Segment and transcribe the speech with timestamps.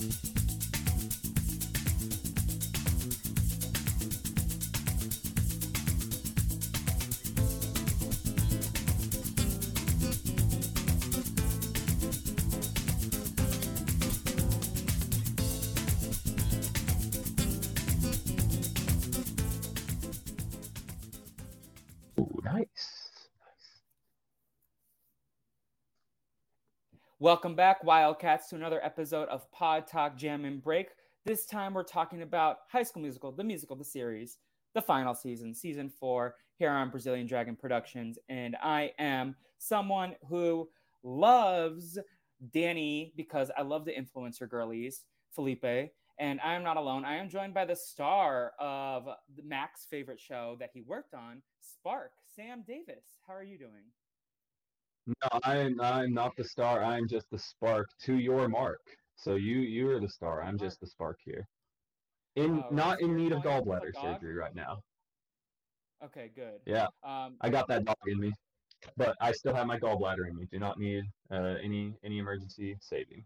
[0.00, 0.39] Bye.
[27.22, 30.88] Welcome back, Wildcats, to another episode of Pod Talk Jam and Break.
[31.26, 34.38] This time we're talking about High School Musical, the musical, the series,
[34.72, 38.18] the final season, season four, here on Brazilian Dragon Productions.
[38.30, 40.70] And I am someone who
[41.02, 41.98] loves
[42.54, 45.92] Danny because I love the influencer girlies, Felipe.
[46.18, 47.04] And I am not alone.
[47.04, 49.06] I am joined by the star of
[49.44, 53.04] Mac's favorite show that he worked on, Spark, Sam Davis.
[53.26, 53.84] How are you doing?
[55.22, 56.82] No, I'm I'm not the star.
[56.82, 58.80] I'm just the spark to your mark.
[59.16, 60.42] So you you are the star.
[60.42, 61.46] I'm just the spark here.
[62.36, 64.78] In Oh, not in need of calling yourself a gallbladder surgery right now.
[66.02, 66.60] Okay, good.
[66.64, 68.32] Yeah, Um, I got that dog in me,
[68.96, 70.46] but I still have my gallbladder in me.
[70.50, 73.24] Do not need uh, any any emergency saving.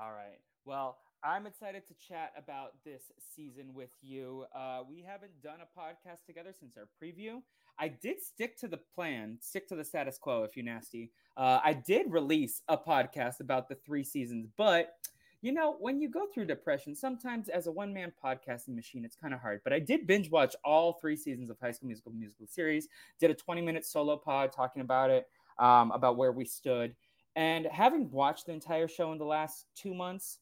[0.00, 0.38] All right.
[0.64, 4.44] Well, I'm excited to chat about this season with you.
[4.54, 7.42] Uh, we haven't done a podcast together since our preview.
[7.82, 11.10] I did stick to the plan, stick to the status quo, if you nasty.
[11.36, 14.92] Uh, I did release a podcast about the three seasons, but
[15.40, 19.16] you know, when you go through depression, sometimes as a one man podcasting machine, it's
[19.16, 19.62] kind of hard.
[19.64, 22.86] But I did binge watch all three seasons of High School Musical musical series.
[23.18, 25.26] Did a 20 minute solo pod talking about it,
[25.58, 26.94] um, about where we stood.
[27.34, 30.38] And having watched the entire show in the last two months,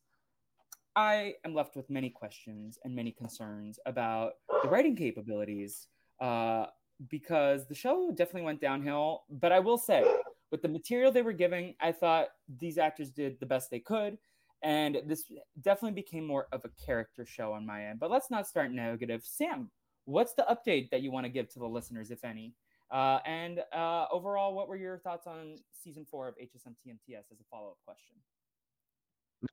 [0.95, 4.33] I am left with many questions and many concerns about
[4.63, 5.87] the writing capabilities
[6.21, 6.67] uh,
[7.09, 9.25] because the show definitely went downhill.
[9.31, 10.05] But I will say,
[10.51, 14.19] with the material they were giving, I thought these actors did the best they could.
[14.63, 15.25] And this
[15.63, 17.99] definitely became more of a character show on my end.
[17.99, 19.23] But let's not start negative.
[19.25, 19.71] Sam,
[20.05, 22.55] what's the update that you want to give to the listeners, if any?
[22.91, 27.41] Uh, and uh, overall, what were your thoughts on season four of HSM TMTS as
[27.41, 28.17] a follow up question?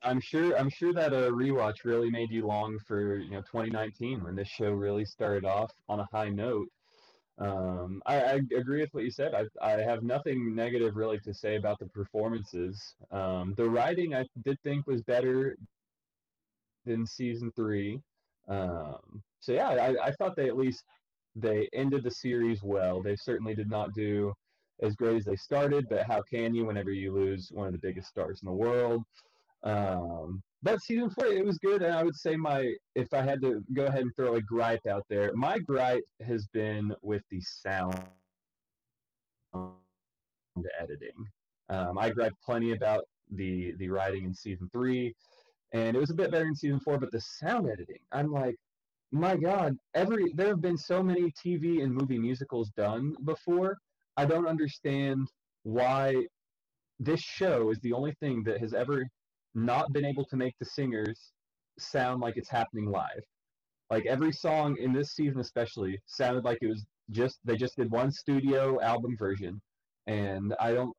[0.03, 4.22] I'm sure I'm sure that a rewatch really made you long for you know 2019
[4.22, 6.67] when this show really started off on a high note.
[7.39, 9.33] Um, I, I agree with what you said.
[9.35, 12.95] I, I have nothing negative really to say about the performances.
[13.11, 15.55] Um, the writing I did think was better
[16.85, 18.01] than season three.
[18.47, 20.83] Um, so yeah, I, I thought they at least
[21.35, 23.03] they ended the series well.
[23.03, 24.33] They certainly did not do
[24.81, 27.79] as great as they started, but how can you whenever you lose one of the
[27.79, 29.03] biggest stars in the world?
[29.63, 33.41] Um, but season four, it was good, and I would say my if I had
[33.41, 37.41] to go ahead and throw a gripe out there, my gripe has been with the
[37.41, 38.03] sound
[40.79, 41.28] editing.
[41.69, 45.13] Um, I griped plenty about the the writing in season three,
[45.73, 46.97] and it was a bit better in season four.
[46.97, 48.56] But the sound editing, I'm like,
[49.12, 53.78] my God, every there have been so many TV and movie musicals done before.
[54.16, 55.28] I don't understand
[55.63, 56.25] why
[57.00, 59.06] this show is the only thing that has ever
[59.57, 61.31] not been able to make the singers
[61.79, 63.23] sound like it's happening live.
[63.90, 67.90] Like every song in this season, especially, sounded like it was just they just did
[67.90, 69.59] one studio album version,
[70.06, 70.94] and I don't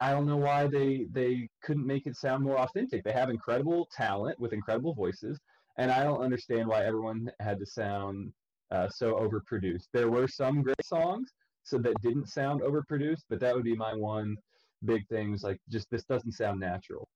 [0.00, 3.04] I don't know why they they couldn't make it sound more authentic.
[3.04, 5.38] They have incredible talent with incredible voices,
[5.76, 8.32] and I don't understand why everyone had to sound
[8.70, 9.88] uh, so overproduced.
[9.92, 11.30] There were some great songs
[11.64, 14.36] so that didn't sound overproduced, but that would be my one
[14.84, 15.32] big thing.
[15.32, 17.08] Was like just this doesn't sound natural.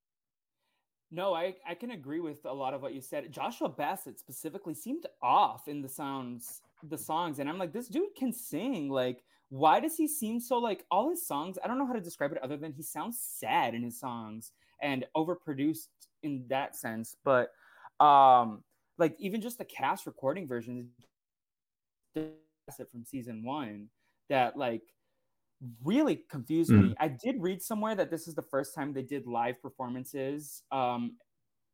[1.11, 3.33] No, I, I can agree with a lot of what you said.
[3.33, 8.15] Joshua Bassett specifically seemed off in the sounds, the songs, and I'm like, this dude
[8.17, 8.91] can sing.
[8.91, 11.59] Like, why does he seem so like all his songs?
[11.65, 14.53] I don't know how to describe it other than he sounds sad in his songs
[14.83, 15.89] and overproduced
[16.23, 17.17] in that sense.
[17.25, 17.49] But
[18.01, 18.63] um,
[18.99, 20.91] like even just the cast recording version
[22.15, 23.89] from season one
[24.29, 24.83] that like
[25.83, 26.81] really confused Mm.
[26.89, 26.95] me.
[27.01, 31.19] I did read somewhere that this is the first time they did live performances um,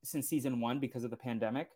[0.05, 1.71] since season one because of the pandemic,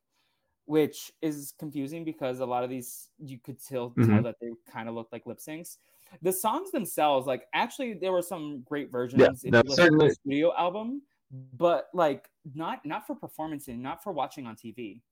[0.66, 4.24] which is confusing because a lot of these you could still tell Mhm.
[4.24, 5.78] that they kind of looked like lip syncs.
[6.22, 9.76] The songs themselves, like actually, there were some great versions Yeah, if you no, listen
[9.76, 10.06] certainly.
[10.06, 15.02] the studio album, but like not not for performancing, not for watching on TV.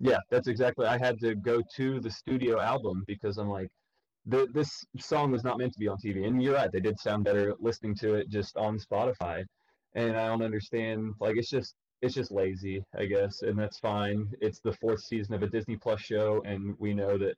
[0.00, 0.86] Yeah, that's exactly.
[0.86, 3.70] I had to go to the studio album because I'm like,
[4.26, 6.26] the, this song was not meant to be on TV.
[6.26, 9.44] And you're right, they did sound better listening to it just on Spotify.
[9.94, 11.14] And I don't understand.
[11.20, 14.30] Like, it's just it's just lazy, I guess, and that's fine.
[14.40, 17.36] It's the fourth season of a Disney Plus show, and we know that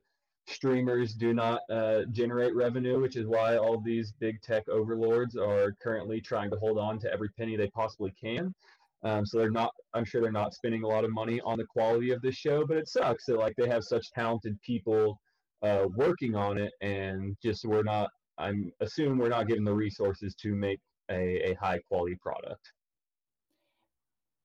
[0.48, 5.72] streamers do not uh, generate revenue, which is why all these big tech overlords are
[5.82, 8.54] currently trying to hold on to every penny they possibly can.
[9.02, 9.72] Um, so they're not.
[9.94, 12.66] I'm sure they're not spending a lot of money on the quality of this show,
[12.66, 15.20] but it sucks that like they have such talented people
[15.62, 18.10] uh, working on it, and just we're not.
[18.38, 22.72] I'm assuming we're not given the resources to make a, a high quality product.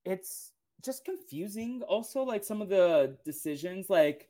[0.06, 0.52] It's
[0.84, 1.82] just confusing.
[1.88, 4.30] Also, like some of the decisions, like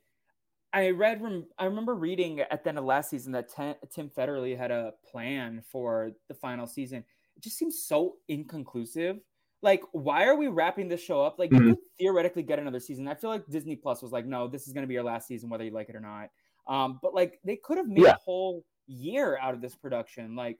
[0.73, 1.21] I read,
[1.57, 3.49] I remember reading at the end of last season that
[3.93, 7.03] Tim Federle had a plan for the final season.
[7.35, 9.19] It just seems so inconclusive.
[9.61, 11.37] Like, why are we wrapping this show up?
[11.37, 11.67] Like, mm-hmm.
[11.67, 13.07] you could theoretically get another season.
[13.07, 15.27] I feel like Disney Plus was like, no, this is going to be your last
[15.27, 16.29] season, whether you like it or not.
[16.67, 18.13] Um, but like, they could have made yeah.
[18.13, 20.35] a whole year out of this production.
[20.35, 20.57] Like,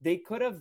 [0.00, 0.60] they could have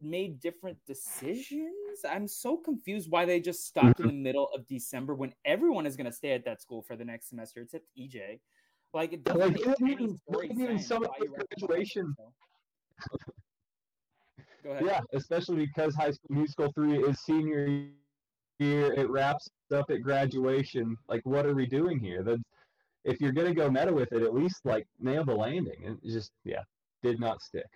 [0.00, 2.04] made different decisions.
[2.08, 5.96] I'm so confused why they just stopped in the middle of December when everyone is
[5.96, 8.40] going to stay at that school for the next semester, except EJ.
[8.92, 11.06] Like it doesn't like, even, even some
[11.58, 12.14] graduation.
[14.64, 14.84] Go ahead.
[14.86, 17.86] Yeah, especially because High School Musical three is senior
[18.58, 18.92] year.
[18.94, 20.96] It wraps up at graduation.
[21.06, 22.22] Like, what are we doing here?
[22.22, 22.42] The,
[23.04, 25.98] if you're gonna go meta with it, at least like nail the landing.
[26.02, 26.62] It just yeah,
[27.02, 27.68] did not stick.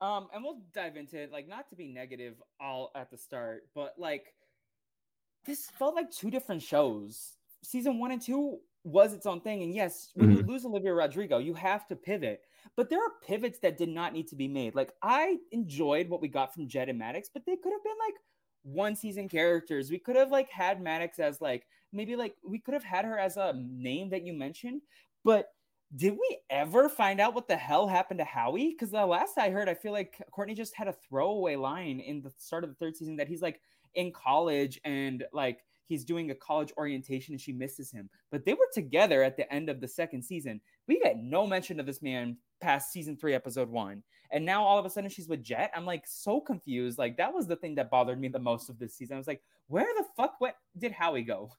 [0.00, 3.64] Um, and we'll dive into it, like not to be negative all at the start,
[3.74, 4.34] but like
[5.44, 7.36] this felt like two different shows.
[7.64, 9.62] Season one and two was its own thing.
[9.62, 10.38] And yes, when mm-hmm.
[10.38, 12.42] you lose Olivia Rodrigo, you have to pivot.
[12.76, 14.74] But there are pivots that did not need to be made.
[14.74, 17.98] Like I enjoyed what we got from Jet and Maddox, but they could have been
[18.04, 18.14] like
[18.62, 19.90] one season characters.
[19.90, 23.18] We could have like had Maddox as like maybe like we could have had her
[23.18, 24.82] as a name that you mentioned,
[25.24, 25.50] but
[25.94, 28.70] did we ever find out what the hell happened to Howie?
[28.70, 32.22] Because the last I heard, I feel like Kourtney just had a throwaway line in
[32.22, 33.60] the start of the third season that he's like
[33.94, 35.58] in college and like
[35.92, 38.08] he's doing a college orientation and she misses him.
[38.30, 40.58] But they were together at the end of the second season.
[40.88, 44.02] We get no mention of this man past season three, episode one.
[44.30, 45.70] And now all of a sudden she's with Jet.
[45.76, 46.98] I'm like so confused.
[46.98, 49.14] Like that was the thing that bothered me the most of this season.
[49.14, 51.50] I was like, where the fuck went, did Howie go?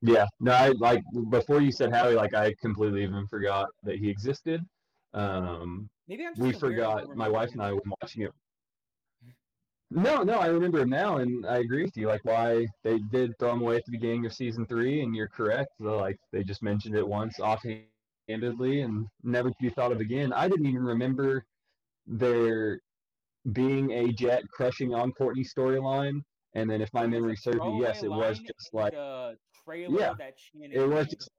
[0.00, 4.08] Yeah, no, I like before you said Howie, like I completely even forgot that he
[4.08, 4.64] existed.
[5.12, 7.14] Um, Maybe I'm we forgot.
[7.14, 8.32] My wife and I were watching it.
[9.90, 12.08] No, no, I remember him now, and I agree with you.
[12.08, 15.28] Like why they did throw him away at the beginning of season three, and you're
[15.28, 15.80] correct.
[15.80, 20.32] Like they just mentioned it once offhandedly, and never to be thought of again.
[20.32, 21.44] I didn't even remember
[22.06, 22.80] there
[23.52, 26.20] being a Jet crushing on Kourtney storyline.
[26.54, 28.94] And then, if my memory serves me, yes, it was just like
[29.68, 30.14] trailer yeah.
[30.18, 31.30] that it was just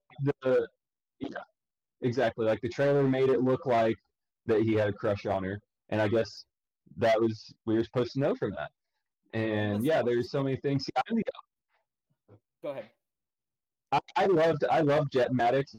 [0.43, 0.67] the
[1.19, 1.29] yeah
[2.01, 3.97] exactly like the trailer made it look like
[4.45, 5.59] that he had a crush on her
[5.89, 6.45] and i guess
[6.99, 8.71] that was we were supposed to know from that.
[9.33, 10.89] And yeah there's so many things.
[12.63, 12.89] Go ahead.
[13.91, 15.75] I, I loved i loved jet maddox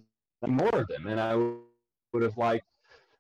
[0.47, 1.07] more of them.
[1.07, 2.67] And i would have liked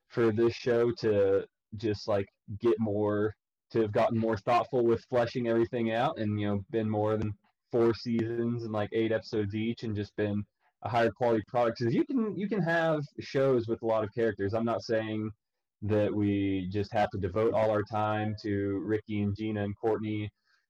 [0.08, 1.44] for this show to
[1.76, 3.34] just like get more
[3.70, 7.32] to have gotten more thoughtful with fleshing everything out and you know been more than
[7.70, 10.44] four seasons and like eight episodes each and just been
[10.82, 11.78] a higher quality product.
[11.78, 14.54] Because you can you can have shows with a lot of characters.
[14.54, 15.30] I'm not saying
[15.82, 20.28] that we just have to devote all our time to ricky and gina and kourtney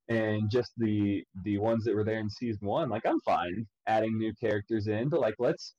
[0.09, 4.17] and just the the ones that were there in season one like i'm fine adding
[4.19, 5.75] new characters in but like let's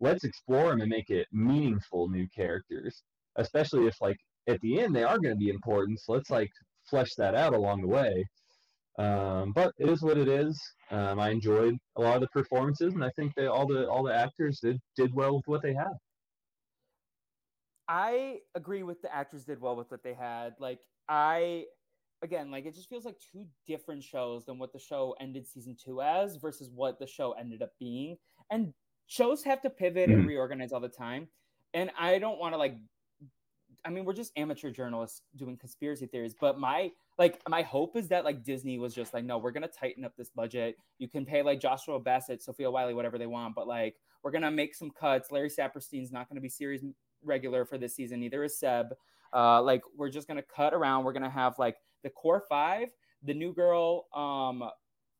[0.00, 3.02] let's explore them and make it meaningful new characters
[3.36, 4.16] especially if like
[4.48, 6.50] at the end they are going to be important so let's like
[6.90, 8.24] flesh that out along the way
[8.98, 10.60] um, but it is what it is.
[10.90, 14.02] Um, I enjoyed a lot of the performances, and I think that all the all
[14.04, 15.94] the actors did did well with what they had.
[17.92, 20.54] I agree with the actors did well with what they had.
[20.58, 20.78] Like
[21.10, 21.64] I
[22.22, 25.76] again, like it just feels like two different shows than what the show ended season
[25.76, 28.16] two as versus what the show ended up being.
[28.50, 28.72] And
[29.08, 30.20] shows have to pivot mm-hmm.
[30.20, 31.28] and reorganize all the time.
[31.74, 32.76] And I don't want to like
[33.84, 38.08] I mean, we're just amateur journalists doing conspiracy theories, but my like my hope is
[38.08, 40.76] that like Disney was just like, no, we're gonna tighten up this budget.
[40.98, 44.50] You can pay like Joshua Bassett, Sofia Wylie, whatever they want, but like we're gonna
[44.50, 45.30] make some cuts.
[45.30, 46.82] Larry Saperstein's not gonna be series
[47.24, 48.20] regular for this season.
[48.20, 48.94] Neither is Seb.
[49.34, 51.04] Uh, like we're just gonna cut around.
[51.04, 52.88] We're gonna have like the core five,
[53.22, 54.68] the new girl, um,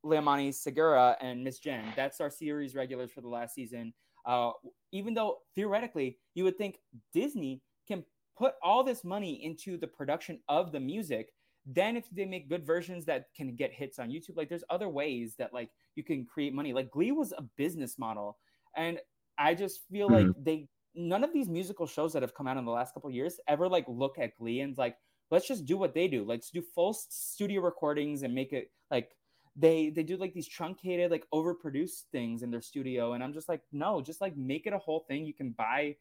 [0.05, 1.93] Liamani Segura, and Miss Jenn.
[1.97, 3.93] That's our series regulars for the last season.
[4.27, 4.53] Uh,
[4.93, 6.79] even though theoretically you would think
[7.13, 8.05] Disney can
[8.37, 11.31] put all this money into the production of the music
[11.67, 14.89] then if they make good versions that can get hits on youtube like there's other
[14.89, 18.39] ways that like you can create money like glee was a business model
[18.77, 18.99] and
[19.39, 20.29] i just feel mm-hmm.
[20.29, 23.11] like they none of these musical shows that have come out in the last couple
[23.11, 24.97] years ever like look at glee and like
[25.31, 26.25] let's just do what they do.
[26.25, 29.11] Let's do full studio recordings and make it like
[29.57, 33.15] they they do like these truncated like overproduced things in their studio.
[33.15, 35.25] And i'm just like no just like make it a whole thing.
[35.25, 35.97] You can buy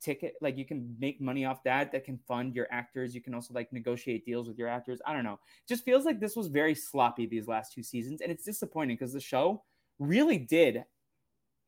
[0.00, 3.14] ticket like you can make money off that that can fund your actors.
[3.14, 5.00] You can also like negotiate deals with your actors.
[5.06, 5.34] I don't know.
[5.34, 8.20] It just feels like this was very sloppy these last two seasons.
[8.20, 9.62] And it's disappointing because the show
[9.98, 10.84] really did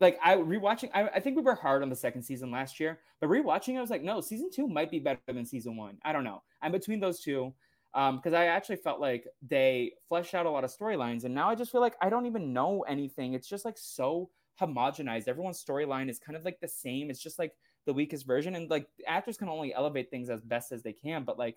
[0.05, 3.01] like i rewatching I, I think we were hard on the second season last year
[3.21, 6.13] but rewatching i was like no season two might be better than season one i
[6.13, 7.53] don't know i'm between those two
[7.95, 11.49] because um, I actually felt like they fleshed out a lot of storylines, and now
[11.49, 13.35] I just feel like I don't even know anything.
[13.35, 14.31] It's just like so
[14.61, 15.29] homogenized.
[15.29, 17.09] Everyone's storyline is kind of like the same.
[17.09, 17.53] It's just like
[17.87, 21.23] the weakest version, and like actors can only elevate things as best as they can.
[21.23, 21.57] But like,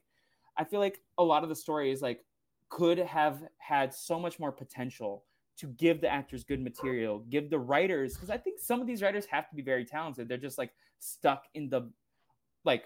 [0.56, 2.24] I feel like a lot of the stories like
[2.70, 5.24] could have had so much more potential
[5.58, 9.02] to give the actors good material, give the writers because I think some of these
[9.02, 10.28] writers have to be very talented.
[10.28, 11.92] They're just like stuck in the
[12.64, 12.86] like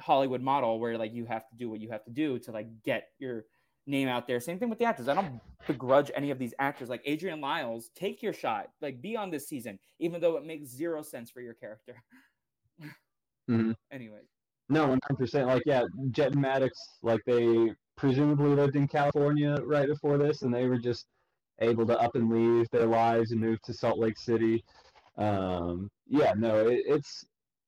[0.00, 2.68] Hollywood model where like you have to do what you have to do to like
[2.82, 3.44] get your
[3.86, 4.40] name out there.
[4.40, 5.08] Same thing with the actors.
[5.08, 6.88] I don't begrudge any of these actors.
[6.88, 8.70] Like Adrian Lyles, take your shot.
[8.80, 12.02] Like be on this season, even though it makes zero sense for your character.
[13.50, 13.72] mm-hmm.
[13.90, 14.20] Anyway.
[14.68, 15.46] No, one hundred percent.
[15.46, 20.54] Like yeah, Jet and Maddox, like they presumably lived in California right before this, and
[20.54, 21.06] they were just
[21.60, 24.64] able to up and leave their lives and move to Salt Lake City.
[25.16, 27.24] Um, yeah, no, it, it's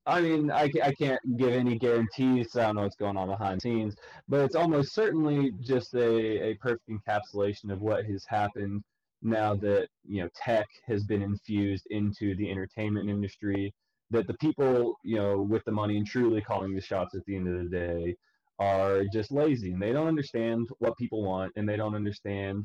[0.07, 2.57] I mean, I, I can't give any guarantees.
[2.57, 3.97] I don't know what's going on behind the scenes,
[4.29, 8.85] but it's almost certainly just a, a perfect encapsulation of what has happened
[9.23, 13.75] now that you know tech has been infused into the entertainment industry.
[14.11, 17.35] That the people you know with the money and truly calling the shots at the
[17.35, 18.17] end of the day
[18.59, 22.65] are just lazy and they don't understand what people want and they don't understand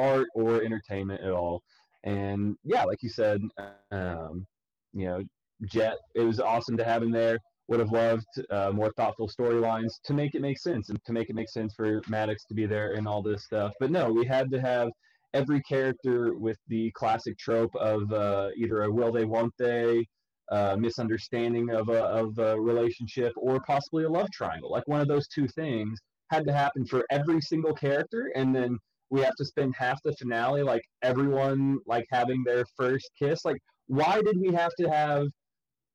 [0.00, 1.62] art or entertainment at all.
[2.04, 3.42] And yeah, like you said,
[3.90, 4.46] um,
[4.92, 5.22] you know,
[5.64, 7.38] Jet, it was awesome to have him there.
[7.68, 11.30] Would have loved uh, more thoughtful storylines to make it make sense and to make
[11.30, 13.72] it make sense for Maddox to be there and all this stuff.
[13.78, 14.88] But no, we had to have
[15.34, 20.04] every character with the classic trope of uh, either a will they, won't they,
[20.50, 24.70] uh, misunderstanding of a, of a relationship, or possibly a love triangle.
[24.72, 28.78] Like one of those two things had to happen for every single character, and then
[29.10, 33.44] we have to spend half the finale like everyone like having their first kiss.
[33.44, 35.26] Like, why did we have to have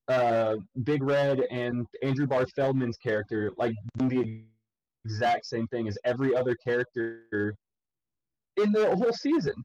[0.08, 4.44] uh, Big Red and Andrew Barth Feldman's character like the
[5.06, 7.56] exact same thing as every other character
[8.58, 9.56] in the whole season.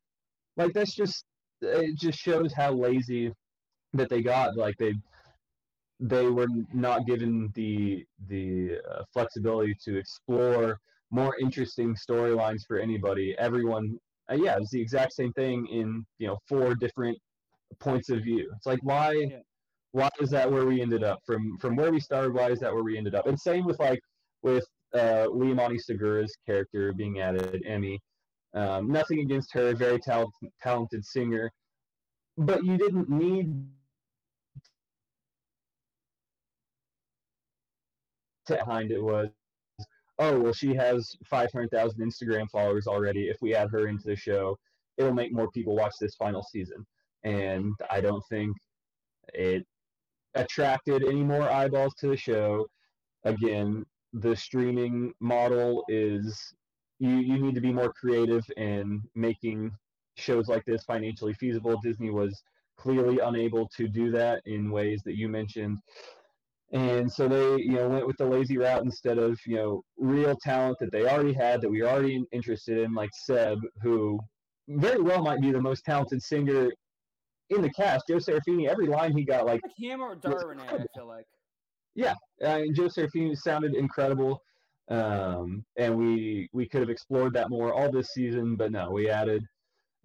[0.57, 1.25] Like that's just
[1.61, 3.33] it just shows how lazy
[3.93, 4.57] that they got.
[4.57, 4.95] Like they
[6.01, 10.79] they were not given the the uh, flexibility to explore
[11.11, 13.35] more interesting storylines for anybody.
[13.39, 13.99] Everyone,
[14.31, 17.19] uh, yeah, it's the exact same thing in you know four different
[17.81, 18.51] points of view.
[18.57, 19.39] It's like why yeah.
[19.93, 21.19] why is that where we ended up?
[21.27, 23.27] From from where we started why is that where we ended up?
[23.27, 24.01] And same with like
[24.43, 24.65] with
[24.95, 27.99] uh Liamani Segura's character being added Emmy.
[28.55, 30.31] Um, nothing against her very talent,
[30.63, 31.51] talented singer.
[32.37, 33.67] But you didn't need
[38.47, 39.29] to behind it was
[40.21, 44.57] oh well she has 500,000 Instagram followers already if we add her into the show
[44.97, 46.87] it'll make more people watch this final season
[47.25, 48.57] and I don't think
[49.35, 49.67] it
[50.35, 52.67] attracted any more eyeballs to the show.
[53.25, 56.55] Again, the streaming model is
[56.99, 59.73] you, you need to be more creative in making
[60.17, 61.81] shows like this financially feasible.
[61.83, 62.43] Disney was
[62.77, 65.79] clearly unable to do that in ways that you mentioned.
[66.73, 70.37] And so they, you know, went with the lazy route instead of, you know, real
[70.41, 74.21] talent that they already had that we were already interested in, like Seb, who
[74.69, 76.71] very well might be the most talented singer
[77.51, 80.85] in the cast, Joe Serafini, every line he got like, like him or Darwin, I
[80.95, 81.27] feel like.
[81.97, 84.41] Yeah, uh, Joe Serafini sounded incredible,
[84.89, 89.11] um, and we we could have explored that more all this season, but no, we
[89.11, 89.45] added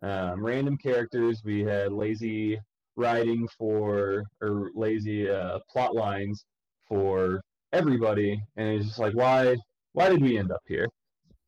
[0.01, 1.43] um, random characters.
[1.45, 2.59] We had lazy
[2.95, 6.43] writing for or lazy uh, plot lines
[6.87, 7.41] for
[7.73, 9.55] everybody, and it's just like, why
[9.93, 10.87] why did we end up here?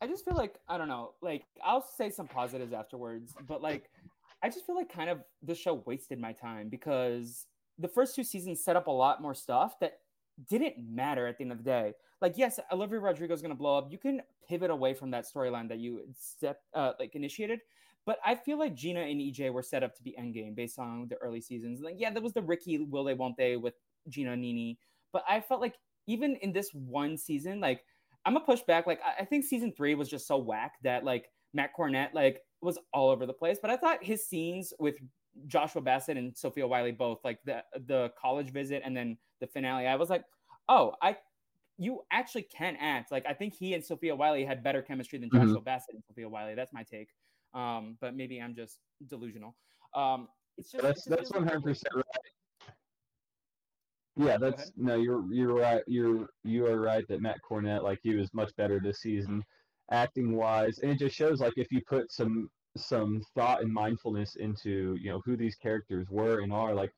[0.02, 1.14] I just feel like I don't know.
[1.22, 3.90] Like I'll say some positives afterwards, but like
[4.44, 7.46] I just feel like kind of the show wasted my time because
[7.80, 10.00] the first two seasons set up a lot more stuff that
[10.50, 11.94] didn't matter at the end of the day.
[12.22, 13.92] Like, yes, Olivia Rodrigo is going to blow up.
[13.92, 17.60] You can pivot away from that storyline that you step uh, like initiated.
[18.06, 21.08] But I feel like Gina and EJ were set up to be endgame based on
[21.10, 21.82] the early seasons.
[21.82, 23.74] Like, yeah, there was the Ricky will they won't they with
[24.08, 24.80] Gina Nini.
[25.14, 25.76] But I felt like
[26.08, 27.84] even in this one season, like
[28.26, 28.88] I'm a pushback.
[28.88, 32.78] Like I think season three was just so whack that like Matt Cornett, like was
[32.94, 33.58] all over the place.
[33.62, 34.96] But I thought his scenes with
[35.46, 39.88] Joshua Bassett and Sofia Wylie both, like the the college visit and then the finale,
[39.88, 40.24] I was like,
[40.68, 41.18] oh, I
[41.78, 43.12] you actually can act.
[43.12, 45.40] Like I think he and Sofia Wylie had better chemistry than mm-hmm.
[45.40, 45.64] Joshua mm-hmm.
[45.64, 46.56] Bassett and Sofia Wylie.
[46.56, 47.10] That's my take.
[47.54, 49.56] Um, but maybe I'm just delusional.
[49.94, 52.04] Um, it's just that's that's one hundred percent right.
[54.18, 55.84] Yeah, that's no, you're you're right.
[55.88, 59.44] You're you are right that Matt Cornett, like he was much better this season,
[59.92, 64.36] acting wise, and it just shows like if you put some some thought and mindfulness
[64.38, 66.92] into you know who these characters were and are, like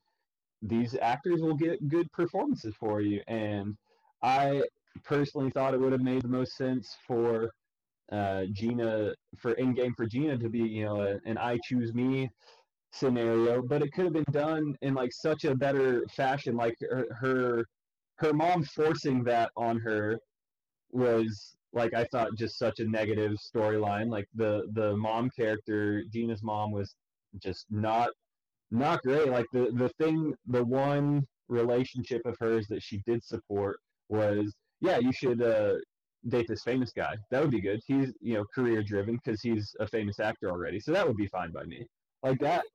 [0.62, 3.22] these actors will get good performances for you.
[3.28, 3.78] And
[4.24, 4.64] I
[5.04, 7.52] personally thought it would have made the most sense for
[8.12, 11.94] uh, Gina for in game for Gina to be you know a, an I choose
[11.94, 12.30] me
[12.92, 16.56] scenario, but it could have been done in like such a better fashion.
[16.56, 17.66] Like her her,
[18.18, 20.20] her mom forcing that on her
[20.92, 24.10] was like I thought just such a negative storyline.
[24.10, 26.96] Like the the mom character, Gina's mom was
[27.42, 28.10] just not
[28.72, 29.30] not great.
[29.30, 33.80] Like the the thing, the one relationship of hers that she did support
[34.10, 35.76] was yeah, you should uh,
[36.28, 37.16] date this famous guy.
[37.32, 37.82] That would be good.
[37.86, 41.28] He's you know career driven because he's a famous actor already, so that would be
[41.28, 41.86] fine by me.
[42.24, 42.66] Like that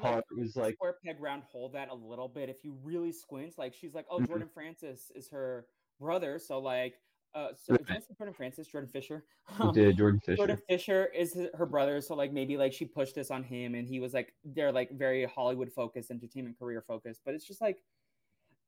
[0.00, 2.48] part like, was like square peg round hole that a little bit.
[2.48, 4.26] If you really squint, like she's like, oh, mm-hmm.
[4.26, 5.66] Jordan Francis is her
[6.00, 6.94] brother, so like.
[7.34, 7.76] Uh, so
[8.16, 9.24] Jordan Francis, Jordan Fisher.
[9.58, 10.36] Um, did Jordan Fisher?
[10.36, 13.86] Jordan Fisher is her brother, so like maybe like she pushed this on him, and
[13.86, 17.20] he was like they're like very Hollywood focused, entertainment career focused.
[17.26, 17.78] But it's just like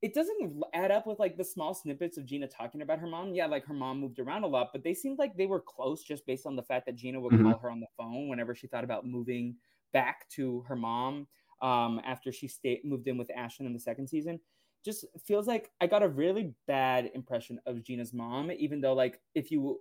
[0.01, 3.33] it doesn't add up with like the small snippets of Gina talking about her mom.
[3.33, 6.03] Yeah, like her mom moved around a lot, but they seemed like they were close
[6.03, 7.49] just based on the fact that Gina would mm-hmm.
[7.49, 9.55] call her on the phone whenever she thought about moving
[9.93, 11.27] back to her mom
[11.61, 14.39] um, after she stayed moved in with Ashlyn in the second season.
[14.85, 19.19] Just feels like I got a really bad impression of Gina's mom, even though like
[19.35, 19.79] if you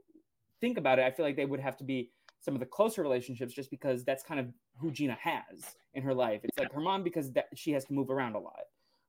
[0.60, 2.10] think about it, I feel like they would have to be
[2.40, 4.46] some of the closer relationships just because that's kind of
[4.78, 6.40] who Gina has in her life.
[6.44, 8.62] It's like her mom because that she has to move around a lot.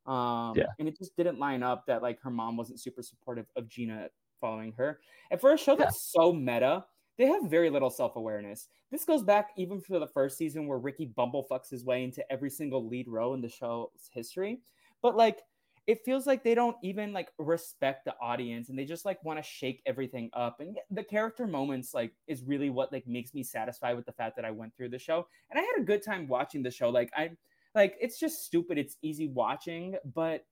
[0.08, 0.66] Um, yeah.
[0.80, 4.08] And it just didn't line up that like her mom wasn't super supportive of Gina
[4.40, 5.00] following her.
[5.32, 6.22] And for a show that's yeah.
[6.22, 6.86] so meta,
[7.18, 8.68] they have very little self awareness.
[8.92, 12.50] This goes back even for the first season where Ricky bumblefucks his way into every
[12.50, 14.60] single lead role in the show's history.
[15.02, 15.42] But like,
[15.86, 19.40] it feels like they don't even like respect the audience and they just like want
[19.40, 23.42] to shake everything up and the character moments like is really what like makes me
[23.42, 26.04] satisfied with the fact that i went through the show and i had a good
[26.04, 27.38] time watching the show like i'm
[27.78, 28.78] like it's just stupid.
[28.78, 30.46] It's easy watching, but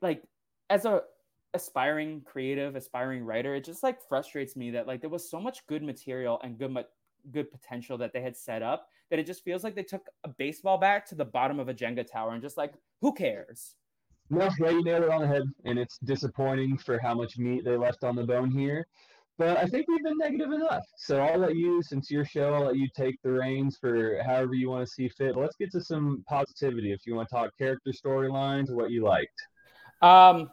[0.00, 0.22] like
[0.70, 1.02] as a
[1.54, 5.66] aspiring creative, aspiring writer, it just like frustrates me that like there was so much
[5.66, 6.76] good material and good
[7.30, 10.28] good potential that they had set up that it just feels like they took a
[10.28, 13.74] baseball bat to the bottom of a Jenga tower and just like who cares?
[14.30, 17.64] No, yeah, you nailed it on the head, and it's disappointing for how much meat
[17.64, 18.86] they left on the bone here.
[19.38, 20.84] But I think we've been negative enough.
[20.98, 24.54] So I'll let you, since your show, I'll let you take the reins for however
[24.54, 25.34] you want to see fit.
[25.34, 26.92] But let's get to some positivity.
[26.92, 29.40] If you want to talk character storylines, what you liked.
[30.02, 30.50] Um,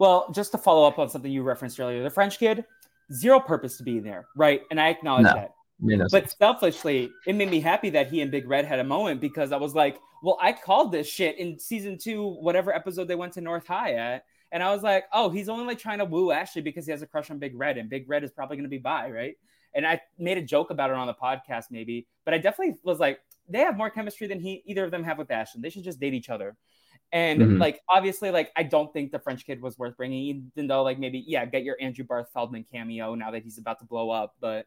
[0.00, 2.64] well, just to follow up on something you referenced earlier, the French kid,
[3.12, 4.62] zero purpose to be there, right?
[4.70, 5.34] And I acknowledge no.
[5.34, 5.54] that.
[5.82, 9.20] No but selfishly, it made me happy that he and Big Red had a moment
[9.20, 13.14] because I was like, well, I called this shit in season two, whatever episode they
[13.14, 14.24] went to North High at.
[14.52, 17.02] And I was like, oh, he's only like trying to woo Ashley because he has
[17.02, 19.36] a crush on Big Red, and Big Red is probably going to be bi, right?
[19.74, 22.98] And I made a joke about it on the podcast, maybe, but I definitely was
[22.98, 25.60] like, they have more chemistry than he either of them have with Ashley.
[25.60, 26.56] They should just date each other.
[27.12, 27.58] And mm-hmm.
[27.58, 30.98] like, obviously, like, I don't think the French kid was worth bringing, even though, like,
[30.98, 34.36] maybe, yeah, get your Andrew Barth Feldman cameo now that he's about to blow up,
[34.40, 34.66] but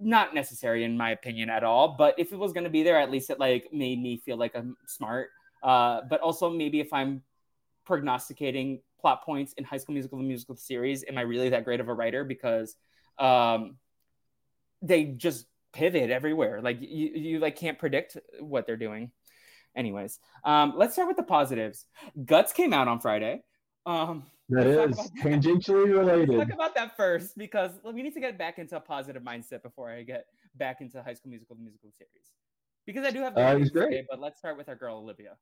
[0.00, 1.94] not necessary in my opinion at all.
[1.96, 4.36] But if it was going to be there, at least it like made me feel
[4.36, 5.30] like I'm smart.
[5.62, 7.22] Uh, but also maybe if I'm
[7.86, 11.80] prognosticating plot points in High School Musical, the musical series, am I really that great
[11.80, 12.24] of a writer?
[12.24, 12.74] Because
[13.18, 13.76] um,
[14.82, 16.60] they just pivot everywhere.
[16.60, 19.12] Like you, you like can't predict what they're doing.
[19.76, 21.86] Anyways, um, let's start with the positives.
[22.24, 23.42] Guts came out on Friday.
[23.86, 26.28] Um, that is tangentially related.
[26.28, 29.62] Let's talk about that first because we need to get back into a positive mindset
[29.62, 32.30] before I get back into High School Musical, the musical series.
[32.86, 33.36] Because I do have.
[33.36, 33.92] Uh, it was great.
[33.92, 35.36] Say, but let's start with our girl Olivia.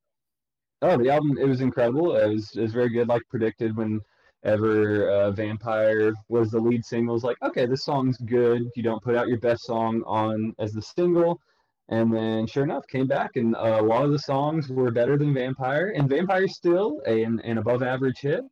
[0.83, 2.17] Oh, the album it was incredible.
[2.17, 3.77] It was it was very good, like predicted.
[3.77, 8.63] Whenever uh, Vampire was the lead single, was like, okay, this song's good.
[8.77, 11.41] You don't put out your best song on as the single,
[11.89, 15.19] and then sure enough, came back, and uh, a lot of the songs were better
[15.19, 18.43] than Vampire, and Vampire's still an, an above average hit,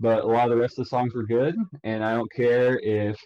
[0.00, 1.54] but a lot of the rest of the songs were good.
[1.84, 3.16] And I don't care if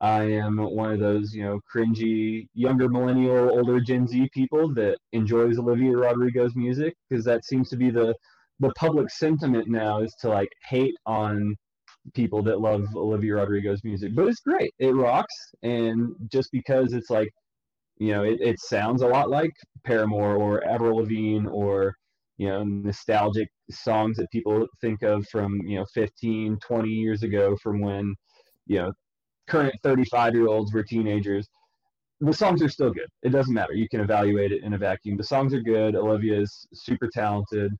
[0.00, 4.98] I am one of those, you know, cringy younger millennial, older Gen Z people that
[5.12, 8.14] enjoys Olivia Rodrigo's music because that seems to be the
[8.60, 11.54] the public sentiment now is to like hate on
[12.14, 14.14] people that love Olivia Rodrigo's music.
[14.14, 14.72] But it's great.
[14.78, 15.34] It rocks.
[15.62, 17.30] And just because it's like,
[18.02, 19.52] you know, it, it sounds a lot like
[19.84, 21.94] Paramore or Avril Lavigne or,
[22.36, 27.56] you know, nostalgic songs that people think of from, you know, 15, 20 years ago
[27.62, 28.14] from when,
[28.66, 28.92] you know,
[29.48, 31.48] current 35 year olds were teenagers
[32.22, 33.08] the songs are still good.
[33.22, 33.74] It doesn't matter.
[33.74, 35.16] You can evaluate it in a vacuum.
[35.16, 35.96] The songs are good.
[35.96, 37.72] Olivia is super talented.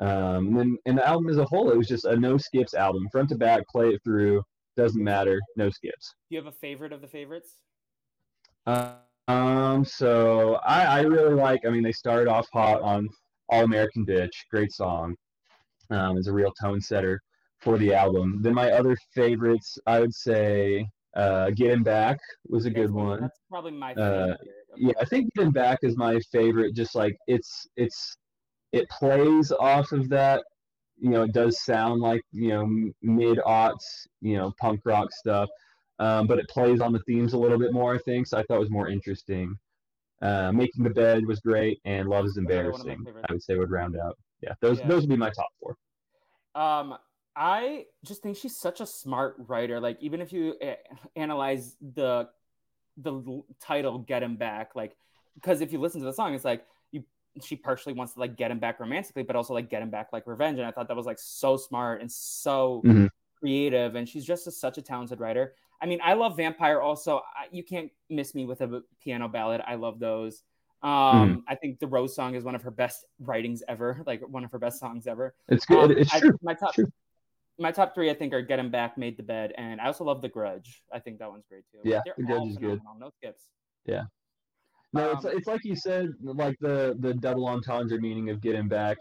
[0.00, 2.74] Um, and then and the album as a whole, it was just a no skips
[2.74, 4.42] album, front to back, play it through.
[4.76, 6.12] Doesn't matter, no skips.
[6.28, 7.58] Do you have a favorite of the favorites?
[8.66, 8.94] Uh,
[9.28, 11.64] um, so I, I really like.
[11.66, 13.08] I mean, they started off hot on
[13.48, 15.16] All American Bitch, great song.
[15.90, 17.20] Um, is a real tone setter
[17.60, 18.40] for the album.
[18.42, 23.20] Then my other favorites, I would say, uh, Get Him Back was a good one.
[23.20, 24.36] That's probably my Uh.
[24.76, 26.74] Yeah, I think Get Him Back is my favorite.
[26.74, 28.16] Just like it's it's
[28.72, 30.42] it plays off of that.
[30.98, 35.48] You know, it does sound like you know mid aughts, you know, punk rock stuff,
[35.98, 37.94] um, but it plays on the themes a little bit more.
[37.94, 38.38] I think so.
[38.38, 39.56] I thought it was more interesting.
[40.22, 43.24] Uh, Making the Bed was great, and Love is Another one of my Embarrassing.
[43.28, 44.16] I would say would round out.
[44.40, 44.88] Yeah, those Yeah.
[44.88, 45.76] those would be my top four.
[46.54, 46.96] Um,
[47.36, 49.80] I just think she's such a smart writer.
[49.80, 50.74] Like even if you uh,
[51.16, 52.28] analyze the
[52.96, 54.96] the title "Get Him Back," like
[55.34, 57.04] because if you listen to the song, it's like you
[57.42, 60.08] she partially wants to like get him back romantically, but also like get him back
[60.12, 60.58] like revenge.
[60.58, 63.08] And I thought that was like so smart and so Mhm.
[63.38, 63.96] creative.
[63.96, 65.54] And she's just a, such a talented writer.
[65.82, 66.80] I mean, I love Vampire.
[66.80, 69.60] Also, I, you can't miss me with a piano ballad.
[69.66, 70.42] I love those.
[70.82, 74.44] Um, I think the Rose song is one of her best writings ever, like one
[74.44, 75.34] of her best songs ever.
[75.48, 75.90] It's good.
[75.92, 76.38] Um, it's I- true.
[76.42, 76.86] My top, True.
[77.58, 80.04] my top three, I think, are Get Him Back, Made the Bed, and I also
[80.04, 80.82] love The Grudge.
[80.92, 81.78] I think that one's great too.
[81.84, 82.80] Yeah, They're The Grudge is good.
[82.98, 83.44] No skips.
[83.86, 84.02] Yeah.
[84.92, 88.68] No, it's Um, it's like you said, like the the double entendre meaning of getting
[88.68, 88.96] back.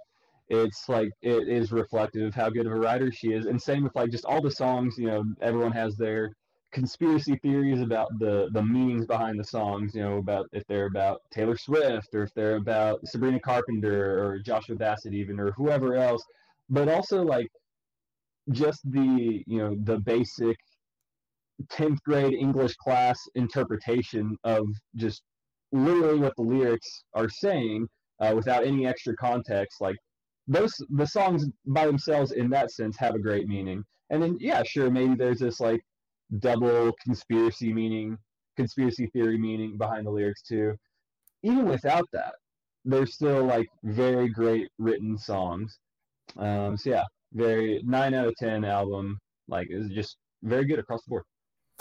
[0.50, 3.84] It's like it is reflective of how good of a writer she is, and same
[3.84, 4.98] with like just all the songs.
[4.98, 6.32] You know, everyone has their
[6.74, 9.96] conspiracy theories about the the meanings behind the songs.
[9.96, 14.40] You know, about if they're about Taylor Swift or if they're about Sabrina Carpenter or
[14.40, 16.24] Joshua Bassett even or whoever else.
[16.70, 17.48] But also like
[18.52, 20.58] just the you know the basic
[21.72, 25.24] 10th grade English class interpretation of just
[25.72, 27.88] literally what the lyrics are saying
[28.20, 29.82] uh, without any extra context.
[29.82, 29.96] Like
[30.48, 33.84] those, the songs by themselves in that sense have a great meaning.
[34.10, 35.82] And then, yeah, sure, maybe there's this like
[36.40, 38.18] double conspiracy meaning,
[38.56, 40.76] conspiracy theory meaning behind the lyrics too.
[41.44, 42.36] Even without that,
[42.86, 45.80] they're still like very great written songs.
[46.38, 49.20] Um, so yeah, very nine out of ten album.
[49.48, 51.24] Like is just very good across the board.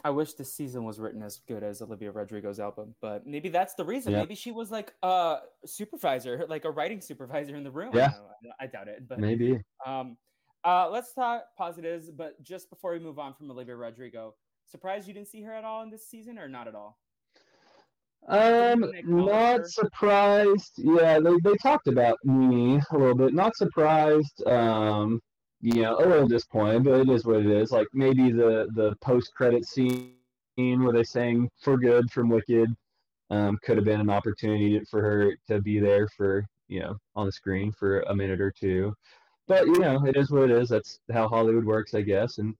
[0.04, 3.74] I wish this season was written as good as Olivia Rodrigo's album, but maybe that's
[3.74, 4.12] the reason.
[4.12, 4.20] Yeah.
[4.20, 7.92] Maybe she was like a supervisor, like a writing supervisor in the room.
[7.94, 8.10] Yeah.
[8.42, 9.06] No, I doubt it.
[9.06, 9.60] But Maybe.
[9.86, 10.16] um,
[10.64, 12.10] uh, let's talk positives.
[12.10, 14.34] But just before we move on from Olivia Rodrigo,
[14.66, 16.98] surprised you didn't see her at all in this season, or not at all?
[18.28, 20.72] Um, not surprised.
[20.76, 23.34] Yeah, they, they talked about me a little bit.
[23.34, 24.46] Not surprised.
[24.46, 25.20] Um,
[25.60, 27.70] you know, a little disappointed, but it is what it is.
[27.70, 30.14] Like maybe the the post credit scene
[30.56, 32.74] where they sang "For Good" from Wicked
[33.30, 37.26] um, could have been an opportunity for her to be there for you know on
[37.26, 38.92] the screen for a minute or two.
[39.48, 40.68] But you know, it is what it is.
[40.68, 42.38] That's how Hollywood works, I guess.
[42.38, 42.54] And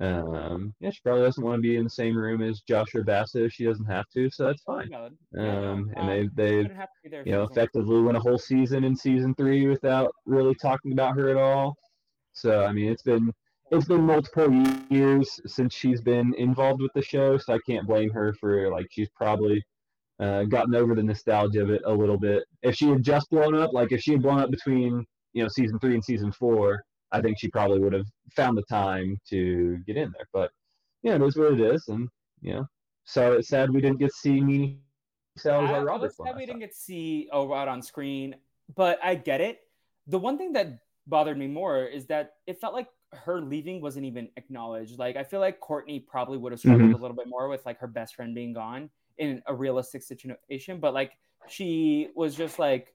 [0.00, 3.42] um, yeah, she probably doesn't want to be in the same room as Joshua Bassett
[3.44, 4.90] if she doesn't have to, so that's fine.
[4.90, 5.16] Valid.
[5.32, 8.02] Yeah, no, Um, and they they couldn't have to be there if you know effectively
[8.02, 11.76] went a whole season in season three without really talking about her at all.
[12.32, 13.32] So I mean, it's been
[13.70, 14.50] it's been multiple
[14.90, 18.86] years since she's been involved with the show, so I can't blame her for like
[18.90, 19.64] she's probably
[20.18, 22.44] uh, gotten over the nostalgia of it a little bit.
[22.62, 25.48] If she had just blown up, like if she had blown up between you know
[25.48, 29.78] season three and season four, I think she probably would have found the time to
[29.86, 30.26] get in there.
[30.32, 30.50] But
[31.02, 32.08] you know, it is what it is, and
[32.40, 32.66] you know,
[33.04, 34.78] so it's sad we didn't get to see Nini
[35.44, 36.16] I, I was Roberts.
[36.16, 38.36] sad we didn't get to see Orod on screen,
[38.74, 39.60] but I get it.
[40.06, 44.06] The one thing that bothered me more is that it felt like her leaving wasn't
[44.06, 44.98] even acknowledged.
[44.98, 46.94] Like I feel like Kourtney probably would have struggled mm-hmm.
[46.94, 50.78] a little bit more with like her best friend being gone in a realistic situation,
[50.78, 51.12] but like
[51.48, 52.94] she was just like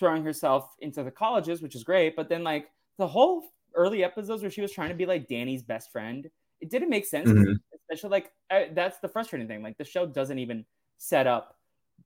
[0.00, 2.16] throwing herself into the colleges, which is great.
[2.16, 5.62] But then like the whole early episodes where she was trying to be like Danny's
[5.62, 6.28] best friend,
[6.60, 7.28] it didn't make sense.
[7.30, 7.54] Mhm.
[7.74, 9.62] Especially like I, that's the frustrating thing.
[9.62, 10.64] Like the show doesn't even
[10.98, 11.56] set up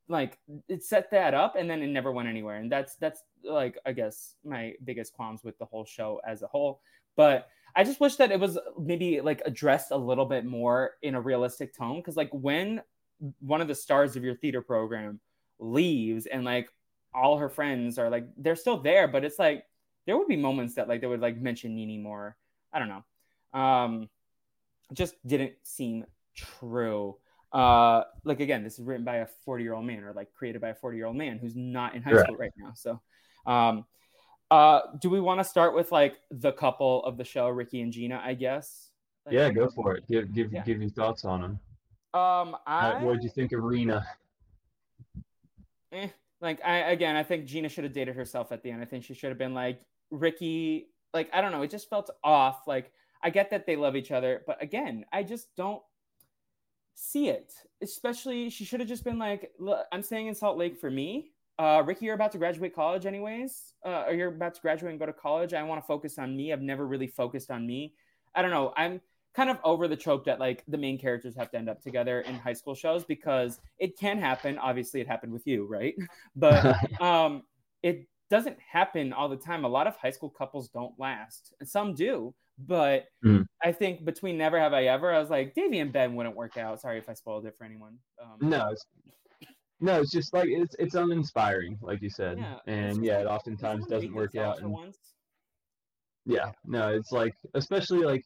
[0.09, 3.79] like it set that up and then it never went anywhere and that's that's like
[3.87, 6.81] i guess my biggest qualms with the whole show as a whole
[7.17, 11.15] but i just wish that it was maybe like addressed a little bit more in
[11.15, 12.83] a realistic tone because like when
[13.41, 15.21] one of the stars of your theater program
[15.59, 16.69] leaves and like
[17.15, 19.65] all her friends are like they're still there but it's like
[20.07, 22.37] there would be moments that like they would like mention Nini more
[22.73, 24.09] i don't know um
[24.93, 27.17] just didn't seem true
[27.53, 30.61] uh like again this is written by a 40 year old man or like created
[30.61, 32.25] by a 40 year old man who's not in high Right.
[32.25, 33.01] school right now so
[33.47, 33.85] um
[34.51, 37.93] uh do we want to start with like the couple of the show ricky and
[37.93, 38.91] gina i guess
[39.25, 40.07] Like, Yeah, go for it.
[40.07, 40.65] Give give Yeah.
[40.65, 41.53] give your thoughts on them.
[42.13, 44.05] Um, I Uh, what did you think of Rena?
[45.93, 46.09] eh,
[46.45, 48.83] like I again, I think Gina should have dated herself at the end.
[48.83, 49.81] I think she should have been like
[50.11, 50.89] Ricky.
[51.13, 52.67] Like I don't know, it just felt off.
[52.67, 55.83] Like I get that they love each other, but again, I just don't
[56.95, 57.53] see it.
[57.83, 61.33] Especially, she should have just been like, "Look, I'm staying in Salt Lake for me.
[61.59, 64.99] Uh, Ricky, you're about to graduate college anyways, uh, or you're about to graduate and
[64.99, 65.55] go to college.
[65.55, 66.53] I want to focus on me.
[66.53, 67.95] I've never really focused on me.
[68.35, 68.73] I don't know.
[68.77, 69.01] I'm
[69.35, 72.21] kind of over the trope that like the main characters have to end up together
[72.21, 74.59] in high school shows because it can happen.
[74.59, 75.95] Obviously, it happened with you, right?
[76.37, 77.43] But um,
[77.83, 79.65] it doesn't happen all the time.
[79.65, 82.35] A lot of high school couples don't last, and some do.
[82.59, 83.47] But Mm.
[83.63, 86.57] I think between Never Have I Ever, I was like, Devi and Ben wouldn't work
[86.57, 86.81] out.
[86.81, 87.99] Sorry if I spoiled it for anyone.
[88.23, 88.87] Um, no, it's,
[89.81, 93.87] no, it's just like it's it's uninspiring, like you said, Yeah, and yeah, it oftentimes
[93.87, 94.61] doesn't work out.
[94.61, 94.95] And
[96.27, 98.25] yeah, no, it's like especially like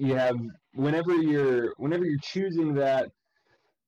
[0.00, 0.36] you have
[0.74, 3.10] whenever you're whenever you're choosing that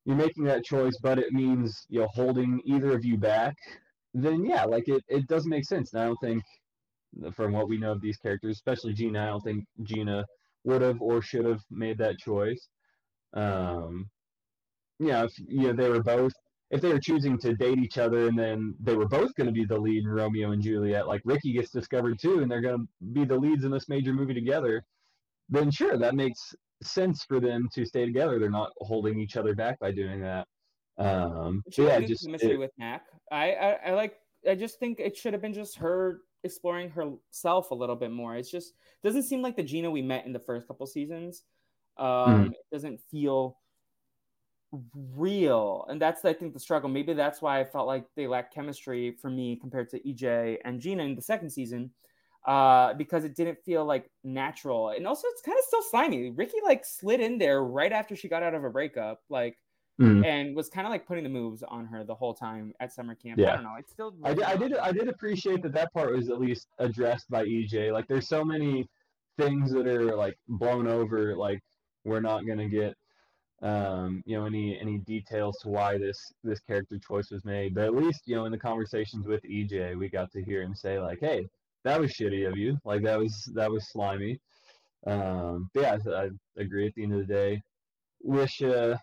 [0.05, 3.55] you're making that choice, but it means you know holding either of you back,
[4.13, 5.93] then yeah, like it it doesn't make sense.
[5.93, 6.43] And I don't think
[7.33, 10.25] from what we know of these characters, especially Gina, I don't think Gina
[10.65, 12.67] would have or should have made that choice.
[13.33, 14.09] Um,
[14.99, 16.33] yeah, if you know they were both
[16.69, 19.53] if they were choosing to date each other and then they were both going to
[19.53, 22.79] be the lead in Romeo and Juliet, like Ricky gets discovered too, and they're going
[22.79, 24.83] to be the leads in this major movie together,
[25.49, 28.39] then sure, that makes sense for them to stay together.
[28.39, 30.47] They're not holding each other back by doing that.
[30.97, 33.05] Um, yeah, just chemistry it- with Mac.
[33.31, 34.19] I, I I like.
[34.47, 38.35] I just think it should have been just her exploring herself a little bit more.
[38.35, 41.43] It's just doesn't seem like the Gina we met in the first couple seasons.
[41.97, 42.51] Um, Mhm.
[42.51, 43.57] It doesn't feel
[45.15, 46.89] real, and that's I think the struggle.
[46.89, 50.79] Maybe that's why I felt like they lacked chemistry for me compared to EJ and
[50.79, 51.91] Gina in the second season.
[52.45, 56.29] Uh, because it didn't feel like natural, and also it's kind of still slimy.
[56.31, 59.57] Ricky like slid in there right after she got out of a breakup, like
[60.01, 60.25] Mhm.
[60.25, 63.15] and was kind of like putting the moves on her the whole time at summer
[63.15, 63.39] camp.
[63.39, 63.51] Yeah.
[63.51, 63.75] I don't know.
[63.77, 64.13] It's still.
[64.23, 67.45] I did, I did I did appreciate that that part was at least addressed by
[67.45, 67.91] EJ.
[67.93, 68.89] Like there's so many
[69.37, 71.35] things that are like blown over.
[71.37, 71.61] Like
[72.03, 72.97] we're not gonna get
[73.61, 77.73] um, you know any any details to why this this character choice was made.
[77.73, 80.75] But at least you know in the conversations with EJ, we got to hear him
[80.75, 81.47] say like, "Hey,
[81.83, 82.77] that was shitty of you.
[82.85, 84.39] Like that was that was slimy."
[85.05, 86.87] Um, but yeah, I, I agree.
[86.87, 87.61] At the end of the day,
[88.21, 88.95] wish uh,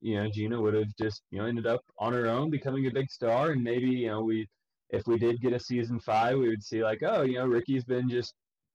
[0.00, 2.90] you know Gina would have just you know ended up on her own, becoming a
[2.90, 4.48] big star, and maybe you know we
[4.90, 7.84] if we did get a season five, we would see like, oh, you know, Ricky's
[7.84, 8.34] been just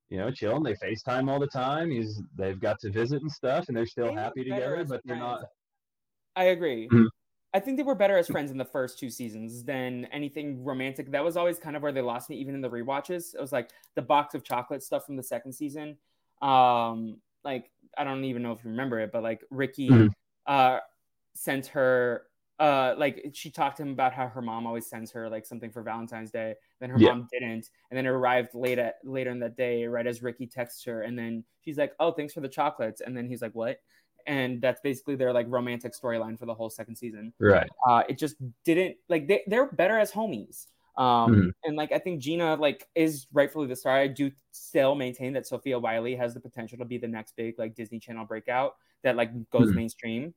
[0.10, 0.64] you know chilling.
[0.64, 1.90] They FaceTime all the time.
[1.92, 5.18] He's they've got to visit and stuff, and they're still They happy together, but they're
[5.18, 5.46] not.
[6.36, 6.90] I agree.
[7.54, 11.12] I think they were better as friends in the first two seasons than anything romantic.
[11.12, 13.36] That was always kind of where they lost me, even in the rewatches.
[13.36, 16.00] It was like the box of chocolate stuff from the second season.
[16.42, 20.14] Um, like I don't even know if you remember it, but like Ricky Mhm.
[20.46, 20.80] uh
[21.36, 22.28] sent her
[22.60, 25.72] uh like she talked to him about how her mom always sends her like something
[25.72, 27.14] for Valentine's Day, then her Yeah.
[27.14, 30.48] mom didn't, and then it arrived late at later in that day, right as Ricky
[30.48, 33.54] texts her, and then she's like, "Oh, thanks for the chocolates," and then he's like,
[33.56, 33.80] "What?"
[34.28, 37.34] And that's basically their like romantic storyline for the whole second season.
[37.40, 37.70] Right.
[37.88, 40.68] Uh, it just didn't like they they're better as homies.
[40.96, 41.52] Um, Mhm.
[41.64, 43.96] and like I think Gina like is rightfully the star.
[43.98, 47.58] I do still maintain that Sofia Wylie has the potential to be the next big
[47.58, 49.76] like Disney Channel breakout that like goes Mhm.
[49.76, 50.34] mainstream.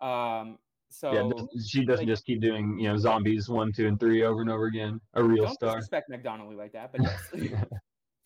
[0.00, 0.58] Um,
[0.90, 3.98] so yeah, does- she doesn't like- just keep doing you know zombies one, two, and
[4.00, 5.00] three over and over again.
[5.14, 5.76] A real don't star.
[5.76, 7.00] disrespect Meg Donnelly like that, but
[7.34, 7.64] yes.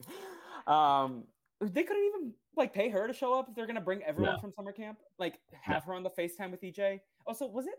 [0.67, 1.25] um,
[1.61, 4.41] they couldn't even like pay her to show up if they're gonna bring everyone No.
[4.41, 4.99] from summer camp.
[5.19, 7.01] Like have her on the FaceTime with EJ.
[7.27, 7.75] Also, was it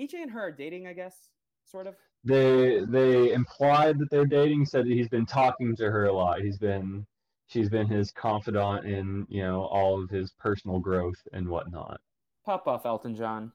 [0.00, 0.86] EJ and her are dating?
[0.86, 1.30] I guess
[1.64, 1.96] sort of.
[2.24, 4.64] they they implied that they're dating.
[4.66, 6.40] Said that he's been talking to her a lot.
[6.40, 7.06] He's been
[7.48, 12.00] she's been his confidant in you know all of his personal growth and whatnot.
[12.44, 13.52] Pop off Elton John.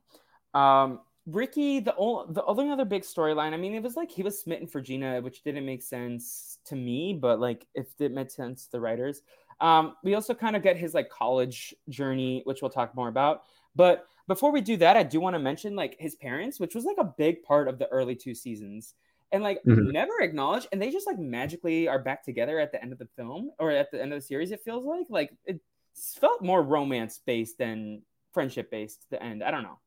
[0.54, 3.54] Um, Ricky, the only the only other big storyline.
[3.54, 6.76] I mean, it was like he was smitten for Gina, which didn't make sense to
[6.76, 9.21] me, but like if it made sense to the writers.
[9.62, 13.43] Um, we also kind of get his like college journey, which we'll talk more about.
[13.76, 16.84] But before we do that, I do want to mention like his parents, which was
[16.84, 18.95] like a big part of the early two seasons,
[19.32, 19.91] and like Mhm.
[19.91, 23.08] never acknowledged, and they just like magically are back together at the end of the
[23.15, 24.52] film or at the end of the series.
[24.52, 25.62] It feels like like it
[25.95, 28.02] felt more romance based than
[28.34, 29.06] friendship based.
[29.10, 29.80] The end, I don't know.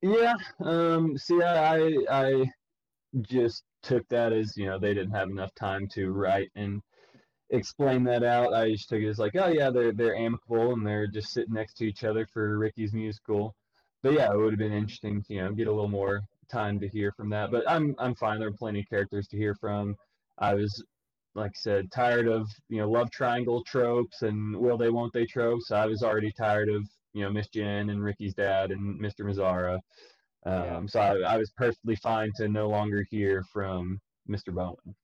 [0.00, 0.34] Yeah.
[0.60, 1.16] Um.
[1.18, 1.76] See, I
[2.10, 2.44] I I
[3.20, 6.82] just took that as you know they didn't have enough time to write and
[7.52, 8.54] explain that out.
[8.54, 11.54] I just took it as like, oh yeah, they're they're amicable and they're just sitting
[11.54, 13.54] next to each other for Ricky's musical.
[14.02, 16.80] But yeah, it would have been interesting to you know get a little more time
[16.80, 17.50] to hear from that.
[17.50, 18.40] But I'm I'm fine.
[18.40, 19.96] There are plenty of characters to hear from.
[20.38, 20.82] I was
[21.34, 25.26] like I said, tired of you know love triangle tropes and will they won't they
[25.26, 25.70] tropes.
[25.70, 29.20] I was already tired of you know Miss Jenn and Ricky's dad and Mr.
[29.20, 29.76] Mazzara.
[30.44, 30.80] Um, Yeah.
[30.88, 34.54] So I, I was perfectly fine to no longer hear from Mr.
[34.54, 34.94] Bowen.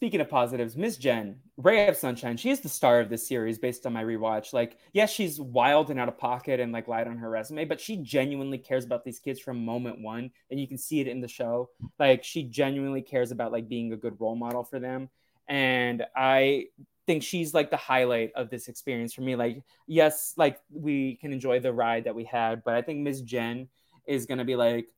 [0.00, 3.58] Speaking of positives, Miss Jenn, Ray of Sunshine, she is the star of this series
[3.58, 4.54] based on my rewatch.
[4.54, 7.78] Like, yes, she's wild and out of pocket and like lied on her resume, but
[7.78, 11.20] she genuinely cares about these kids from moment one, and you can see it in
[11.20, 11.68] the show.
[11.98, 15.10] Like, she genuinely cares about like being a good role model for them,
[15.48, 16.68] and I
[17.06, 19.36] think she's like the highlight of this experience for me.
[19.36, 23.20] Like, yes, like we can enjoy the ride that we had, but I think Miss
[23.20, 23.68] Jenn
[24.06, 24.88] is gonna be like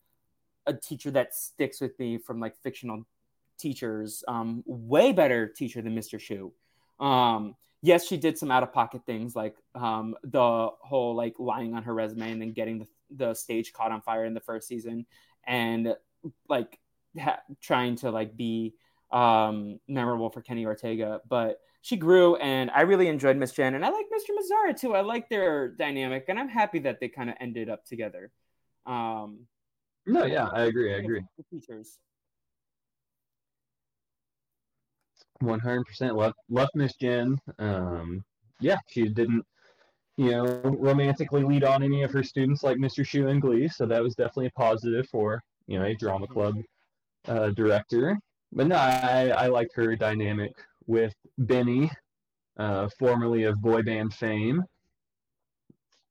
[0.64, 3.04] a teacher that sticks with me from like fictional
[3.62, 4.24] teachers.
[4.28, 6.18] Um, way better teacher than Mr.
[6.20, 6.52] Schue.
[7.04, 11.74] Um, yes, she did some out of pocket things like um, the whole like lying
[11.74, 14.68] on her resume and then getting the, the stage caught on fire in the first
[14.68, 15.06] season
[15.46, 15.94] and
[16.48, 16.78] like
[17.18, 18.74] ha- trying to like be
[19.10, 21.20] um, memorable for Kenny Ortega.
[21.28, 24.30] But she grew and I really enjoyed Miss Jenn and I like Mr.
[24.30, 24.94] Mazzara too.
[24.94, 28.30] I like their dynamic and I'm happy that they kind of ended up together.
[28.86, 29.46] Um,
[30.06, 30.94] No, yeah, I agree.
[30.94, 31.22] I agree.
[31.36, 31.98] the teachers.
[35.42, 36.16] One hundred percent.
[36.16, 37.38] Love love Miss Jenn.
[37.58, 38.24] Um,
[38.60, 39.44] yeah, she didn't,
[40.16, 40.44] you know,
[40.78, 43.04] romantically lead on any of her students like Mr.
[43.04, 46.54] Schue and Glee, so that was definitely a positive for you know a drama club
[47.28, 48.18] uh, director.
[48.52, 50.52] But no, I I liked her dynamic
[50.86, 51.90] with Benny,
[52.58, 54.64] uh, formerly of boy band fame.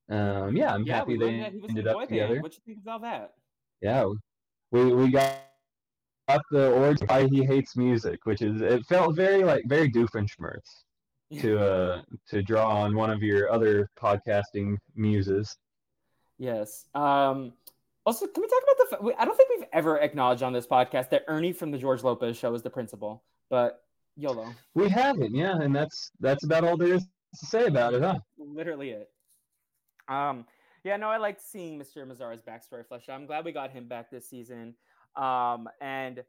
[0.09, 2.33] Um, yeah, I'm Yeah, happy they that he was in ended up together.
[2.35, 2.43] band.
[2.43, 3.33] What you think of all that?
[3.81, 4.07] Yeah,
[4.71, 5.50] we we got
[6.27, 10.83] got the origin why he hates music, which is it felt very like very Doofenshmirtz
[11.39, 15.57] to uh to draw on one of your other podcasting muses.
[16.37, 16.85] Yes.
[16.95, 17.53] Um,
[18.05, 19.21] also, can we talk about the?
[19.21, 22.35] I don't think we've ever acknowledged on this podcast that Ernie from the George Lopez
[22.35, 23.83] show is the principal, but
[24.17, 28.01] YOLO, We haven't, yeah, and that's that's about all there is to say about it,
[28.01, 28.19] huh?
[28.37, 29.09] literally it.
[30.07, 30.45] Um,
[30.83, 32.05] yeah, no, I liked seeing Mr.
[32.05, 33.19] Mazzara's backstory fleshed out.
[33.19, 34.75] I'm glad we got him back this season.
[35.15, 36.23] Um, and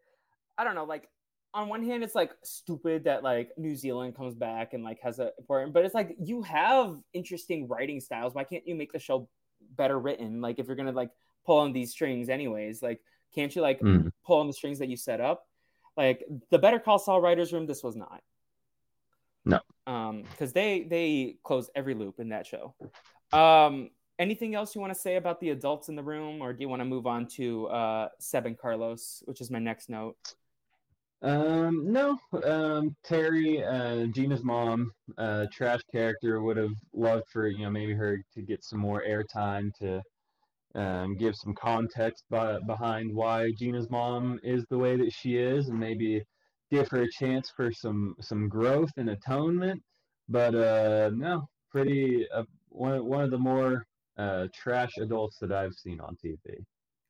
[0.59, 1.09] I don't know, like
[1.55, 5.19] on one hand, it's like stupid that like New Zealand comes back and like has
[5.19, 8.35] a important, but it's like you have interesting writing styles.
[8.35, 9.29] Why can't you make the show
[9.77, 10.41] better written?
[10.41, 11.11] Like if you're gonna like
[11.45, 13.01] pull on these strings anyways, like
[13.35, 14.13] can't you like Mm.
[14.25, 15.47] pull on the strings that you set up?
[15.97, 18.23] Like the Better Call Saul writers room, this was not.
[19.45, 19.61] No.
[19.87, 22.75] Um, because they they close every loop in that show.
[23.33, 23.91] Um,
[24.23, 26.69] anything else you want to say about the adults in the room, or do you
[26.69, 30.17] want to move on to uh Seb and Carlos, which is my next note?
[31.23, 37.65] Um, no, um, Terry, uh, Gina's mom, uh, trash character would have loved for you
[37.65, 40.03] know maybe her to get some more airtime to
[40.75, 45.69] um, give some context by, behind why Gina's mom is the way that she is,
[45.69, 46.23] and maybe
[46.71, 49.83] give her a chance for some some growth and atonement.
[50.29, 55.75] But uh, no, pretty uh, one one of the more uh, trash adults that I've
[55.75, 56.37] seen on TV.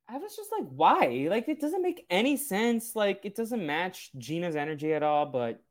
[0.09, 1.27] I was just like, why?
[1.29, 2.95] Like, it doesn't make any sense.
[2.95, 5.25] Like, it doesn't match Gina's energy at all.
[5.25, 5.61] But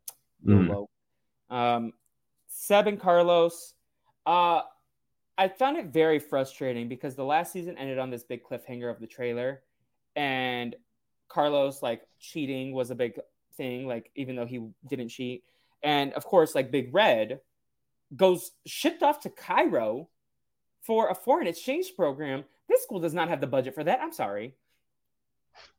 [0.46, 0.86] Mm.
[1.50, 1.92] Um,
[2.48, 3.74] Seb and Carlos.
[4.26, 4.62] Uh,
[5.38, 9.00] I found it very frustrating because the last season ended on this big cliffhanger of
[9.00, 9.62] the trailer,
[10.14, 10.76] and
[11.28, 13.18] Carlos like cheating was a big
[13.56, 13.86] thing.
[13.86, 15.44] Like, even though he didn't cheat,
[15.82, 17.40] and of course, like Big Red
[18.14, 20.08] goes shipped off to Cairo
[20.82, 22.44] for a foreign exchange program.
[22.68, 24.00] This school does not have the budget for that.
[24.00, 24.54] I'm sorry.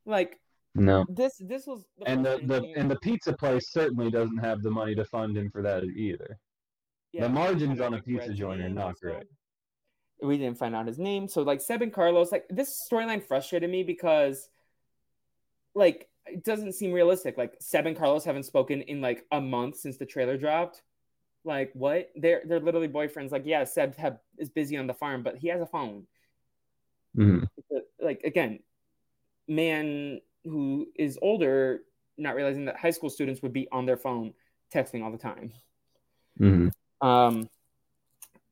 [0.05, 0.39] Like
[0.75, 1.05] No.
[1.09, 4.71] this, this was the And the, the and the pizza place certainly doesn't have the
[4.71, 6.39] money to fund him for that either.
[7.11, 9.27] Yeah, the margins on a pizza Red's joint are not great.
[10.21, 11.27] We didn't find out his name.
[11.27, 14.49] So like Seb and Carlos, like this storyline frustrated me because
[15.75, 17.37] like it doesn't seem realistic.
[17.37, 20.81] Like Seb and Carlos haven't spoken in like a month since the trailer dropped.
[21.43, 22.10] Like what?
[22.15, 23.32] They're they're literally boyfriends.
[23.32, 26.08] Like yeah, Seb have, is busy on the farm, but he has a phone.
[27.15, 27.47] Mhm.
[27.99, 28.60] Like again,
[29.47, 31.82] man who is older,
[32.17, 34.34] not realizing that high school students would be on their phone
[34.73, 35.53] texting all the time.
[36.39, 36.71] Mhm.
[37.01, 37.49] Um,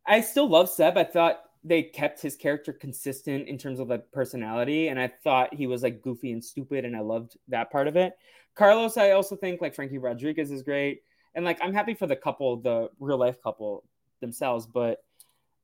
[0.06, 0.97] I still love Seb.
[0.97, 5.54] I thought they kept his character consistent in terms of like personality, and I thought
[5.54, 8.13] he was like goofy and stupid, and I loved that part of it.
[8.56, 11.04] Carlos, I also think like Frankie Rodriguez is great,
[11.36, 13.84] and like I'm happy for the couple, the real life couple
[14.19, 15.04] themselves, but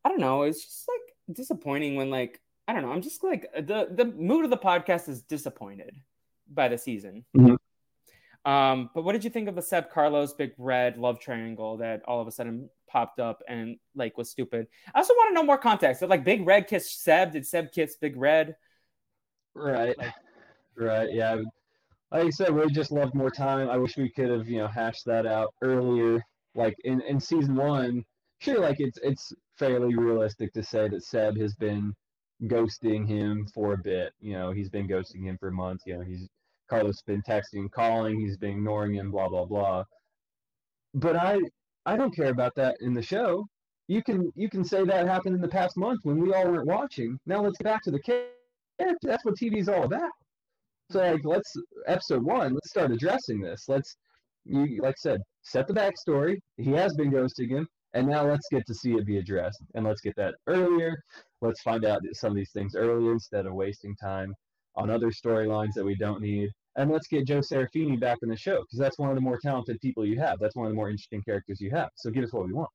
[0.05, 0.43] I don't know.
[0.43, 2.91] It's just like disappointing when like I don't know.
[2.91, 5.95] I'm just like the the mood of the podcast is disappointed
[6.49, 7.25] by the season.
[7.35, 7.57] Mhm.
[8.45, 12.01] Um, but what did you think of the Seb Carlos Big Red love triangle that
[12.07, 14.67] all of a sudden popped up and like was stupid?
[14.95, 15.99] I also want to know more context.
[15.99, 17.33] Did like Big Red kiss Seb?
[17.33, 18.55] Did Seb kiss Big Red?
[19.53, 19.97] Right.
[19.97, 20.13] Like-
[20.77, 21.11] right.
[21.11, 21.41] Yeah.
[22.11, 23.69] Like I said, we just loved more time.
[23.69, 26.21] I wish we could have, you know, hashed that out earlier.
[26.55, 28.03] Like in, in season one,
[28.39, 31.93] sure, like it's it's fairly realistic to say that Seb has been
[32.43, 34.13] ghosting him for a bit.
[34.19, 35.83] You know, he's been ghosting him for months.
[35.85, 36.27] You know, he's
[36.69, 39.83] Carlos been texting, and calling, he's been ignoring him, blah blah blah.
[40.93, 41.39] But I
[41.85, 43.45] I don't care about that in the show.
[43.87, 46.67] You can you can say that happened in the past month when we all weren't
[46.67, 47.19] watching.
[47.25, 48.31] Now let's get back to the character.
[49.01, 50.11] That's what TV's all about.
[50.89, 51.53] So like let's
[51.87, 53.65] episode one, let's start addressing this.
[53.67, 53.97] Let's
[54.45, 56.37] you like I said, set the backstory.
[56.57, 59.61] He has been ghosting him, and now let's get to see it be addressed.
[59.75, 60.95] And let's get that earlier.
[61.41, 64.33] Let's find out some of these things earlier instead of wasting time
[64.75, 66.49] on other storylines that we don't need.
[66.77, 69.39] And let's get Joe Serafini back in the show because that's one of the more
[69.41, 70.39] talented people you have.
[70.39, 71.89] That's one of the more interesting characters you have.
[71.95, 72.69] So give us what we want.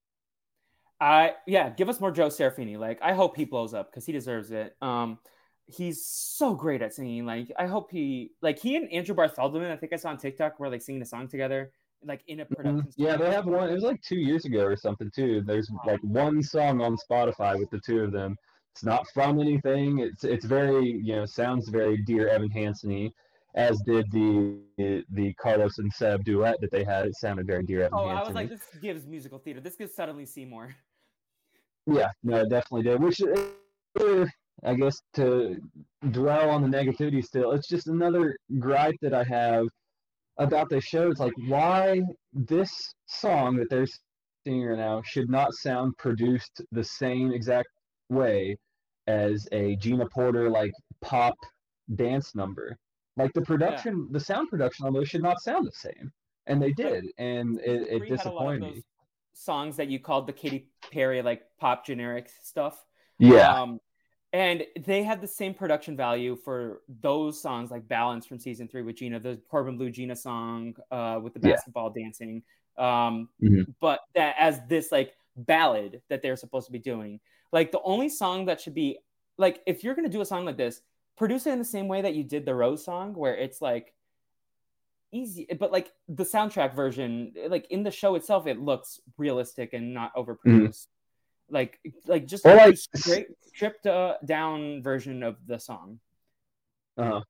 [1.01, 2.79] I yeah, give us more Joe Serafini.
[2.79, 4.77] Like I hope he blows up because he deserves it.
[4.83, 5.19] Um,
[5.67, 7.27] he's so great at singing.
[7.27, 9.71] Like I hope he like he and Andrew Barth Feldman.
[9.71, 11.73] I think I saw on TikTok were like singing a song together,
[12.05, 12.55] like in a mm-hmm.
[12.55, 12.83] production.
[12.83, 13.03] Mm-hmm.
[13.03, 13.71] Yeah, they have one.
[13.71, 15.43] It was like two years ago or something too.
[15.45, 18.37] There's like one song on Spotify with the two of them.
[18.73, 19.99] It's not from anything.
[19.99, 23.13] It's it's very you know sounds very dear Evan Hansen
[23.55, 27.07] as did the the Carlos and Seb duet that they had.
[27.07, 29.61] It sounded very dear Evan Oh, I was like, this gives musical theater.
[29.61, 30.75] This gives suddenly Seymour.
[31.87, 33.03] Yeah, no, it definitely did.
[33.03, 34.27] Which uh,
[34.65, 35.57] I guess to
[36.11, 39.67] dwell on the negativity still, it's just another gripe that I have
[40.39, 41.11] about this show.
[41.11, 43.87] It's like why this song that they're
[44.45, 47.69] singing right now should not sound produced the same exact
[48.09, 48.57] way
[49.07, 51.35] as a Gina Porter like pop
[51.95, 52.77] dance number.
[53.17, 54.13] Like the production, yeah.
[54.13, 56.11] the sound production on those should not sound the same,
[56.47, 58.83] and they did, and it, it disappointed me.
[59.35, 62.83] Songs that you called the Katy Perry like pop generic stuff.
[63.19, 63.53] Yeah.
[63.53, 63.81] Um,
[64.33, 68.83] and they had the same production value for those songs like balance from season three
[68.83, 72.05] with gina the Corbin Bleu gina song uh, with the basketball yeah.
[72.05, 72.43] dancing
[72.79, 73.63] um, mm-hmm.
[73.81, 77.21] but that as this like ballad that they're supposed to be doing
[77.53, 78.99] like the only song that should be
[79.39, 80.81] like if you're going to do a song like this
[81.17, 83.95] produce it in the same way that you did the rose song where it's like
[85.13, 89.93] easy but like the soundtrack version like in the show itself it looks realistic and
[89.93, 91.02] not overproduced mm-hmm.
[91.53, 95.99] Like like just or like straight stripped uh, down version of the song
[96.97, 97.21] uh-huh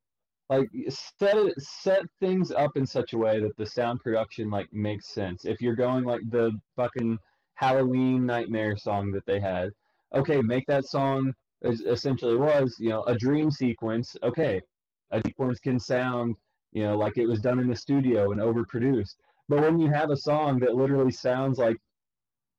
[0.48, 4.72] like set it set things up in such a way that the sound production like
[4.72, 7.18] makes sense if you're going like the fucking
[7.54, 9.70] halloween nightmare song that they had
[10.14, 11.32] okay make that song
[11.64, 14.16] essentially was, you know, a dream sequence.
[14.22, 14.60] Okay,
[15.10, 16.34] a sequence can sound,
[16.72, 19.14] you know, like it was done in the studio and overproduced.
[19.48, 21.76] But when you have a song that literally sounds like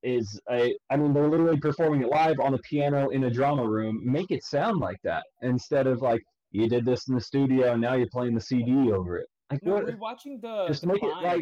[0.03, 3.67] is a, I mean, they're literally performing it live on a piano in a drama
[3.67, 4.01] room.
[4.03, 7.81] Make it sound like that instead of like you did this in the studio and
[7.81, 9.27] now you're playing the CD over it.
[9.51, 11.41] Like, no, what, watching the just the make it like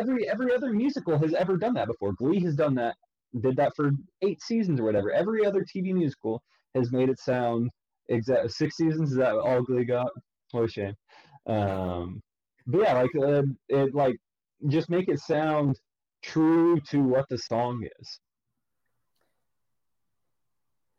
[0.00, 2.12] every every other musical has ever done that before.
[2.12, 2.96] Glee has done that,
[3.40, 3.90] did that for
[4.22, 5.12] eight seasons or whatever.
[5.12, 6.42] Every other TV musical
[6.74, 7.70] has made it sound
[8.08, 9.12] exact six seasons.
[9.12, 10.10] Is that all Glee got?
[10.50, 10.94] What a shame.
[11.46, 12.20] Um,
[12.66, 14.16] but yeah, like uh, it, like
[14.68, 15.78] just make it sound
[16.22, 18.18] true to what the song is.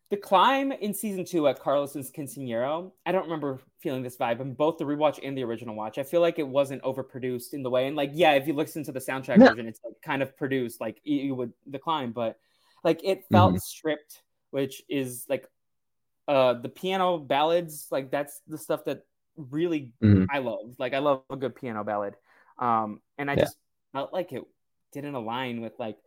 [0.09, 4.53] The climb in season two at Carlos's Quinceañero, I don't remember feeling this vibe in
[4.53, 5.97] both the rewatch and the original watch.
[5.97, 8.83] I feel like it wasn't overproduced in the way, and like, yeah, if you listen
[8.83, 9.49] to the soundtrack yeah.
[9.49, 12.37] version, it's like kind of produced like you would the climb, but
[12.83, 13.57] like it felt mm-hmm.
[13.57, 14.21] stripped,
[14.51, 15.49] which is like
[16.27, 19.01] uh the piano ballads like that's the stuff that
[19.35, 20.25] really mm-hmm.
[20.29, 22.15] i love like i love a good piano ballad
[22.59, 23.41] um and i yeah.
[23.41, 23.57] just
[23.91, 24.43] felt like it
[24.93, 25.97] didn't align with like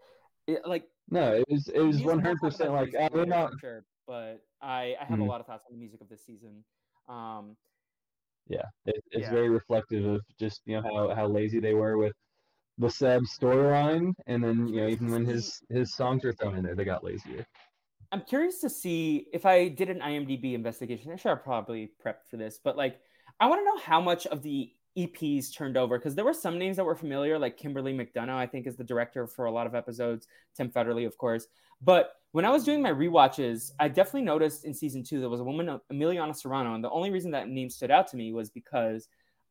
[0.46, 4.40] it, like no it was it was 100 percent like i don't know sure but
[4.62, 5.22] i i have mm-hmm.
[5.22, 6.64] a lot of thoughts on the music of this season
[7.08, 7.56] um
[8.48, 9.30] yeah it, it's yeah.
[9.30, 12.12] very reflective of just you know how how lazy they were with
[12.78, 16.64] the Seb storyline, and then you know even when his his songs were thrown in
[16.64, 17.46] there, they got lazier.
[18.12, 21.10] I'm curious to see if I did an IMDb investigation.
[21.10, 23.00] I should have probably prepped for this, but like,
[23.40, 26.58] I want to know how much of the EPs turned over because there were some
[26.58, 29.66] names that were familiar, like Kimberly McCullough, I think is the director for a lot
[29.66, 30.26] of episodes.
[30.56, 31.46] Tim Federle, of course.
[31.82, 35.40] But when I was doing my re-watches, I definitely noticed in season two there was
[35.40, 38.50] a woman, Emiliana Serrano, and the only reason that name stood out to me was
[38.50, 39.08] because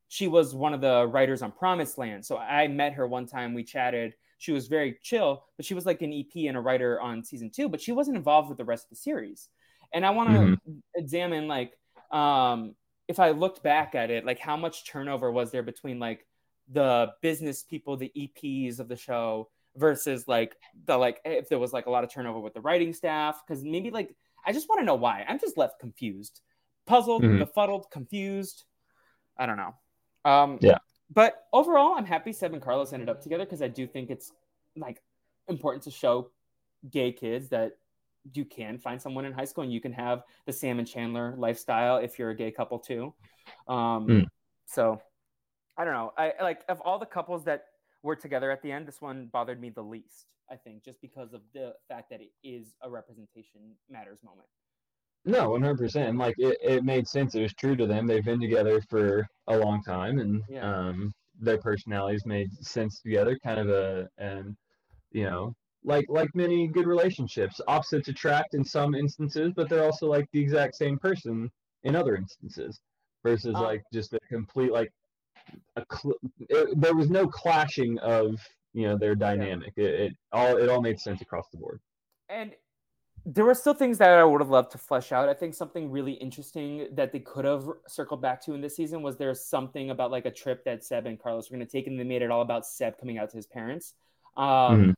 [0.08, 2.26] she was one of the writers on Promised Land.
[2.26, 3.54] So I met her one time.
[3.54, 7.00] We chatted she was very chill, but she was like an EP and a writer
[7.00, 9.50] on season two, but she wasn't involved with the rest of the series.
[9.93, 10.72] And I want to mm-hmm.
[10.96, 11.74] examine like
[12.12, 12.76] um,
[13.08, 16.26] if I looked back at it, like how much turnover was there between like
[16.72, 21.74] the business people, the EPs of the show versus like the like if there was
[21.74, 24.80] like a lot of turnover with the writing staff because maybe like I just want
[24.80, 25.26] to know why.
[25.28, 26.41] I'm just left confused,
[26.86, 27.39] puzzled, mm-hmm.
[27.39, 28.64] befuddled, confused.
[29.38, 29.76] I don't know.
[30.24, 30.78] Um, yeah
[31.14, 34.32] but overall, I'm happy Seb and Carlos ended up together because I do think it's
[34.76, 35.01] like
[35.47, 36.32] important to show
[36.89, 37.78] gay kids that
[38.34, 41.36] you can find someone in high school and you can have the Sam and Chandler
[41.38, 43.13] lifestyle if you're a gay couple too.
[43.67, 44.26] Um, mm.
[44.65, 44.99] So
[45.78, 46.13] I don't know.
[46.17, 47.65] I like of all the couples that
[48.03, 50.26] were together at the end, this one bothered me the least.
[50.49, 54.47] I think just because of the fact that it is a representation matters moment.
[55.26, 56.17] No, one hundred percent.
[56.17, 57.34] Like it, it made sense.
[57.34, 58.05] It was true to them.
[58.05, 60.61] They've been together for a long time, and yeah.
[60.61, 63.38] um, their personalities made sense together.
[63.43, 64.55] Kind of a, and
[65.11, 65.55] you know,
[65.86, 70.41] like like many good relationships, opposites attract in some instances, but they're also like the
[70.41, 71.49] exact same person
[71.83, 72.79] in other instances.
[73.23, 74.91] Versus um, like just a complete like
[75.77, 76.17] a cl-
[76.49, 78.39] it, there was no clashing of
[78.73, 79.73] you know their dynamic.
[79.75, 79.86] Yeah.
[79.86, 81.79] It, it all it all made sense across the board.
[82.29, 82.51] And
[83.25, 85.27] there were still things that I would have loved to flesh out.
[85.27, 89.01] I think something really interesting that they could have circled back to in this season
[89.01, 91.88] was there's something about like a trip that Seb and Carlos were going to take,
[91.88, 93.95] and they made it all about Seb coming out to his parents.
[94.38, 94.91] Um, mm-hmm.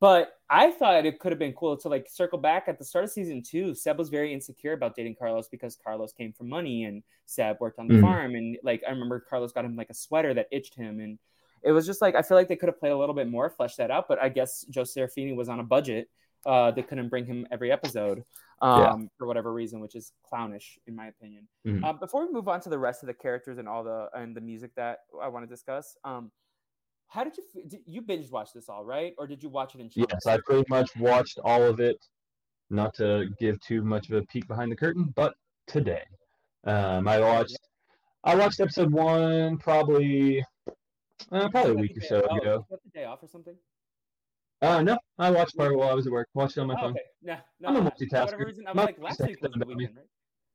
[0.00, 3.04] But I thought it could have been cool to like circle back at the start
[3.04, 3.74] of season two.
[3.74, 7.78] Seb was very insecure about dating Carlos because Carlos came from money and Seb worked
[7.78, 8.04] on the mm-hmm.
[8.04, 8.34] farm.
[8.34, 11.00] And like I remember Carlos got him like a sweater that itched him.
[11.00, 11.18] And
[11.62, 13.50] it was just like I feel like they could have played a little bit more,
[13.50, 14.06] flesh that out.
[14.08, 16.08] But I guess Joe Serafini was on a budget
[16.44, 18.24] uh, they couldn't bring him every episode
[18.60, 19.08] um, yeah.
[19.16, 21.46] for whatever reason, which is clownish in my opinion.
[21.66, 21.84] Mm-hmm.
[21.84, 24.36] Uh, before we move on to the rest of the characters and all the and
[24.36, 26.30] the music that I want to discuss, um,
[27.12, 29.80] how did you did you binge watch this all right, or did you watch it
[29.80, 29.90] in?
[29.90, 30.12] Chunks?
[30.12, 31.98] Yes, I pretty much watched all of it.
[32.70, 35.34] Not to give too much of a peek behind the curtain, but
[35.66, 36.04] today,
[36.64, 37.58] um, I watched.
[38.24, 40.42] I watched episode one probably,
[41.30, 42.66] uh, probably a week or so ago.
[42.70, 43.56] the day off or something?
[44.62, 46.28] Uh, no, I watched part while I was at work.
[46.32, 46.90] Watched it on my oh, phone.
[46.92, 47.00] Okay.
[47.22, 48.08] No, no, I'm a multitasker.
[48.10, 50.06] For whatever reason, I was like, last week was the weekend, right?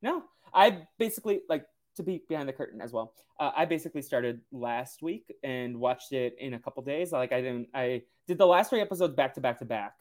[0.02, 1.66] No, I basically like
[1.98, 3.14] to be behind the curtain as well.
[3.40, 7.12] Uh, I basically started last week and watched it in a couple days.
[7.12, 9.94] Like I didn't, I did the last three episodes back to back to back.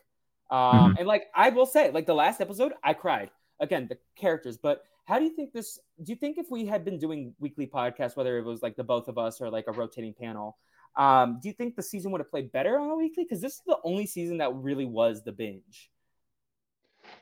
[0.51, 0.99] Um, mm-hmm.
[0.99, 3.31] and like I will say, like the last episode, I cried
[3.61, 3.89] again.
[3.89, 5.79] The characters, but how do you think this?
[6.03, 8.85] Do you think if we had been doing weekly podcasts, whether it was like the
[8.85, 10.57] both of us or like a rotating panel,
[10.97, 13.25] um, do you think the season would have played better on a weekly?
[13.25, 15.91] Because this is the only season that really was the binge.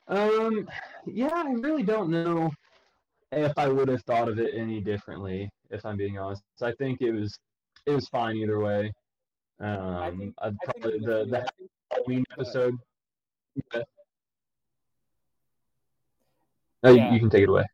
[0.09, 0.69] Um,
[1.07, 2.51] yeah, I really don't know
[3.37, 5.51] if I would have thought of it any differently.
[5.71, 7.39] If I'm being honest, so I think it was
[7.87, 8.93] it was fine either way.
[9.61, 11.47] Um, I think, I'd probably the the
[11.91, 12.77] Halloween episode.
[13.73, 13.83] Yeah.
[16.83, 17.09] No, yeah.
[17.09, 17.65] you, you can take it away.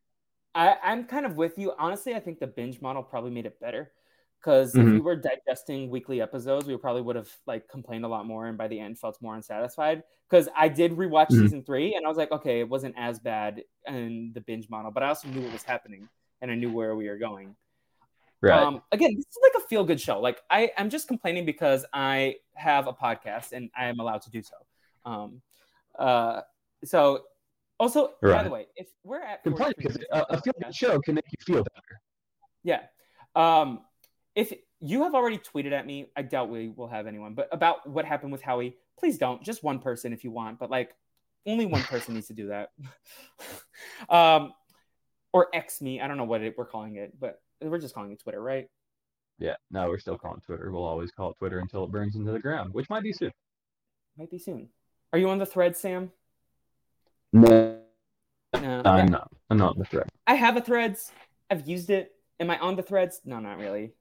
[0.54, 1.72] I, I'm kind of with you.
[1.78, 3.92] Honestly, I think the binge model probably made it better
[4.40, 4.88] because mm-hmm.
[4.88, 8.46] if we were digesting weekly episodes, we probably would have like complained a lot more,
[8.46, 10.02] and by the end felt more unsatisfied.
[10.28, 11.42] Because I did rewatch mm-hmm.
[11.42, 14.90] season three, and I was like, okay, it wasn't as bad in the binge model,
[14.90, 16.08] but I also knew what was happening,
[16.40, 17.56] and I knew where we were going.
[18.42, 18.58] Right.
[18.58, 20.18] Um, again, this is like a feel good show.
[20.18, 24.30] Like I, I'm just complaining because I have a podcast and I am allowed to
[24.30, 24.56] do so.
[25.04, 25.42] Um,
[25.98, 26.40] uh,
[26.82, 27.24] so
[27.78, 28.36] also, right.
[28.36, 31.26] by the way, if we're at complain because a, a feel good show can make
[31.26, 32.00] you feel better.
[32.62, 32.80] Yeah.
[33.34, 33.80] Um,
[34.34, 37.88] if you have already tweeted at me, I doubt we will have anyone, but about
[37.88, 39.42] what happened with Howie, please don't.
[39.42, 40.94] Just one person if you want, but like
[41.46, 42.70] only one person needs to do that.
[44.08, 44.52] um,
[45.32, 46.00] or X me.
[46.00, 48.68] I don't know what it, we're calling it, but we're just calling it Twitter, right?
[49.38, 50.70] Yeah, no, we're still calling Twitter.
[50.70, 53.32] We'll always call it Twitter until it burns into the ground, which might be soon.
[54.18, 54.68] Might be soon.
[55.12, 56.10] Are you on the thread, Sam?
[57.32, 57.78] No.
[58.52, 59.30] No, I'm not.
[59.48, 60.08] I'm not on the thread.
[60.26, 61.12] I have a threads.
[61.50, 62.12] I've used it.
[62.38, 63.20] Am I on the threads?
[63.24, 63.92] No, not really.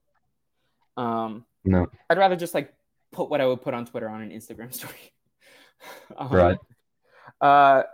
[1.00, 2.74] Um, no, I'd rather just like
[3.10, 5.12] put what I would put on Twitter on an Instagram story.
[6.16, 6.58] um, right.
[7.40, 7.84] Uh,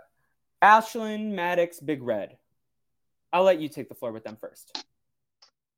[0.61, 2.37] Ashlyn, Maddox, Big Red.
[3.31, 4.85] I'll let you take the floor with them first.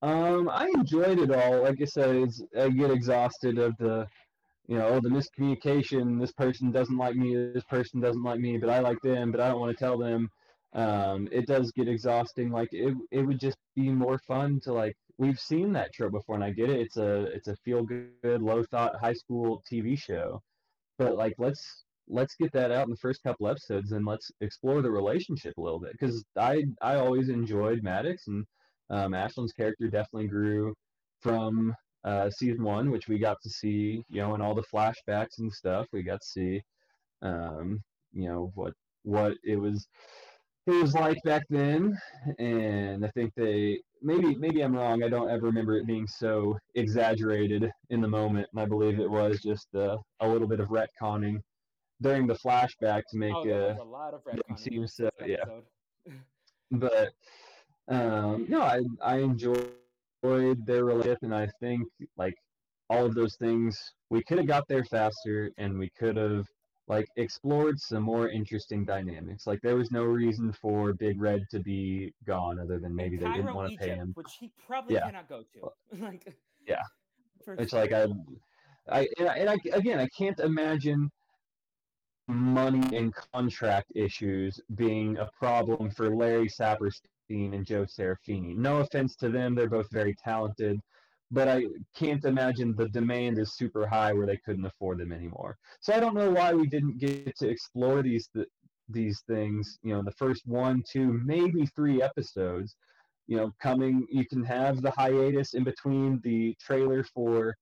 [0.02, 1.64] Um, I enjoyed it all.
[1.64, 4.08] Like I said, I get exhausted of the,
[4.68, 6.20] you know, oh, the miscommunication.
[6.20, 7.52] This person doesn't like me.
[7.54, 9.98] This person doesn't like me, but I like them, but I don't want to tell
[9.98, 10.30] them.
[10.74, 12.50] Um, it does get exhausting.
[12.50, 16.36] Like it, it would just be more fun to like we've seen that trope before,
[16.36, 16.80] and I get it.
[16.80, 20.42] It's a it's a feel good, low thought high school TV show,
[20.98, 24.82] but like let's let's get that out in the first couple episodes and let's explore
[24.82, 28.46] the relationship a little bit because I I always enjoyed Maddox and
[28.90, 30.74] um, Ashlyn's character definitely grew
[31.22, 35.40] from uh, season one, which we got to see, you know, in all the flashbacks
[35.40, 35.86] and stuff.
[35.92, 36.62] We got to see,
[37.22, 37.82] um,
[38.14, 39.88] you know, what what it was
[40.66, 41.98] it was like back then,
[42.40, 45.04] and I think they maybe maybe I'm wrong.
[45.04, 49.10] I don't ever remember it being so exaggerated in the moment, and I believe it
[49.10, 51.42] was just uh, a little bit of retconning
[52.02, 55.44] during the flashback to make oh, uh, a lot of retconning seem so yeah.
[56.72, 57.10] but
[57.88, 59.70] um, no, I I enjoyed
[60.24, 61.88] their relationship, and I think
[62.18, 62.36] like
[62.90, 63.78] all of those things
[64.10, 66.46] we could have got there faster, and we could have
[66.90, 69.46] like explored some more interesting dynamics.
[69.46, 73.32] Like there was no reason for Big Red to be gone other than maybe they
[73.32, 75.06] didn't want to pay him, which he probably yeah.
[75.06, 75.98] cannot go to.
[76.04, 76.34] like
[76.68, 76.82] yeah,
[77.60, 78.08] it's like I,
[78.92, 81.12] I and I again I can't imagine
[82.28, 88.56] money and contract issues being a problem for Larry Saperstein and Joe Serafini.
[88.56, 90.80] No offense to them, they're both very talented,
[91.32, 91.66] but I
[91.96, 95.58] can't imagine the demand is super high where they couldn't afford them anymore.
[95.82, 98.48] So I don't know why we didn't get to explore these th-
[98.92, 102.76] these things, you know, the first one, two, maybe three episodes.
[103.28, 107.56] You know, coming, you can have the hiatus in between the trailer for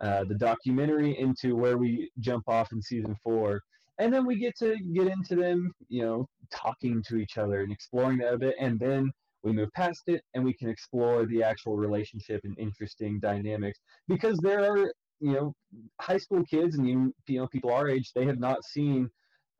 [0.00, 3.60] uh, the documentary into where we jump off in season four
[3.98, 7.72] and then we get to get into them, you know, talking to each other and
[7.72, 9.10] exploring that a bit, and then
[9.42, 13.78] we move past it and we can explore the actual relationship and interesting dynamics.
[14.08, 15.54] Because there are you know
[16.00, 19.08] high school kids and you, know people our age they have not seen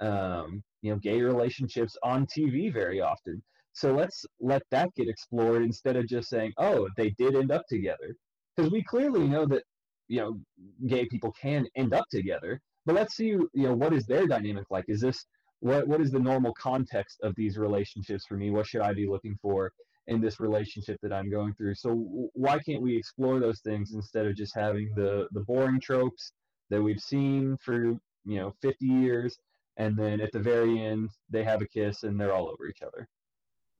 [0.00, 3.42] um, you know gay relationships on TV very often.
[3.74, 7.62] So let's let that get explored instead of just saying, oh, they did end up
[7.70, 8.14] together,
[8.54, 9.62] because we clearly know that
[10.08, 10.40] you know
[10.86, 12.60] gay people can end up together.
[12.84, 14.84] But let's see you know what is their dynamic like?
[14.88, 15.24] Is this
[15.62, 18.50] what what is the normal context of these relationships for me?
[18.50, 19.72] What should i be looking for
[20.08, 21.76] in this relationship that i'm going through?
[21.76, 26.32] So why can't we explore those things instead of just having the the boring tropes
[26.68, 29.38] that we've seen for you know 50 years
[29.76, 32.82] and then at the very end they have a kiss and they're all over each
[32.82, 33.08] other?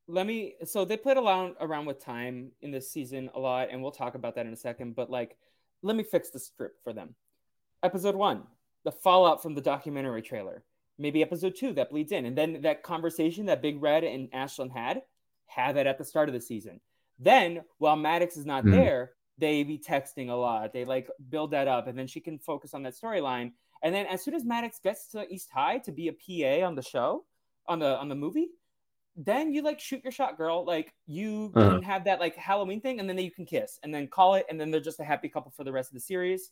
[0.07, 3.83] Let me so they played around around with time in this season a lot and
[3.83, 5.37] we'll talk about that in a second but like
[5.83, 7.17] let me fix the script for them.
[7.83, 8.45] Episode one
[8.85, 10.63] the fallout from the documentary trailer.
[10.99, 12.27] Maybe episode two that bleeds in.
[12.27, 15.03] And then that conversation that Big Red and Ashlyn had,
[15.47, 16.81] have it at the start of the season.
[17.19, 18.73] Then while Maddox is not mm.
[18.73, 20.73] there, they be texting a lot.
[20.73, 23.53] They like build that up, and then she can focus on that storyline.
[23.83, 26.75] And then as soon as Maddox gets to East High to be a PA on
[26.75, 27.25] the show,
[27.67, 28.49] on the on the movie,
[29.17, 30.65] then you like shoot your shot, girl.
[30.65, 31.71] Like you uh-huh.
[31.71, 34.47] can have that like Halloween thing, and then you can kiss, and then call it,
[34.49, 36.51] and then they're just a happy couple for the rest of the series.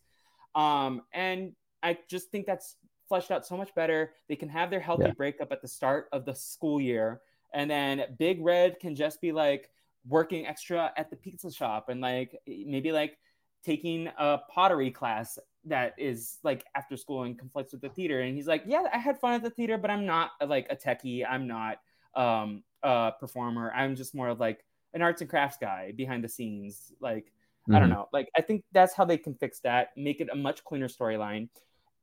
[0.54, 2.76] Um, and I just think that's
[3.10, 4.12] fleshed out so much better.
[4.28, 5.12] They can have their healthy yeah.
[5.12, 7.20] breakup at the start of the school year,
[7.52, 9.68] and then Big Red can just be like
[10.08, 13.18] working extra at the pizza shop and like maybe like
[13.64, 18.20] taking a pottery class that is like after school and conflicts with the theater.
[18.20, 20.76] And he's like, yeah, I had fun at the theater, but I'm not like a
[20.76, 21.24] techie.
[21.28, 21.80] I'm not
[22.14, 23.72] um, a performer.
[23.74, 26.92] I'm just more of like an arts and crafts guy behind the scenes.
[27.00, 27.74] Like, mm-hmm.
[27.74, 27.98] I don't mm-hmm.
[27.98, 28.08] know.
[28.12, 31.48] Like, I think that's how they can fix that, make it a much cleaner storyline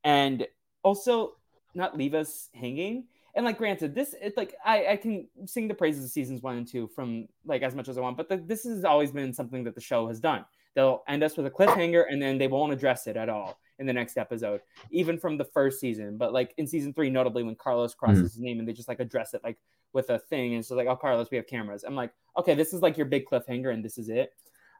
[0.03, 0.47] and
[0.87, 1.33] also
[1.75, 3.05] not leave us hanging.
[3.35, 6.57] And like, granted, this it's like I, I can sing the praises of seasons one
[6.57, 9.33] and two from like as much as I want, but the, this has always been
[9.33, 10.43] something that the show has done.
[10.73, 13.85] They'll end us with a cliffhanger and then they won't address it at all in
[13.85, 16.17] the next episode, even from the first season.
[16.17, 18.23] But like in season three, notably when Carlos crosses mm-hmm.
[18.25, 19.57] his name and they just like address it like
[19.93, 21.83] with a thing, and so like, oh Carlos, we have cameras.
[21.83, 24.33] I'm like, okay, this is like your big cliffhanger, and this is it.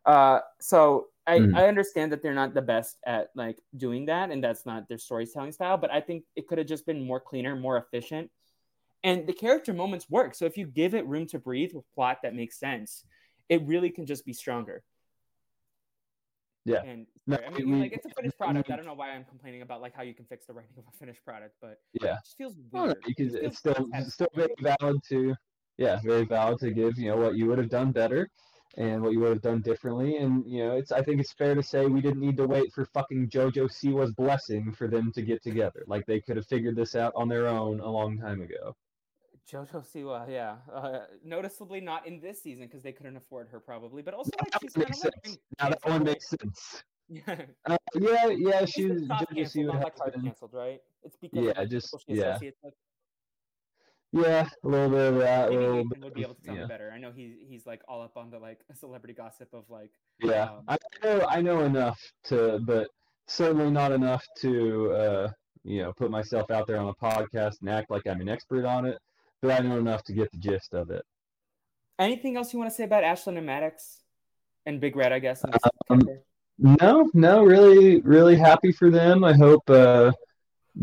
[0.06, 1.56] Uh, so I, mm.
[1.56, 4.98] I understand that they're not the best at like doing that, and that's not their
[4.98, 5.78] storytelling style.
[5.78, 8.32] But I think it could have just been more cleaner, more efficient,
[9.04, 10.36] and the character moments work.
[10.36, 13.04] So if you give it room to breathe with plot that makes sense,
[13.50, 14.84] it really can just be stronger.
[16.64, 16.82] Yeah.
[16.84, 18.72] And no, I mean, like it's a finished product.
[18.72, 20.84] I don't know why I'm complaining about like how you can fix the writing of
[20.88, 22.98] a finished product, but yeah, it just feels weird.
[23.06, 25.36] because it it's still it's still very valid to
[25.78, 28.30] yeah, very valid to give you know what you would have done better
[28.78, 30.18] and what you would have done differently.
[30.18, 32.72] And you know, it's I think it's fair to say we didn't need to wait
[32.74, 35.84] for fucking JoJo Siwa's blessing for them to get together.
[35.88, 38.76] Like they could have figured this out on their own a long time ago.
[39.52, 44.02] JoJo Siwa, yeah, uh, noticeably not in this season because they couldn't afford her probably,
[44.02, 45.16] but also like she's makes sense.
[45.26, 46.84] Like, now that one makes sense.
[47.10, 48.66] Yeah, uh, yeah, yeah.
[48.66, 50.80] She's JoJo Siwa like canceled, right?
[51.04, 52.38] It's because yeah, just yeah.
[54.14, 55.50] Yeah, a little bit of that.
[55.50, 56.62] Maybe Ethan bit, would be able to tell yeah.
[56.62, 56.92] me better.
[56.94, 59.92] I know he's he's like all up on the like celebrity gossip of like.
[60.20, 62.88] Yeah, um, I know I know enough to, but
[63.28, 65.30] certainly not enough to uh,
[65.64, 68.66] you know put myself out there on a podcast and act like I'm an expert
[68.66, 68.98] on it.
[69.42, 71.04] But I know enough to get the gist of it.
[72.00, 74.04] Anything else you want to say about Ashlyn and Maddox
[74.66, 75.12] and Big Red?
[75.12, 75.44] I guess.
[75.90, 76.02] Um,
[76.58, 79.26] no, no, really, really happy for them.
[79.26, 79.70] I hope.
[79.70, 80.14] Uh,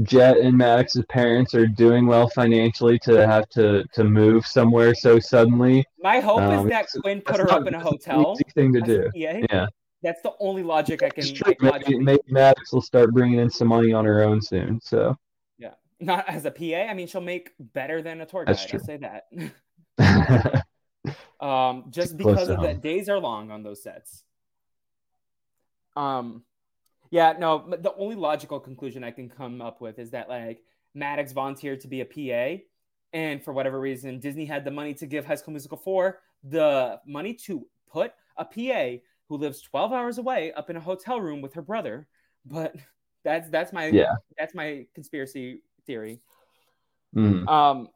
[0.03, 5.19] Jet and Maddox's parents are doing well financially to have to to move somewhere so
[5.19, 5.85] suddenly.
[6.03, 8.35] My hope um, is that Quinn put her up in a hotel.
[8.35, 9.11] Easy thing to do.
[9.15, 9.67] Yeah.
[10.03, 11.25] That's the only logic I can.
[11.47, 14.79] Like, maybe, maybe Maddox will start bringing in some money on her own soon.
[14.83, 15.17] So.
[15.59, 16.91] Yeah, not as a PA.
[16.91, 18.59] I mean, she'll make better than a tour guide.
[18.71, 20.65] I'll say that.
[21.41, 24.25] um, just because of the days are long on those sets.
[25.97, 26.43] Um,
[27.15, 31.31] yeah, no, the only logical conclusion I can come up with is that like Maddox
[31.31, 32.61] volunteered to be a PA,
[33.13, 37.01] and for whatever reason, Disney had the money to give High School Musical 4 the
[37.07, 41.41] money to put a PA who lives 12 hours away up in a hotel room
[41.41, 42.09] with her brother.
[42.45, 42.75] But
[43.23, 44.17] that's that's my Yeah.
[44.37, 46.21] that's my conspiracy theory.
[47.15, 47.47] Mhm.
[47.49, 47.91] Um,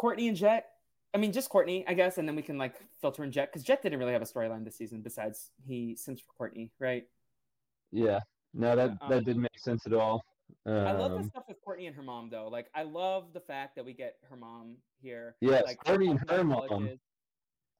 [0.00, 0.66] Kourtney and Jet.
[1.14, 3.62] I mean, just Kourtney, I guess, and then we can like filter in Jet because
[3.62, 7.06] Jet didn't really have a storyline this season besides he sims for Kourtney, right?
[7.92, 8.18] Yeah.
[8.54, 10.24] No, that Um, that didn't make sense at all.
[10.66, 12.48] I love the Um, stuff with Kourtney and her mom, though.
[12.48, 15.34] Like, I love the fact that we get her mom here.
[15.40, 16.68] Yes, like Kourtney and her mom.
[16.68, 17.00] colleges.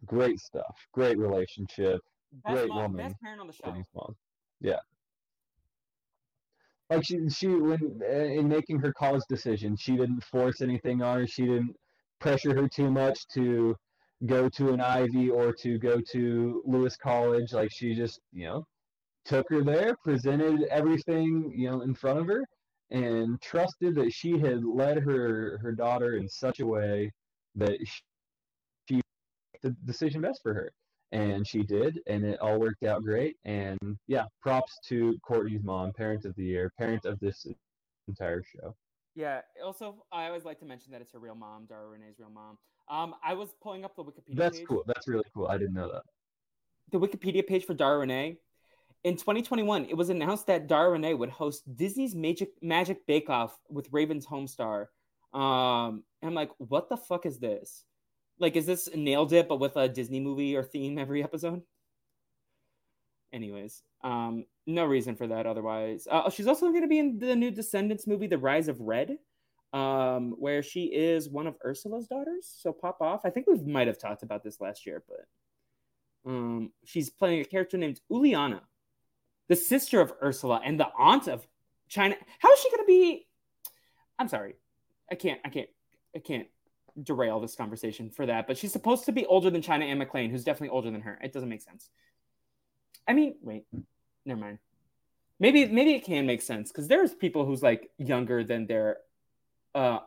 [0.07, 0.77] great stuff.
[0.93, 2.01] Great relationship.
[2.33, 3.65] Best great mom, woman, best parent on the show.
[3.65, 4.17] Kourtney's mom.
[4.61, 4.81] Yeah.
[6.91, 11.21] Like she she when uh, in making her college decision, she didn't force anything on
[11.21, 11.27] her.
[11.27, 11.77] She didn't
[12.19, 13.77] pressure her too much to
[14.27, 17.53] go to an Ivy or to go to Lewis College.
[17.53, 18.67] Like she just, you know,
[19.25, 22.45] took her there, presented everything, you know, in front of her
[22.91, 27.11] and trusted that she had led her her daughter in such a way
[27.55, 28.03] that she,
[28.89, 29.01] she
[29.63, 30.73] the decision best for her
[31.13, 35.93] and she did and it all worked out great and yeah props to kourtney's mom
[35.93, 37.47] parent of the year parent of this
[38.09, 38.75] entire show
[39.15, 39.41] Yeah.
[39.65, 42.57] Also, I always like to mention that it's her real mom, Dara Renee's real mom.
[42.89, 44.67] Um, I was pulling up the Wikipedia that's page.
[44.67, 46.03] cool that's really cool i didn't know that
[46.91, 48.39] The Wikipedia page for Dara Renee.
[49.05, 53.59] In 2021, it was announced that Dara Renee would host Disney's Magic Magic Bake Off
[53.69, 54.91] with Raven's Home star.
[55.33, 57.85] Um, and I'm like, what the fuck is this?
[58.39, 61.63] Like, is this nailed it, but with a Disney movie or theme every episode?
[63.33, 66.07] Anyways, um, no reason for that otherwise.
[66.11, 69.17] Uh, she's also going to be in the new Descendants movie, The Rise of Red,
[69.73, 72.55] um, where she is one of Ursula's daughters.
[72.59, 73.23] So pop off.
[73.25, 77.45] I think we might have talked about this last year, but um, she's playing a
[77.45, 78.61] character named Uliana,
[79.49, 81.47] the sister of Ursula and the aunt of
[81.89, 82.17] China.
[82.39, 83.27] How is she going to be?
[84.19, 84.55] I'm sorry,
[85.11, 85.69] I can't, I can't,
[86.15, 86.47] I can't
[87.03, 88.47] derail this conversation for that.
[88.47, 91.19] But she's supposed to be older than China Anne McClain, who's definitely older than her.
[91.23, 91.91] It doesn't make sense.
[93.07, 93.65] I mean, wait,
[94.25, 94.59] never mind.
[95.41, 98.99] Maybe, maybe it can make sense because there's people who's like younger than their,
[99.75, 99.99] uh,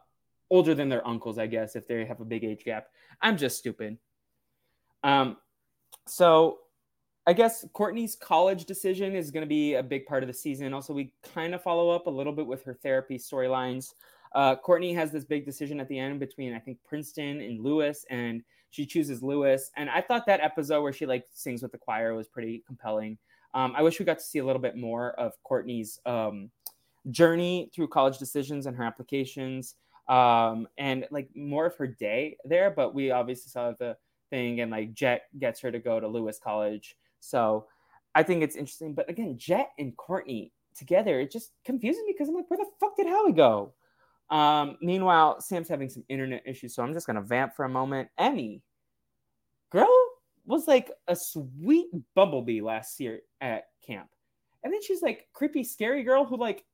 [0.49, 2.87] older than their uncles, I guess, if they have a big age gap.
[3.21, 3.97] I'm just stupid.
[5.03, 5.37] Um,
[6.07, 6.59] so
[7.27, 10.73] I guess Kourtney's college decision is going to be a big part of the season.
[10.73, 13.93] Also, we kind of follow up a little bit with her therapy storylines.
[14.35, 18.05] Uh, Kourtney has this big decision at the end between I think Princeton and Lewis,
[18.09, 19.71] and she chooses Lewis.
[19.75, 23.17] And I thought that episode where she like sings with the choir was pretty compelling.
[23.53, 26.51] Um, I wish we got to see a little bit more of Kourtney's um,
[27.09, 29.75] journey through college decisions and her applications,
[30.09, 32.69] um, and like more of her day there.
[32.69, 33.95] But we obviously saw the
[34.29, 36.97] thing, and like Jet gets her to go to Lewis College.
[37.29, 37.67] So
[38.13, 38.93] I think it's interesting.
[38.93, 42.65] But again, Jet and Kourtney together, it just confuses me because I'm like, where the
[42.79, 43.73] fuck did Howie go?
[44.29, 48.09] Um, meanwhile, Sam's having some internet issues, so I'm just gonna vamp for a moment.
[48.17, 48.61] Emmy,
[49.69, 49.87] girl
[50.45, 54.09] was like a sweet bumblebee last year at camp,
[54.63, 56.65] and then she's like creepy, scary girl who like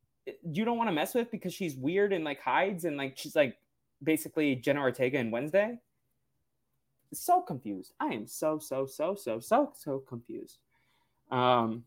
[0.43, 3.36] you don't want to mess with because she's weird and like hides and like she's
[3.36, 3.58] like
[4.04, 5.78] basically Jenna Ortega and Wednesday.
[7.14, 7.93] So confused.
[7.99, 10.59] I am so so so so so so confused.
[11.30, 11.84] Um.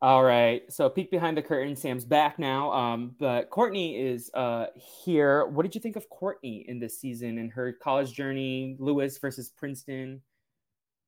[0.00, 0.62] All right.
[0.72, 1.74] So peek behind the curtain.
[1.74, 2.72] Sam's back now.
[2.72, 5.46] Um, but Kourtney is uh here.
[5.46, 8.76] What did you think of Kourtney in this season and her college journey?
[8.78, 10.22] Lewis versus Princeton.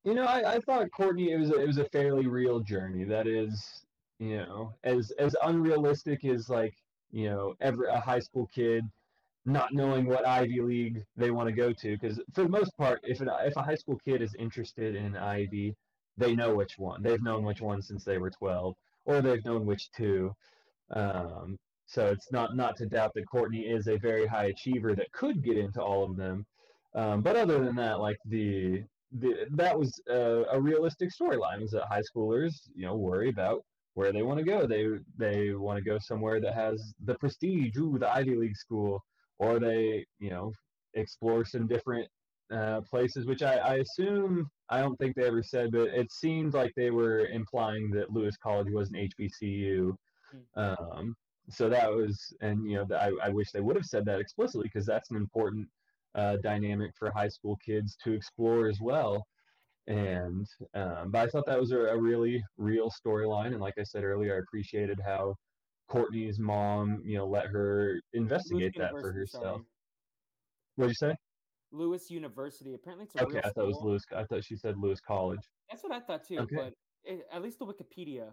[0.05, 3.05] You know, I, I thought Kourtney it was a, it was a fairly real journey.
[3.05, 3.85] That is,
[4.19, 6.75] you know, as as unrealistic as like
[7.13, 8.85] you know every a high school kid
[9.47, 11.97] not knowing what Ivy League they want to go to.
[11.97, 15.17] Because for the most part, if an, if a high school kid is interested in
[15.17, 15.75] Ivy,
[16.17, 17.03] they know which one.
[17.03, 18.75] They've known which one since they were twelve,
[19.07, 20.33] or they've known which two.
[20.91, 25.13] Um, so it's not not to doubt that Kourtney is a very high achiever that
[25.13, 26.45] could get into all of them.
[26.95, 28.83] Um, but other than that, like the
[29.13, 31.61] the, that was a, a realistic storyline.
[31.61, 33.65] Was that high schoolers, you know, worry about
[33.95, 34.67] where they want to go.
[34.67, 34.87] They
[35.17, 39.03] they want to go somewhere that has the prestige, ooh, the Ivy League school,
[39.41, 40.53] or they, you know,
[40.95, 42.07] explore some different
[42.55, 43.27] uh, places.
[43.27, 46.91] Which I, I assume I don't think they ever said, but it seemed like they
[46.91, 49.95] were implying that Lewis College was an HBCU.
[50.57, 51.17] Um,
[51.49, 54.69] so that was, and you know, I, I wish they would have said that explicitly
[54.73, 55.67] because that's an important
[56.15, 59.27] uh, dynamic for high school kids to explore as well.
[59.87, 63.83] And um, but I thought that was a, a really real storyline, and like I
[63.83, 65.35] said earlier, I appreciated how
[65.91, 69.43] Kourtney's mom, you know, let her investigate that for herself.
[69.43, 69.65] sorry.
[70.77, 71.17] What did you say?
[71.73, 72.75] Lewis University.
[72.75, 73.81] Apparently, it's Okay, I thought it was.
[73.83, 74.05] Lewis.
[74.17, 75.41] I thought she said Lewis College.
[75.71, 76.39] That's what I thought too.
[76.39, 76.57] Okay.
[76.57, 76.75] But
[77.05, 78.33] it, at least the Wikipedia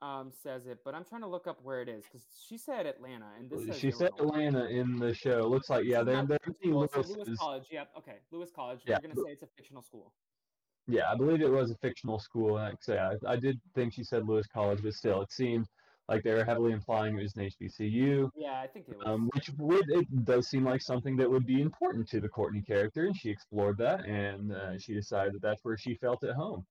[0.00, 2.86] um, says it, but I'm trying to look up where it is because she said
[2.86, 5.48] Atlanta, and this she said Atlanta in the show.
[5.48, 7.64] Looks like yeah, they're they're Lewis, so Lewis College.
[7.70, 7.88] Yep.
[7.98, 8.80] Okay, Lewis College.
[8.86, 8.96] Yeah.
[8.96, 10.12] We're gonna say it's a fictional school.
[10.86, 12.54] Yeah, I believe it was a fictional school.
[12.54, 15.66] Like I say, I, I did think she said Lewis College, but still, it seemed
[16.08, 18.30] like they were heavily implying it was an HBCU.
[18.34, 19.06] Yeah, I think it was.
[19.06, 22.66] Um, which would it does seem like something that would be important to the Kourtney
[22.66, 26.34] character, and she explored that, and uh, she decided that that's where she felt at
[26.34, 26.64] home.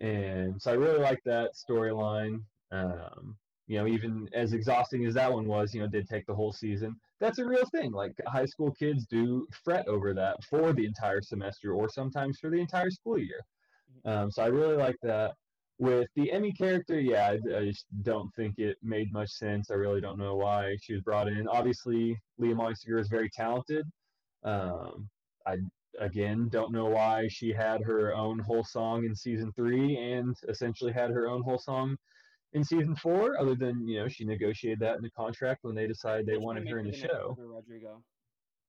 [0.00, 2.42] And so I really like that storyline.
[2.70, 6.34] Um, you know, even as exhausting as that one was, you know, did take the
[6.34, 6.96] whole season.
[7.20, 7.92] That's a real thing.
[7.92, 12.48] Like high school kids do fret over that for the entire semester or sometimes for
[12.48, 13.40] the entire school year.
[14.06, 14.08] Mm-hmm.
[14.08, 15.34] Um, so I really like that.
[15.78, 19.70] With the Emmy character, yeah, I, I, just don't think it made much sense.
[19.70, 21.46] I really don't know why she was brought in.
[21.46, 23.86] Obviously, Liamani is very talented.
[24.42, 25.08] Um,
[25.46, 25.58] I
[26.00, 30.92] again don't know why she had her own whole song in season three and essentially
[30.92, 31.96] had her own whole song
[32.54, 35.86] in season four, other than you know she negotiated that in the contract when they
[35.86, 37.36] decided they wanted her in the show.
[37.38, 38.02] Rodrigo.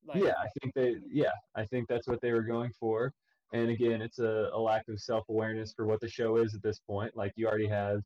[0.06, 0.96] Like, yeah, I think they.
[1.12, 3.14] Yeah, I think that's what they were going for.
[3.52, 6.62] And again, it's a, a lack of self awareness for what the show is at
[6.62, 7.16] this point.
[7.16, 8.02] Like you already have,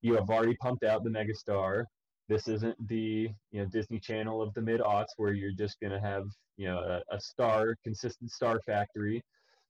[0.00, 1.84] you have already pumped out the megastar.
[2.28, 6.00] This isn't the you know Disney Channel of the mid aughts where you're just gonna
[6.00, 6.24] have
[6.56, 9.22] you know a, a star, consistent star factory.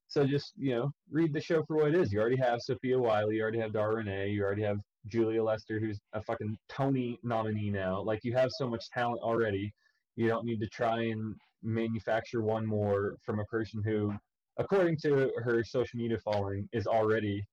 [0.08, 2.12] So just you know read the show for what it is.
[2.12, 5.78] You already have Sofia Wylie, you already have Dara Renee, you already have Julia Lester,
[5.78, 8.00] who's a fucking Tony nominee now.
[8.02, 9.72] Like you have so much talent already.
[10.16, 14.12] You don't need to try and manufacture one more from a person who,
[14.58, 17.44] according to her social media following, is already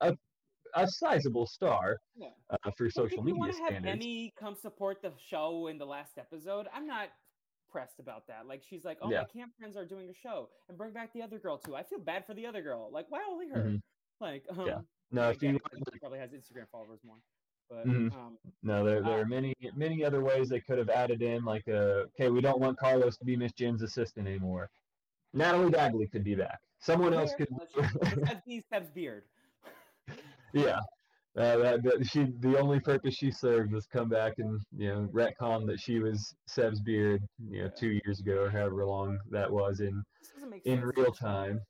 [0.00, 0.16] a
[0.74, 2.28] a sizable star yeah.
[2.50, 4.04] uh, for social media want to have standards.
[4.04, 6.66] Emmy come support the show in the last episode.
[6.74, 7.08] I'm not
[7.70, 8.46] pressed about that.
[8.46, 9.22] Like she's like, "Oh, yeah.
[9.22, 11.82] my camp friends are doing a show, and bring back the other girl too." I
[11.82, 12.90] feel bad for the other girl.
[12.92, 13.60] Like, why only her?
[13.60, 13.76] Mm-hmm.
[14.20, 14.78] Like, um, yeah.
[15.12, 15.58] No, if you
[16.00, 17.16] probably has Instagram followers more.
[17.68, 18.16] But mm-hmm.
[18.16, 21.44] um, no, there there uh, are many many other ways they could have added in.
[21.44, 24.70] Like, uh, okay, we don't want Carlos to be Miss Jenn's assistant anymore.
[25.36, 26.58] Natalie Bagley could be back.
[26.78, 27.48] Someone else could.
[28.46, 29.24] be Seb's beard.
[30.52, 30.78] yeah,
[31.36, 35.08] uh, that, that she the only purpose she served was come back and you know
[35.12, 39.50] retcon that she was Seb's beard you know two years ago or however long that
[39.50, 40.02] was in
[40.64, 41.60] in real time.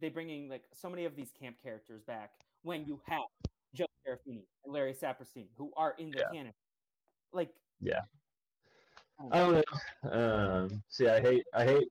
[0.00, 2.30] They bringing like so many of these camp characters back
[2.62, 3.22] when you have
[3.74, 6.36] Joe Serafini and Larry Saperstein who are in the yeah.
[6.36, 6.52] canon.
[7.32, 7.50] Like
[7.80, 8.00] yeah,
[9.30, 9.64] I don't
[10.04, 10.10] know.
[10.10, 11.88] Um, see, I hate I hate.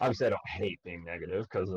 [0.00, 1.70] Obviously, I don't hate being negative because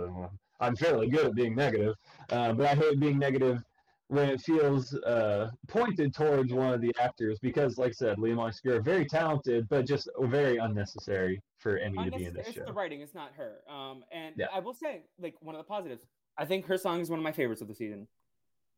[0.60, 1.96] I'm fairly good at being negative,
[2.32, 3.64] uh, but I hate being negative
[4.10, 8.84] when it feels uh, pointed towards one of the actors because, like I said, Liamani
[8.84, 12.66] very talented, but just very unnecessary for Emmy to be in this it's show.
[12.66, 13.60] the writing; it's not her.
[13.70, 14.48] Um, and yeah.
[14.54, 16.06] I will say, like one of the positives,
[16.38, 18.08] I think her song is one of my favorites of the season.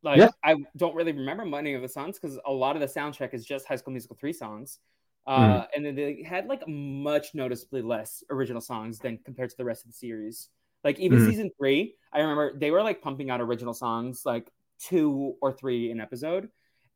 [0.03, 0.29] Like yeah.
[0.43, 3.45] I don't really remember many of the songs because a lot of the soundtrack is
[3.45, 4.79] just High School Musical three songs.
[5.27, 5.67] Uh, mm.
[5.75, 9.83] And then they had like much noticeably less original songs than compared to the rest
[9.85, 10.49] of the series.
[10.83, 11.29] Like even mm.
[11.29, 15.91] season three, I remember they were like pumping out original songs like two or three
[15.91, 16.49] an episode.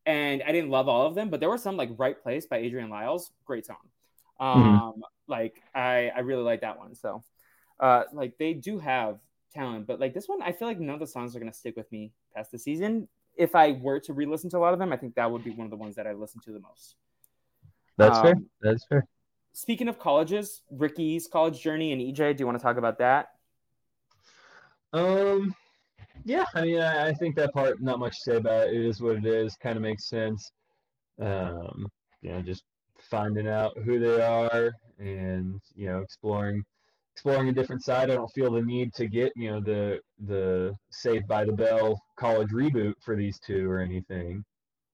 [0.08, 2.58] And I didn't love all of them, but there were some like Right Place by
[2.58, 3.78] Adrian Lyles, great song.
[4.40, 4.60] Mm-hmm.
[4.60, 5.02] Um, mm-hmm.
[5.28, 6.96] like I, I really like that one.
[6.96, 7.24] So
[7.80, 9.20] uh like they do have
[9.54, 11.76] talent, but like this one, I feel like none of the songs are gonna stick
[11.76, 13.08] with me past the season.
[13.38, 15.52] If I were to re-listen to a lot of them, I think that would be
[15.52, 16.96] one of the ones that I listen to the most.
[17.98, 18.36] That's um, fair.
[18.62, 19.06] That's fair.
[19.54, 23.30] Speaking of colleges, Ricky's college journey and EJ, do you want to talk about that?
[24.92, 25.56] Um,
[26.26, 28.76] yeah, I mean, I, I, think that part, not much to say about it.
[28.76, 29.56] It is what it is.
[29.62, 30.52] Kind of makes sense.
[31.22, 31.88] Um,
[32.22, 32.64] you know, just
[33.10, 36.64] finding out who they are and you know exploring
[37.14, 38.10] exploring a different side.
[38.10, 42.02] I don't feel the need to get you know the the Saved by the Bell
[42.18, 44.44] college reboot for these two or anything.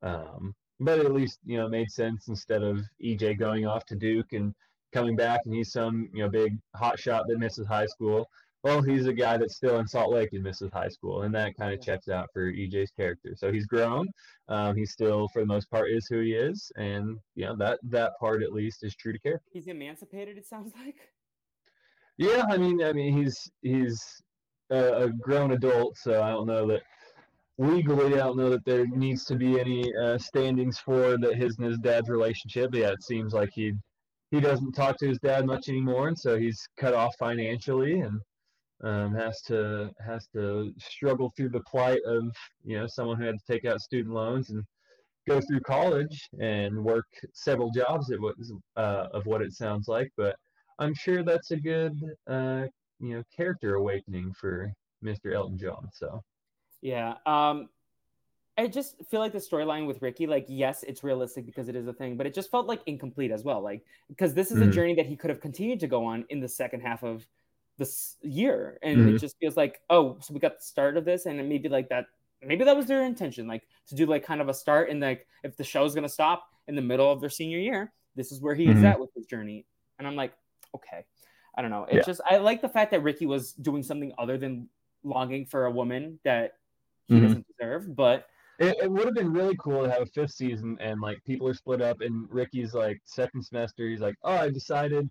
[0.03, 3.95] Um, but at least you know it made sense instead of EJ going off to
[3.95, 4.53] Duke and
[4.93, 8.27] coming back and he's some you know big hot shot that misses high school
[8.63, 11.57] well, he's a guy that's still in Salt Lake and misses high school, and that
[11.57, 13.33] kind of checks out for EJ's character.
[13.35, 14.07] So he's grown.
[14.49, 17.79] Um, he still, for the most part, is who he is, and you know that
[17.83, 19.49] that part at least is true to character.
[19.51, 20.37] He's emancipated.
[20.37, 20.97] It sounds like.
[22.17, 24.21] Yeah, I mean, I mean, he's he's
[24.69, 26.83] a, a grown adult, so I don't know that
[27.61, 31.57] legally, I don't know that there needs to be any uh, standings for that his
[31.57, 32.71] and his dad's relationship.
[32.71, 33.73] But yeah, it seems like he
[34.31, 38.19] he doesn't talk to his dad much anymore, and so he's cut off financially, and
[38.83, 42.23] um, has to has to struggle through the plight of
[42.63, 44.63] you know someone who had to take out student loans and
[45.27, 48.35] go through college and work several jobs at what
[48.75, 50.09] uh, of what it sounds like.
[50.17, 50.35] But
[50.79, 51.93] I'm sure that's a good
[52.27, 52.63] uh,
[52.99, 54.71] you know character awakening for
[55.03, 55.33] Mr.
[55.35, 55.87] Elton John.
[55.93, 56.23] So
[56.81, 57.69] yeah, um,
[58.57, 61.87] I just feel like the storyline with Ricky, like, yes, it's realistic because it is
[61.87, 63.61] a thing, but it just felt like incomplete as well.
[63.61, 64.69] Like, because this is mm-hmm.
[64.69, 67.25] a journey that he could have continued to go on in the second half of
[67.77, 68.77] this year.
[68.83, 69.15] And mm-hmm.
[69.15, 71.89] it just feels like, oh, so we got the start of this, and maybe like
[71.89, 72.05] that,
[72.43, 74.89] maybe that was their intention, like to do like kind of a start.
[74.89, 77.91] And like, if the show's going to stop in the middle of their senior year,
[78.15, 78.79] this is where he mm-hmm.
[78.79, 79.65] is at with his journey.
[79.97, 80.33] And I'm like,
[80.75, 81.05] okay.
[81.55, 81.83] I don't know.
[81.83, 82.03] It's yeah.
[82.03, 84.69] just, I like the fact that Ricky was doing something other than
[85.03, 86.53] longing for a woman that
[87.11, 87.27] he mm-hmm.
[87.27, 88.25] doesn't deserve, but
[88.57, 91.45] it, it would have been really cool to have a fifth season and like people
[91.47, 93.87] are split up and Ricky's like second semester.
[93.89, 95.09] He's like, oh, I decided,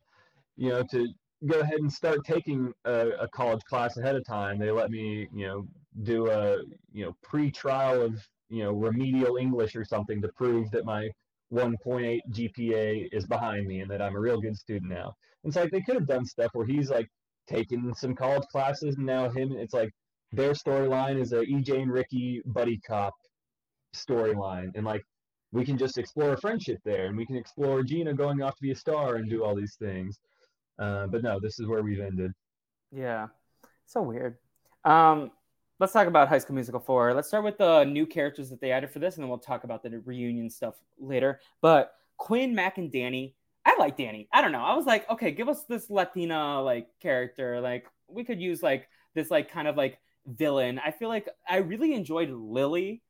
[0.57, 1.09] you know, to
[1.47, 4.59] go ahead and start taking a, a college class ahead of time.
[4.59, 5.69] They let me, you know,
[6.05, 6.59] do a
[6.93, 11.11] you know pre-trial of you know remedial English or something to prove that my
[11.53, 15.17] 1.8 GPA is behind me and that I'm a real good student now.
[15.45, 17.09] And so like they could have done stuff where he's like
[17.49, 19.91] taking some college classes and now him it's like
[20.33, 23.15] their storyline is a EJ and Ricky buddy cop
[23.95, 25.03] storyline and like
[25.53, 28.63] we can just explore a friendship there and we can explore Gina going off to
[28.63, 30.21] be a star and do all these things.
[30.79, 32.33] Uh, but no, this is where we've ended.
[32.93, 33.29] Yeah.
[33.87, 34.37] So weird.
[34.85, 35.33] Um,
[35.81, 37.15] let's talk about High School Musical 4.
[37.15, 39.65] Let's start with the new characters that they added for this, and then we'll talk
[39.65, 41.41] about the reunion stuff later.
[41.61, 43.35] But Quinn, Mac, and Danny.
[43.67, 44.29] I like Danny.
[44.33, 44.63] I don't know.
[44.63, 47.61] I was like, okay, give us this Latina like character.
[47.61, 50.81] Like we could use like this like kind of like villain.
[50.85, 53.03] I feel like I really enjoyed Lily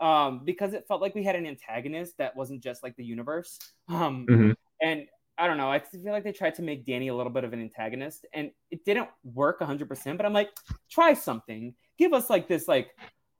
[0.00, 3.58] um, because it felt like we had an antagonist that wasn't just like the universe.
[3.88, 4.50] Um, mm-hmm.
[4.82, 5.06] And
[5.38, 5.70] I don't know.
[5.70, 8.50] I feel like they tried to make Danny a little bit of an antagonist, and
[8.70, 10.16] it didn't work 100%.
[10.16, 10.50] But I'm like,
[10.90, 11.74] try something.
[11.98, 12.90] Give us like this like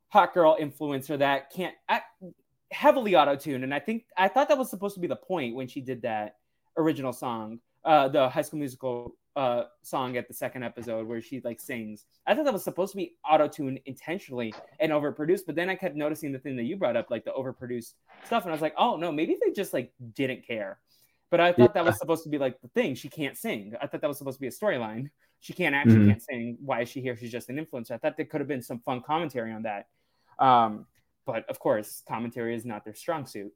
[0.09, 2.07] hot girl influencer that can't act,
[2.70, 3.64] heavily auto tune.
[3.64, 6.03] And I think I thought that was supposed to be the point when she did
[6.03, 6.37] that
[6.77, 11.41] original song, uh, the High School Musical uh, song at the second episode where she
[11.45, 12.07] like sings.
[12.26, 15.74] I thought that was supposed to be auto tuned intentionally and overproduced, but then I
[15.74, 17.93] kept noticing the thing that you brought up, like the overproduced
[18.24, 20.78] stuff, and I was like, oh no, maybe they just like didn't care.
[21.30, 21.82] But I thought yeah.
[21.82, 22.95] that was supposed to be like the thing.
[22.95, 23.74] She can't sing.
[23.80, 25.11] I thought that was supposed to be a storyline.
[25.41, 26.09] She can't actually mm-hmm.
[26.09, 26.59] can't sing.
[26.64, 27.16] Why is she here?
[27.16, 27.93] She's just an influencer.
[27.93, 29.89] I thought there could have been some fun commentary on that.
[30.39, 30.87] Um,
[31.26, 33.53] but of course, commentary is not their strong suit.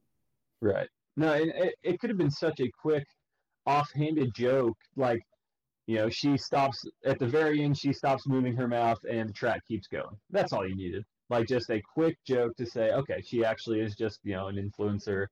[0.61, 0.89] Right.
[1.17, 3.07] No, it, it could have been such a quick,
[3.67, 4.77] offhanded joke.
[4.97, 5.23] Like
[5.91, 9.33] you know, she stops at the very end, she stops moving her mouth and the
[9.33, 10.17] track keeps going.
[10.31, 11.05] That's all you needed.
[11.31, 14.55] Like just a quick joke to say, okay, she actually is just, you know, an
[14.55, 15.27] influencer,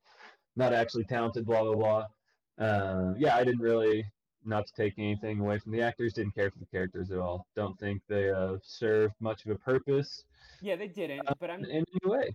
[0.56, 2.66] not actually talented, blah, blah, blah.
[2.66, 4.04] Uh, yeah, I didn't really,
[4.44, 7.46] not to take anything away from the actors, didn't care for the characters at all.
[7.54, 10.24] Don't think they uh, served much of a purpose.
[10.60, 11.20] Yeah, they didn't.
[11.28, 12.34] Uh, but I'm in any way.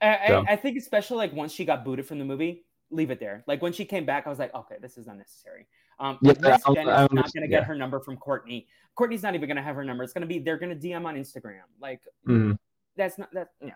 [0.00, 0.44] I, so.
[0.48, 3.44] I, I think especially like once she got booted from the movie, leave it there.
[3.46, 5.66] Like when she came back, I was like, okay, this is unnecessary.
[5.98, 7.62] Um, yeah, is not going to get yeah.
[7.64, 8.66] her number from Kourtney.
[8.98, 10.04] Kourtney's not even going to have her number.
[10.04, 11.62] It's going to be they're going to DM on Instagram.
[11.80, 12.52] Like mm-hmm.
[12.96, 13.48] that's not that.
[13.62, 13.72] Yeah.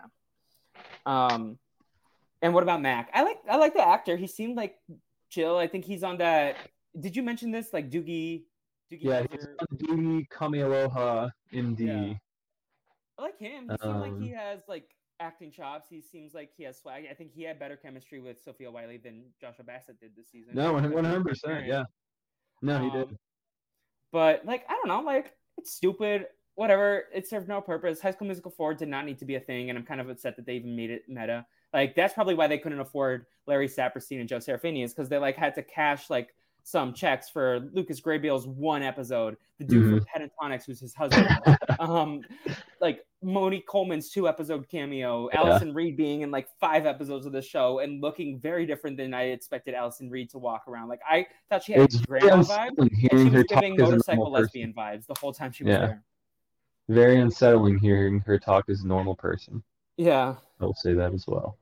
[1.05, 1.57] Um,
[2.41, 3.09] and what about Mac?
[3.13, 4.17] I like I like the actor.
[4.17, 4.77] He seemed like
[5.29, 5.57] chill.
[5.57, 6.57] I think he's on that.
[6.99, 7.73] Did you mention this?
[7.73, 8.43] Like Doogie.
[8.91, 11.85] Doogie yeah, he's on Doogie Kamealoha in the.
[11.85, 12.13] Yeah.
[13.17, 13.65] I like him.
[13.65, 15.87] He um, seems like he has like acting chops.
[15.89, 17.05] He seems like he has swag.
[17.09, 20.55] I think he had better chemistry with Sofia Wylie than Joshua Bassett did this season.
[20.55, 21.65] No, one hundred percent.
[21.65, 21.83] Yeah.
[22.61, 23.09] No, he did.
[23.09, 23.17] Um,
[24.11, 26.27] but like, I don't know, like it's stupid.
[26.55, 27.05] Whatever.
[27.13, 28.01] It served no purpose.
[28.01, 30.09] High School Musical Four did not need to be a thing, and I'm kind of
[30.09, 31.45] upset that they even made it meta.
[31.73, 35.17] Like that's probably why they couldn't afford Larry Saperstein and Joe Serafini is because they
[35.17, 39.97] like had to cash like some checks for Lucas Grabeel's one episode, the dude mm-hmm.
[39.97, 41.27] from Pentatonix, who's his husband.
[41.81, 42.21] um,
[42.79, 45.41] like Monique Coleman's two episode cameo, yeah.
[45.41, 49.13] Alyson Reed being in like five episodes of the show and looking very different than
[49.13, 50.89] I expected Alyson Reed to walk around.
[50.89, 55.05] Like I thought she had it's grandma vibes, and she was giving motorcycle lesbian vibes
[55.07, 55.79] the whole time she was yeah.
[55.79, 56.03] there.
[56.89, 59.63] Very unsettling hearing her talk as a normal person.
[59.97, 61.57] Yeah, I'll say that as well.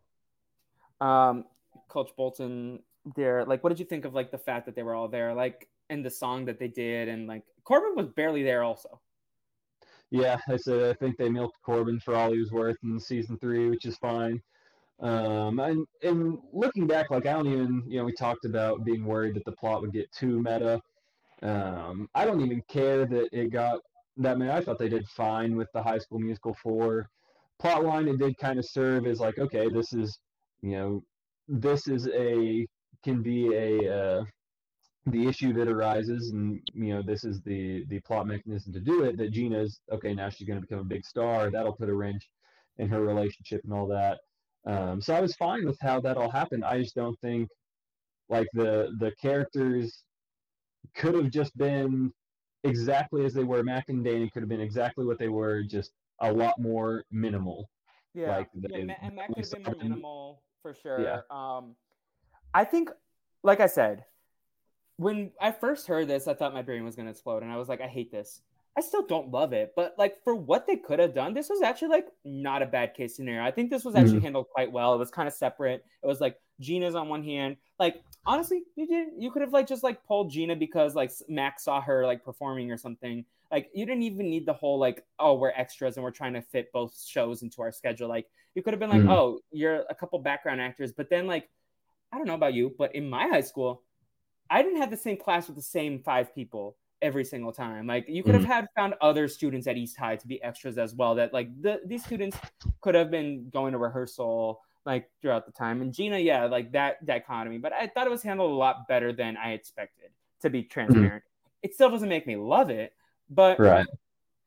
[1.02, 1.46] Um,
[1.88, 2.80] Coach Bolton
[3.16, 5.34] there like what did you think of like the fact that they were all there
[5.34, 9.00] like in the song that they did and like corbin was barely there also
[10.12, 13.38] yeah i said i think they milked corbin for all he was worth in season
[13.38, 14.42] three which is fine.
[15.00, 19.06] Um and and looking back like i don't even you know we talked about being
[19.06, 20.82] worried that the plot would get too meta.
[21.42, 23.80] Um i don't even care that it got
[24.18, 24.52] that many.
[24.52, 27.10] I thought they did fine with the high school musical four.
[27.60, 30.20] Plot line it did kind of serve as like okay this is
[30.62, 31.04] you know
[31.48, 32.68] this is a
[33.04, 34.24] can be a uh,
[35.12, 39.04] the issue that arises, and you know this is the the plot mechanism to do
[39.04, 39.18] it.
[39.18, 41.50] That Gina's okay now she's going to become a big star.
[41.50, 42.30] That'll put a wrench
[42.78, 44.20] in her relationship and all that.
[44.66, 46.64] Um, so I was fine with how that all happened.
[46.66, 47.50] I just don't think
[48.30, 50.04] like the the characters
[50.96, 52.12] could have just been
[52.64, 53.64] exactly as they were.
[53.64, 55.92] Mac and Danny could have been exactly what they were, just
[56.22, 57.70] a lot more minimal.
[58.14, 61.00] Yeah, Like, yeah, they- Ma- and Matt could have been more minimal for sure.
[61.02, 61.22] Yeah.
[61.30, 61.76] Um,
[62.54, 62.90] I think,
[63.44, 64.04] like I said,
[65.00, 67.70] when I first heard this, I thought my brain was gonna explode, and I was
[67.70, 68.42] like, I hate this.
[68.78, 71.62] I still don't love it, but like for what they could have done, this was
[71.62, 73.44] actually like not a bad case scenario.
[73.44, 74.94] I think this was actually handled quite well.
[74.94, 75.84] It was kind of separate.
[76.04, 77.58] It was like Gina's on one hand.
[77.80, 79.20] Like honestly, you didn't.
[79.22, 82.72] You could have like just like pulled Gina because like Max saw her like performing
[82.72, 83.26] or something.
[83.52, 86.42] Like you didn't even need the whole like oh we're extras and we're trying to
[86.42, 88.08] fit both shows into our schedule.
[88.08, 89.12] Like you could have been like Mhm.
[89.12, 91.50] oh you're a couple background actors, but then like
[92.14, 93.82] I don't know about you, but in my high school,
[94.50, 97.88] I didn't have the same class with the same five people every single time.
[97.88, 98.52] Like you could have mm-hmm.
[98.52, 101.16] had found other students at East High to be extras as well.
[101.16, 102.38] That like the these students
[102.82, 105.82] could have been going to rehearsal like throughout the time.
[105.82, 107.58] And Gina, yeah, like that dichotomy.
[107.58, 110.10] But I thought it was handled a lot better than I expected.
[110.42, 110.70] To be mm-hmm.
[110.70, 111.24] transparent,
[111.62, 112.94] it still doesn't make me love it,
[113.30, 113.86] but Right.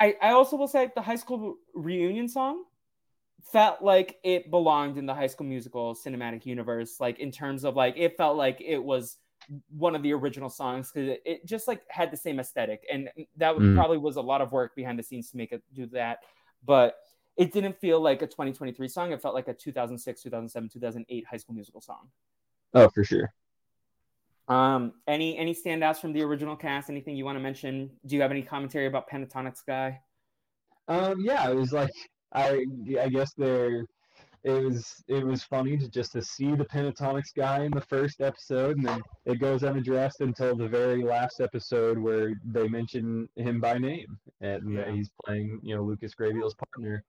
[0.00, 2.64] I, I also will say the high school reunion song
[3.52, 7.76] felt like it belonged in the high school musical cinematic universe like in terms of
[7.76, 9.18] like it felt like it was
[9.70, 13.08] one of the original songs because it, it just like had the same aesthetic and
[13.36, 13.74] that Mm.
[13.74, 16.18] probably was a lot of work behind the scenes to make it do that
[16.64, 16.96] but
[17.36, 21.36] it didn't feel like a 2023 song it felt like a 2006 2007 2008 high
[21.36, 22.08] school musical song
[22.74, 23.32] Oh, for sure.
[24.48, 28.22] um any any standouts from the original cast anything you want to mention do you
[28.22, 30.00] have any commentary about Pentatonix guy?
[30.88, 31.92] Um, yeah, it was like
[32.32, 32.66] I
[33.00, 33.84] I guess there
[34.44, 38.20] it was it was funny to just to see the Pentatonix guy in the first
[38.20, 43.60] episode and then it goes unaddressed until the very last episode where they mention him
[43.60, 44.94] by name and that Yeah.
[44.94, 47.04] he's playing you know Lucas Grabeel partner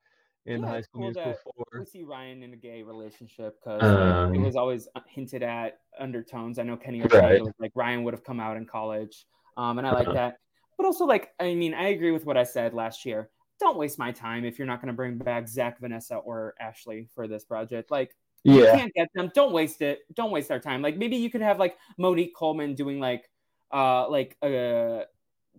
[0.45, 1.65] in Yeah, High School cool Musical Four.
[1.79, 6.59] we see Ryan in a gay relationship because Um, it was always hinted at undertones.
[6.59, 7.41] I know Kenny Right.
[7.41, 9.25] Was like Ryan would have come out in college,
[9.57, 10.13] um, and I like Uh-huh.
[10.15, 10.37] that.
[10.77, 13.29] But also, like, I mean, I agree with what I said last year.
[13.63, 17.07] Don't waste my time if you're not going to bring back Zach, Vanessa, or Ashley
[17.15, 17.89] for this project.
[17.91, 19.31] Like, you Yeah, can't get them.
[19.33, 19.99] Don't waste it.
[20.15, 20.81] Don't waste our time.
[20.81, 23.29] Like, maybe you could have like Monique Coleman doing like,
[23.71, 25.05] uh, like a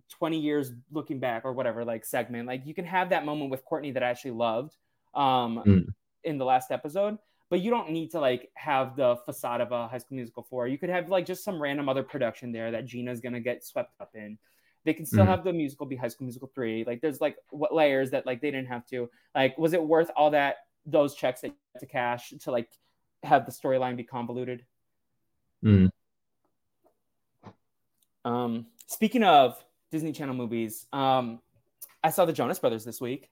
[0.09, 2.47] 20 years looking back or whatever, like segment.
[2.47, 4.75] Like, you can have that moment with Kourtney that I actually loved
[5.15, 5.87] um Mm.
[6.25, 7.17] in the last episode
[7.49, 10.67] but you don't need to like have the facade of a high school musical 4
[10.67, 13.93] you could have like just some random other production there that gina's gonna get swept
[14.01, 14.37] up in
[14.85, 15.27] they can still Mhm.
[15.27, 18.39] have the musical be high school musical 3 like there's like what layers that like
[18.39, 19.09] they didn't have to.
[19.33, 22.69] Like was it worth all that those checks that you had to cash to like
[23.23, 24.65] have the storyline be convoluted?
[25.63, 25.89] Mm.
[28.23, 31.39] um speaking of disney channel movies um
[32.03, 33.29] i saw the jonas brothers this week.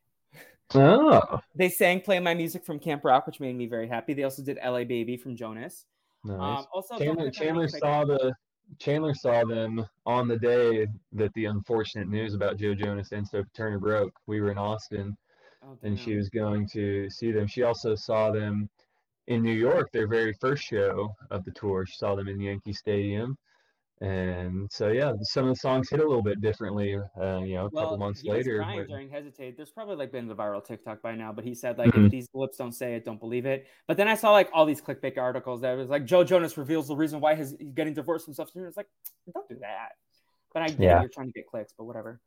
[0.76, 4.14] Oh, they sang play my music from camp rock which made me very happy.
[4.14, 5.86] They also did la baby from jonas.
[6.24, 6.60] Nice.
[6.60, 8.34] Um, also, Chandler, Chandler saw the
[8.80, 13.50] Chandler saw them on the day that the unfortunate news about Joe Jonas and Sophie
[13.54, 14.14] Turner broke.
[14.28, 15.18] We were in Austin,
[15.66, 17.48] Oh, and she was going to see them.
[17.48, 18.70] She also saw them
[19.28, 21.86] in New York, their very first show of the tour.
[21.86, 23.38] She saw them in Yankee Stadium,
[24.02, 26.96] and so yeah, some of the songs hit a little bit differently.
[27.20, 28.60] Uh, you know, a well, couple months later.
[28.62, 29.56] when- during Hesitate.
[29.56, 32.06] There's probably like been the viral TikTok by now, but he said like Mhm.
[32.06, 33.68] if these lips don't say it, don't believe it.
[33.88, 36.88] But then I saw like all these clickbait articles that was like Joe Jonas reveals
[36.88, 38.50] the reason why he's he's getting divorced and stuff.
[38.56, 38.90] And it's like,
[39.34, 39.90] don't do that.
[40.54, 41.00] But I get Yeah.
[41.02, 42.20] you're trying to get clicks, but whatever.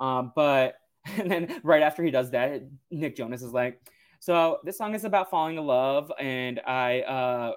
[0.00, 0.76] Um, but
[1.18, 3.80] and then right after he does that, Nick Jonas is like,
[4.20, 7.52] so this song is about falling in love, and I uh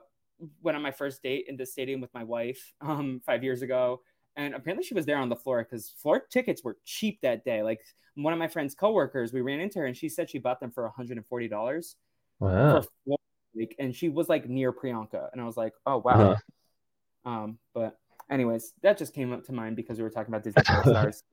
[0.62, 4.02] went on my first date in the stadium with my wife um five years ago
[4.38, 7.64] and apparently she was there on the floor because floor tickets were cheap that day.
[7.64, 7.82] Like
[8.14, 10.70] one of my friend's coworkers, we ran into her and she said she bought them
[10.70, 11.96] for $140
[12.40, 12.82] wow.
[12.82, 13.18] for floor
[13.58, 16.32] week, and she was like near Priyanka, and I was like, oh wow.
[16.32, 17.30] Uh-huh.
[17.30, 17.98] Um, but
[18.30, 21.24] anyways, that just came up to mind because we were talking about Disney Channel stars.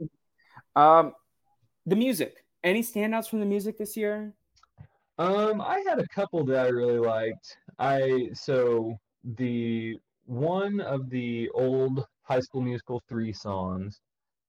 [0.74, 1.12] Um,
[1.86, 2.44] the music.
[2.64, 4.32] Any standouts from the music this year?
[5.18, 7.58] Um, I had a couple that I really liked.
[7.78, 8.98] I so
[9.36, 9.96] the
[10.26, 14.00] one of the old High School Musical three songs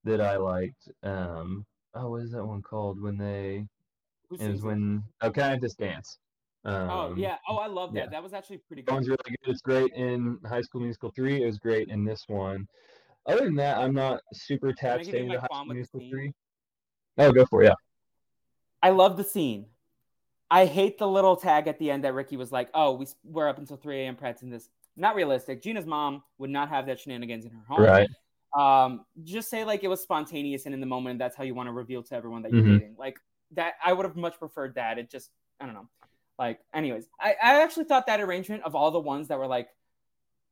[0.03, 0.89] that I liked.
[1.03, 3.02] Um, oh, what is that one called?
[3.02, 3.68] When they
[4.30, 4.68] Who it sings was it?
[4.68, 6.18] when okay, I just dance.
[6.64, 7.38] Um, oh yeah.
[7.47, 7.99] Oh, I love that.
[7.99, 8.10] yeah.
[8.10, 9.19] That was actually pretty that one's good.
[9.27, 9.52] really good.
[9.52, 11.43] It's great in High School Musical three.
[11.43, 12.68] It was great in this one.
[13.27, 16.31] Other than that, I'm not super attached to any of the High School Musical three.
[17.18, 17.68] Oh, go for it.
[17.68, 17.73] Yeah.
[18.84, 19.65] I love the scene.
[20.52, 23.48] I hate the little tag at the end that Ricky was like, "Oh, we we're
[23.48, 24.16] up until 3 a.m.
[24.16, 25.62] practicing this." Not realistic.
[25.62, 27.84] Gina's mom would not have that shenanigans in her home.
[27.84, 28.10] Right.
[28.56, 31.20] Um, just say like it was spontaneous and in the moment.
[31.20, 32.80] That's how you want to reveal to everyone that you're Mhm.
[32.80, 32.96] dating.
[32.98, 33.20] Like
[33.52, 34.98] that, I would have much preferred that.
[34.98, 35.90] It just, I don't know.
[36.40, 39.70] Like, anyways, I, I actually thought that arrangement of all the ones that were like,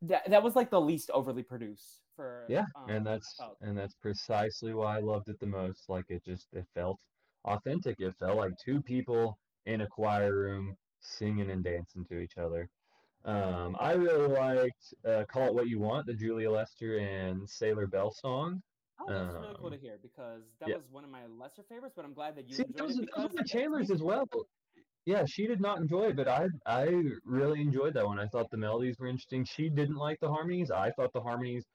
[0.02, 2.45] that that was like the least overly produced for.
[2.49, 5.90] Yeah, um, and that's and that's precisely why I loved it the most.
[5.90, 6.99] Like it just it felt
[7.45, 8.02] authentic.
[8.02, 12.69] It felt like two people in a choir room singing and dancing to each other.
[13.23, 17.90] Um, I really liked uh, "Call It What You Want," the Julia Lester and Saylor
[17.90, 18.64] Bell song.
[18.99, 20.76] Oh, that's really cool Um, to hear because that yeah.
[20.76, 23.02] was one of my lesser favorites, but I'm glad that you See, enjoyed was, it
[23.02, 24.27] that was because one of that's Chandler's as well.
[25.06, 26.85] Yeah, she did not enjoy it, but I I
[27.26, 28.19] really enjoyed that one.
[28.19, 29.44] I thought the melodies were interesting.
[29.44, 30.72] She didn't like the harmonies.
[30.72, 31.65] I thought the harmonies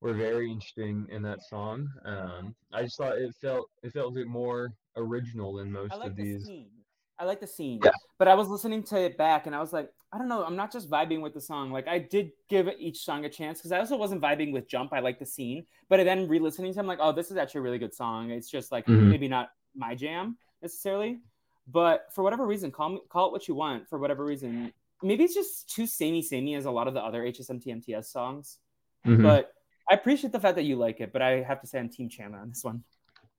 [0.00, 1.88] were very interesting in that song.
[2.04, 6.16] Um, I just thought it felt it felt a bit more original than most of
[6.16, 6.44] the these.
[6.44, 6.77] scene.
[7.18, 7.80] I like the scene.
[7.84, 7.90] Yeah.
[8.18, 10.56] But I was listening to it back and I was like, I don't know, I'm
[10.56, 11.70] not just vibing with the song.
[11.72, 14.92] Like I did give each song a chance because I also wasn't vibing with Jump.
[14.92, 15.66] I like the scene.
[15.88, 18.30] But then re-listening to it, I'm like, oh, this is actually a really good song.
[18.30, 19.08] It's just like Mhm.
[19.08, 21.20] maybe not my jam necessarily.
[21.66, 23.88] But for whatever reason, call me call it what you want.
[23.88, 24.72] For whatever reason.
[25.02, 28.58] Maybe it's just too samey samey as a lot of the other HSM TMTS songs.
[29.06, 29.22] Mhm.
[29.22, 29.52] But
[29.90, 32.08] I appreciate the fact that you like it, but I have to say I'm Team
[32.08, 32.82] Chandler on this one.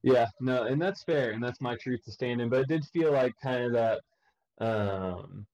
[0.04, 2.50] Yeah, no, and that's fair, and that's my truth to stand in.
[2.50, 4.02] But it did feel like kind of that,
[4.60, 5.48] um,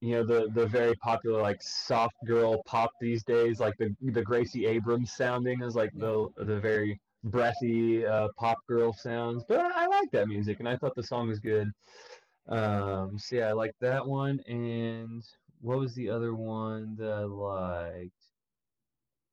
[0.00, 4.22] you know, the the very popular like soft girl pop these days, like the the
[4.24, 9.44] Gracie Abrams sounding is like the the very breathy uh, pop girl sounds.
[9.48, 11.68] But I, I like that music, and I thought the song was good.
[12.48, 14.40] Um, so yeah, I like that one.
[14.48, 15.24] And
[15.60, 18.12] what was the other one that I liked?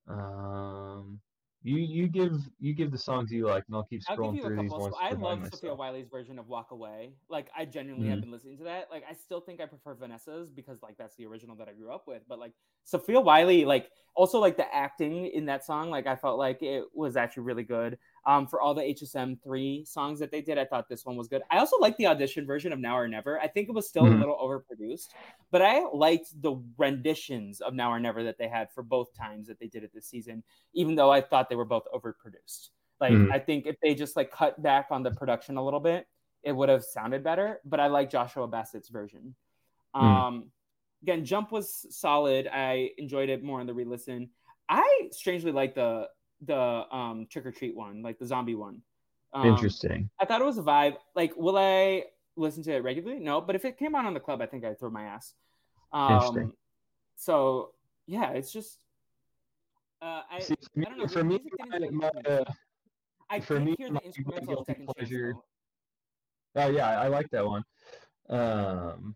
[0.08, 1.22] Um,
[1.64, 4.42] you you give you give the songs you like, and I'll keep I'll scrolling a
[4.42, 5.76] through these ones I love Sofia.
[5.76, 7.14] Wylie's version of Walk Away.
[7.30, 8.22] Like I genuinely have Mhm.
[8.22, 8.90] been listening to that.
[8.90, 11.94] Like I still think I prefer Vanessa's because like that's the original that I grew
[11.94, 12.24] up with.
[12.28, 16.40] But like Sofia Wylie, like also like the acting in that song, like I felt
[16.40, 17.98] like it was actually really good.
[18.26, 21.28] Um, for all the HSM three songs that they did, I thought this one was
[21.28, 21.42] good.
[21.50, 23.40] I also like the audition version of Now or Never.
[23.40, 24.16] I think it was still Mhm.
[24.16, 25.10] a little overproduced,
[25.50, 29.48] but I liked the renditions of Now or Never that they had for both times
[29.48, 30.44] that they did it this season,
[30.74, 32.70] even though I thought they were both overproduced.
[33.00, 33.32] Like Mhm.
[33.32, 36.08] I think if they just like cut back on the production a little bit,
[36.44, 37.60] it would have sounded better.
[37.66, 39.36] But I like Joshua Bassett's version.
[39.96, 40.02] Mm.
[40.02, 40.52] Um,
[41.02, 42.48] again, Jump was solid.
[42.48, 44.30] I enjoyed it more on the re-listen.
[44.70, 46.08] I strangely like the
[46.46, 46.58] the
[46.96, 48.82] um Trick or Treat one, like the zombie one.
[49.34, 50.10] Um, Interesting.
[50.20, 50.96] I thought it was a vibe.
[51.16, 52.04] Like, will I
[52.36, 53.20] listen to it regularly?
[53.20, 55.34] No, but if it came on on the club, I think I'd throw my ass.
[55.94, 56.44] Interesting.
[56.44, 56.54] Um,
[57.16, 57.72] so
[58.08, 58.78] yeah, it's just.
[60.02, 61.08] Uh, I, See, I don't know.
[61.08, 61.40] for me,
[61.92, 62.44] my, uh,
[63.30, 65.36] I for me, hear the instrumental second pleasure-
[66.56, 67.64] oh yeah, I like that one.
[68.30, 69.16] Um,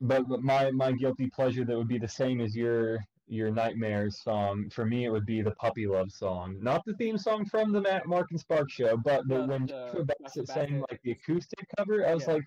[0.00, 2.98] but, but my my guilty pleasure that would be the same as your
[3.30, 7.16] your nightmares song for me it would be the puppy love song not the theme
[7.16, 10.82] song from the Matt Mark and Spark show but the, No, when the Bassett sang
[10.90, 12.34] like the acoustic cover I was Yeah.
[12.34, 12.42] like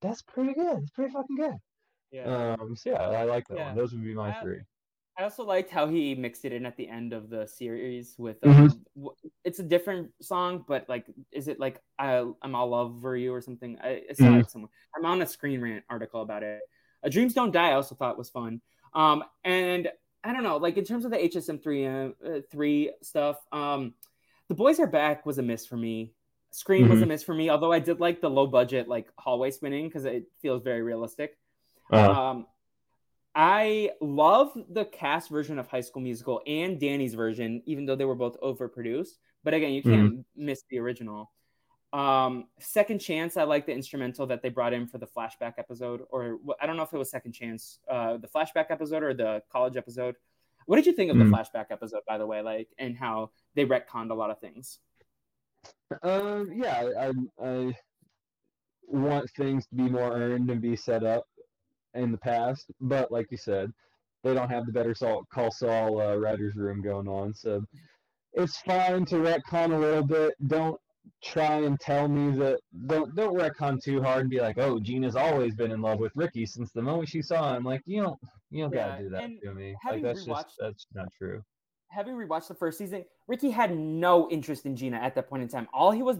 [0.00, 1.56] that's pretty good it's pretty fucking good
[2.12, 2.54] Yeah.
[2.60, 3.66] um so yeah I like that Yeah.
[3.66, 4.60] one those would be my I- three
[5.18, 8.36] I also liked how he mixed it in at the end of the series with
[8.46, 9.16] um, w-
[9.46, 13.40] it's a different song, but like, is it like I, I'm all over you or
[13.40, 13.78] something?
[13.82, 14.40] I, I saw Mhm.
[14.40, 14.68] it somewhere.
[14.94, 16.60] I'm on a Screen Rant article about it.
[17.02, 17.66] a Dreams Don't Die.
[17.66, 18.60] I also thought was fun.
[18.94, 19.90] Um, and
[20.24, 22.10] I don't know, like in terms of the HSM three uh,
[22.50, 23.94] three stuff, um,
[24.48, 26.12] the boys are back was a miss for me.
[26.50, 29.50] Scream was a miss for me, although I did like the low budget like hallway
[29.50, 31.36] spinning because it feels very realistic.
[31.92, 31.96] uh,
[32.30, 32.46] Um,
[33.34, 38.06] I love the cast version of High School Musical and Danny's version, even though they
[38.06, 39.18] were both overproduced.
[39.44, 41.30] But again, you can't miss the original.
[41.96, 46.02] Um, Second Chance, I like the instrumental that they brought in for the flashback episode,
[46.10, 49.14] or wh- I don't know if it was Second Chance, uh, the flashback episode or
[49.14, 50.16] the college episode.
[50.66, 51.30] What did you think of Mm.
[51.30, 54.80] the flashback episode, by the way, like, and how they retconned a lot of things?
[56.02, 57.12] Um, yeah, I,
[57.42, 57.76] I
[58.88, 61.26] want things to be more earned and be set up
[61.94, 63.72] in the past, but like you said,
[64.22, 67.64] they don't have the Better Saul, Call Saul uh, writers room going on, so
[68.34, 70.34] it's fine to retcon a little bit.
[70.46, 70.78] Don't
[71.22, 75.16] try and tell me that don't don't retcon too hard and be like, oh, Gina's
[75.16, 77.64] always been in love with Ricky since the moment she saw him.
[77.64, 78.18] Like you don't
[78.50, 79.76] you don't Yeah, gotta do that to me.
[79.88, 81.42] Like that's just that's not true.
[81.88, 85.48] having rewatched the first season, Ricky had no interest in Gina at that point in
[85.48, 85.68] time.
[85.72, 86.18] All he was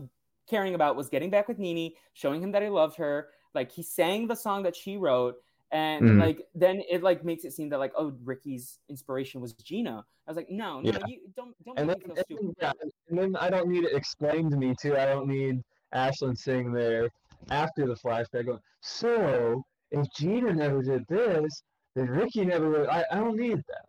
[0.49, 3.29] caring about was getting back with Nini, showing him that he loved her.
[3.55, 5.37] Like he sang the song that she wrote,
[5.73, 6.21] and Mhm.
[6.21, 10.05] like then it like makes it seem that like oh Ricky's inspiration was Gina.
[10.27, 11.07] I was like no no Yeah.
[11.07, 12.45] you don't don't And make then, and stupid.
[12.47, 12.73] then, yeah,
[13.09, 14.97] and then I don't need it explained to me too.
[14.97, 15.63] I don't need
[15.95, 17.11] Ashlyn sitting there
[17.51, 21.63] after the flashback going, so if Gina never did this,
[21.95, 22.89] then Ricky never would.
[22.89, 23.85] I, I don't need that.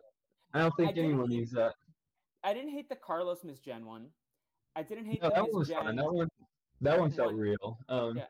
[0.54, 1.74] I don't think I anyone needs that.
[2.44, 4.06] I didn't hate the Carlos Miss Jenn one.
[4.76, 5.96] I didn't hate No, that one was fun.
[5.96, 6.28] That one,
[6.80, 7.78] that one felt real.
[7.88, 8.26] Um, Yeah.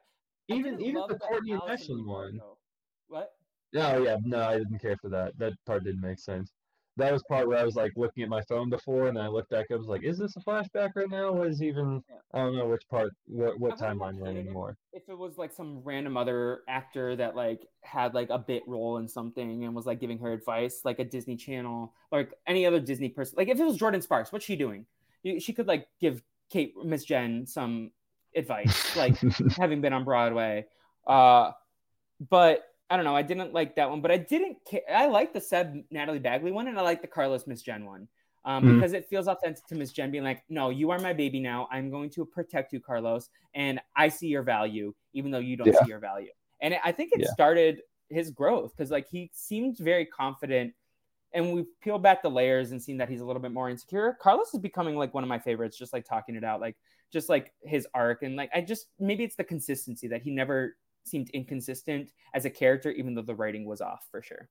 [0.49, 2.39] Even even the Kourtney and Ashlyn one.
[2.39, 2.57] though.
[3.09, 3.38] What?
[3.73, 5.39] No, yeah, no, I didn't care for that.
[5.39, 6.53] That part didn't make sense.
[6.97, 9.29] that was part where I was like looking at my phone before, and then I
[9.29, 9.75] looked back up.
[9.75, 11.31] I was like, "Is this a flashback right now?
[11.33, 12.03] What is even?
[12.35, 15.53] I don't know which part, what what timeline we're in anymore." If it was like
[15.53, 19.87] some random other actor that like had like a bit role in something and was
[19.87, 23.61] like giving her advice, like a Disney Channel, like any other Disney person, like if
[23.61, 24.87] it was Jordin Sparks, what's she doing?
[25.39, 27.93] She could like give Kate Miss Jenn some
[28.35, 29.17] advice, like
[29.57, 30.67] having been on Broadway.
[31.07, 31.53] Uh,
[32.29, 33.17] but I don't know.
[33.17, 34.59] I didn't like that one, but I didn't.
[34.69, 37.85] Ca- I like the Seb Natalie Bagley one, and I like the Carlos Miss Jenn
[37.85, 38.09] one
[38.45, 38.75] um, mm-hmm.
[38.77, 41.69] because it feels authentic to Miss Jenn being like, "No, you are my baby now.
[41.71, 45.67] I'm going to protect you, Carlos, and I see your value, even though you don't
[45.67, 45.83] yeah.
[45.83, 47.31] see your value." And I think it yeah.
[47.33, 50.73] started his growth because like he seemed very confident,
[51.35, 54.17] and we peel back the layers and seen that he's a little bit more insecure.
[54.19, 56.77] Carlos is becoming like one of my favorites, just like talking it out, like
[57.13, 60.77] just like his arc, and like I just maybe it's the consistency that he never
[61.09, 64.49] seemed inconsistent as a character, even though the writing was off for sure.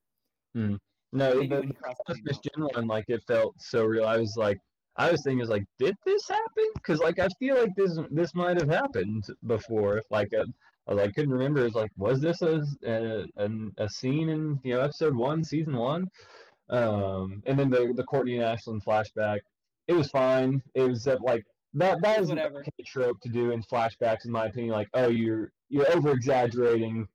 [0.56, 0.78] Mm.
[1.12, 1.72] No, the,
[2.06, 4.04] the general like it felt so real.
[4.04, 4.58] I was like,
[4.96, 6.70] I was thinking, is like, did this happen?
[6.74, 10.02] Because like I feel like this this might have happened before.
[10.10, 10.44] Like a,
[10.86, 11.64] I like couldn't remember.
[11.64, 13.48] It's like, was this a, a
[13.78, 16.08] a scene in you know episode one, season one?
[16.68, 19.38] Um, and then the the Kourtney and Ashlyn flashback.
[19.86, 20.60] It was fine.
[20.74, 21.44] It was uh, like
[21.74, 22.62] that that is Whatever.
[22.62, 24.72] a trope to do in flashbacks, in my opinion.
[24.72, 27.06] Like, oh, you're you're over exaggerating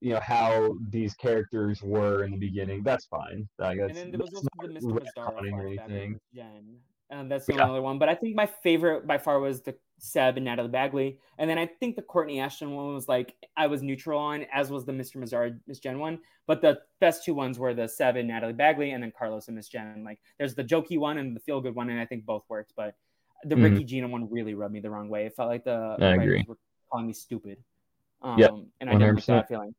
[0.00, 2.82] you know how these characters were in the beginning.
[2.82, 3.48] That's fine.
[3.58, 3.88] I guess.
[3.88, 5.52] And then there was also the Mr.
[5.52, 6.20] Or anything.
[6.34, 6.76] Jen.
[7.08, 7.68] And that's the yeah.
[7.68, 7.98] only one.
[7.98, 11.20] But I think my favorite by far was the Seb and Natalie Bagley.
[11.38, 14.70] And then I think the Kourtney Ashlyn one was like I was neutral on, as
[14.70, 15.16] was the Mr.
[15.16, 16.18] Mazzara Miss Jenn one.
[16.46, 19.56] But the best two ones were the Seb and Natalie Bagley, and then Carlos and
[19.56, 20.02] Miss Jenn.
[20.04, 22.74] Like there's the jokey one and the feel good one, and I think both worked.
[22.76, 22.96] But
[23.44, 23.64] the mm-hmm.
[23.64, 25.26] Ricky Gina one really rubbed me the wrong way.
[25.26, 26.44] It felt like the I agree.
[26.46, 26.58] were
[26.90, 27.58] calling me stupid.
[28.26, 28.50] Um, yep,
[28.80, 29.72] and I didn't like that feeling.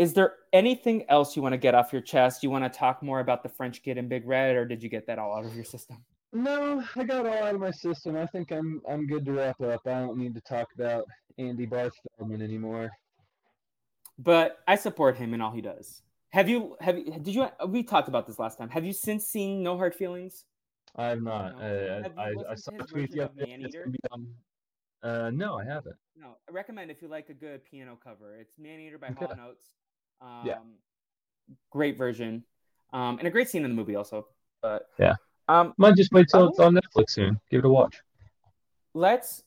[0.00, 2.42] Is there anything else you want to get off your chest?
[2.42, 4.88] You want to talk more about the French kid in Big Red, or did you
[4.88, 5.98] get that all out of your system?
[6.32, 8.16] No, I got all out of my system.
[8.16, 9.82] I think I'm I'm good to wrap up.
[9.86, 11.04] I don't need to talk about
[11.38, 12.90] Andy Barth Feldman anymore.
[14.18, 16.02] But I support him in all he does.
[16.30, 18.68] Have you have you did you we talked about this last time?
[18.70, 20.44] Have you since seen No Hard Feelings?
[20.96, 21.56] I have not.
[21.60, 22.02] No.
[22.16, 23.68] I, I, I, I saw a tweet yesterday.
[25.04, 25.96] Uh, no, I haven't.
[26.16, 28.36] No, I recommend if you like a good piano cover.
[28.40, 29.26] It's Maneater by okay.
[29.26, 29.70] Hall Notes.
[30.22, 30.58] Um, yeah.
[31.70, 32.42] Great version.
[32.92, 34.26] Um, and a great scene in the movie also.
[34.62, 35.14] But yeah.
[35.48, 37.38] Um, Might just wait till it's on Netflix soon.
[37.50, 38.00] Give it a watch.
[38.94, 39.42] Let's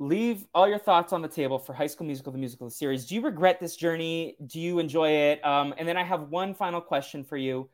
[0.00, 3.06] leave all your thoughts on the table for High School Musical, the musical series.
[3.06, 4.36] Do you regret this journey?
[4.46, 5.44] Do you enjoy it?
[5.44, 7.70] Um, and then I have one final question for you.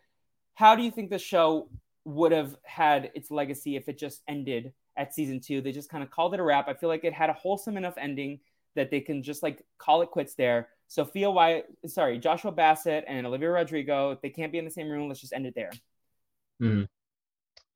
[0.56, 1.70] How do you think the show
[2.05, 5.62] would have had its legacy if it just ended at season two.
[5.62, 6.69] They just kind of called it a wrap.
[6.69, 8.41] I feel like it had a wholesome enough ending
[8.75, 10.69] that they can just like call it quits there.
[10.89, 15.09] Sofia Wyatt, sorry, Joshua Bassett and Olivia Rodrigo, they can't be in the same room.
[15.09, 15.70] Let's just end it there.
[16.61, 16.83] Hmm.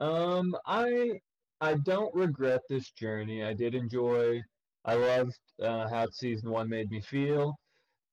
[0.01, 1.21] Um, I
[1.61, 3.45] I don't regret this journey.
[3.45, 4.43] I did enjoy.
[4.85, 7.57] I loved uh, how season one made me feel.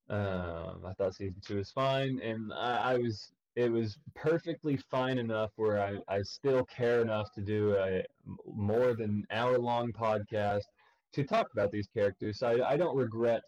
[0.10, 5.18] Um, I thought season two was fine, and I, I was it was perfectly fine
[5.18, 8.04] enough where I, I still care enough to do a
[8.46, 10.64] more than hour long podcast
[11.12, 12.40] to talk about these characters.
[12.40, 13.42] So I, I don't regret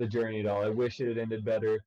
[0.00, 0.64] the journey at all.
[0.64, 1.78] I wish it had ended better.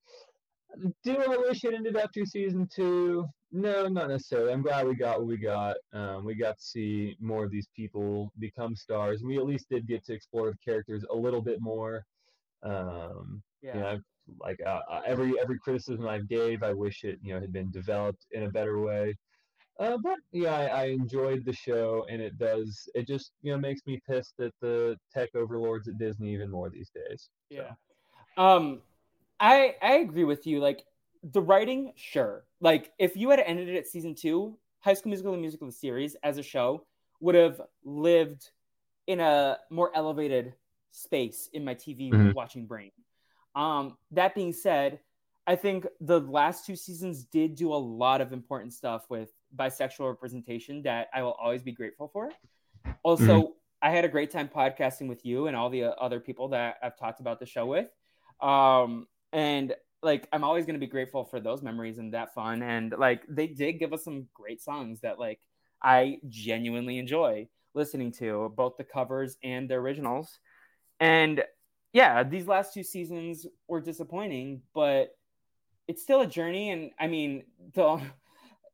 [1.04, 3.26] Do I wish it ended after season two?
[3.52, 4.54] No, not necessarily.
[4.54, 5.76] I'm glad we got what we got.
[5.92, 9.24] Um, we got to see more of these people become stars.
[9.24, 12.06] We at least did get to explore the characters a little bit more.
[12.64, 13.74] Um, yeah.
[13.74, 14.00] You know,
[14.40, 17.72] like uh, uh, every every criticism I've gave, I wish it you know had been
[17.72, 19.16] developed in a better way.
[19.80, 22.90] Uh, but yeah, I, I, enjoyed the show, and it does.
[22.96, 26.70] It just you know makes me pissed at the tech overlords at Disney even more
[26.70, 27.30] these days.
[27.50, 27.72] Yeah,
[28.38, 28.82] um,
[29.40, 30.60] I I agree with you.
[30.60, 30.84] Like
[31.24, 32.46] the writing, sure.
[32.60, 36.16] Like if you had ended it at season two, High School Musical and musical series
[36.24, 36.86] as a show
[37.20, 38.50] would have lived
[39.08, 40.54] in a more elevated
[40.92, 42.32] space in my TV mm-hmm.
[42.32, 42.92] watching brain.
[43.58, 45.00] Um, that being said,
[45.48, 50.08] I think the last two seasons did do a lot of important stuff with bisexual
[50.08, 52.30] representation that I will always be grateful for.
[53.02, 53.52] Also, mm-hmm.
[53.82, 56.98] I had a great time podcasting with you and all the other people that I've
[56.98, 57.88] talked about the show with.
[58.42, 59.74] Um, and
[60.04, 62.62] like, I'm always going to be grateful for those memories and that fun.
[62.62, 65.40] And like, they did give us some great songs that like
[65.82, 70.40] I genuinely enjoy listening to, both the covers and the originals.
[71.00, 71.44] And
[71.94, 75.16] yeah, these last two seasons were disappointing, but
[75.88, 76.72] it's still a journey.
[76.72, 77.44] And I mean,
[77.74, 78.02] the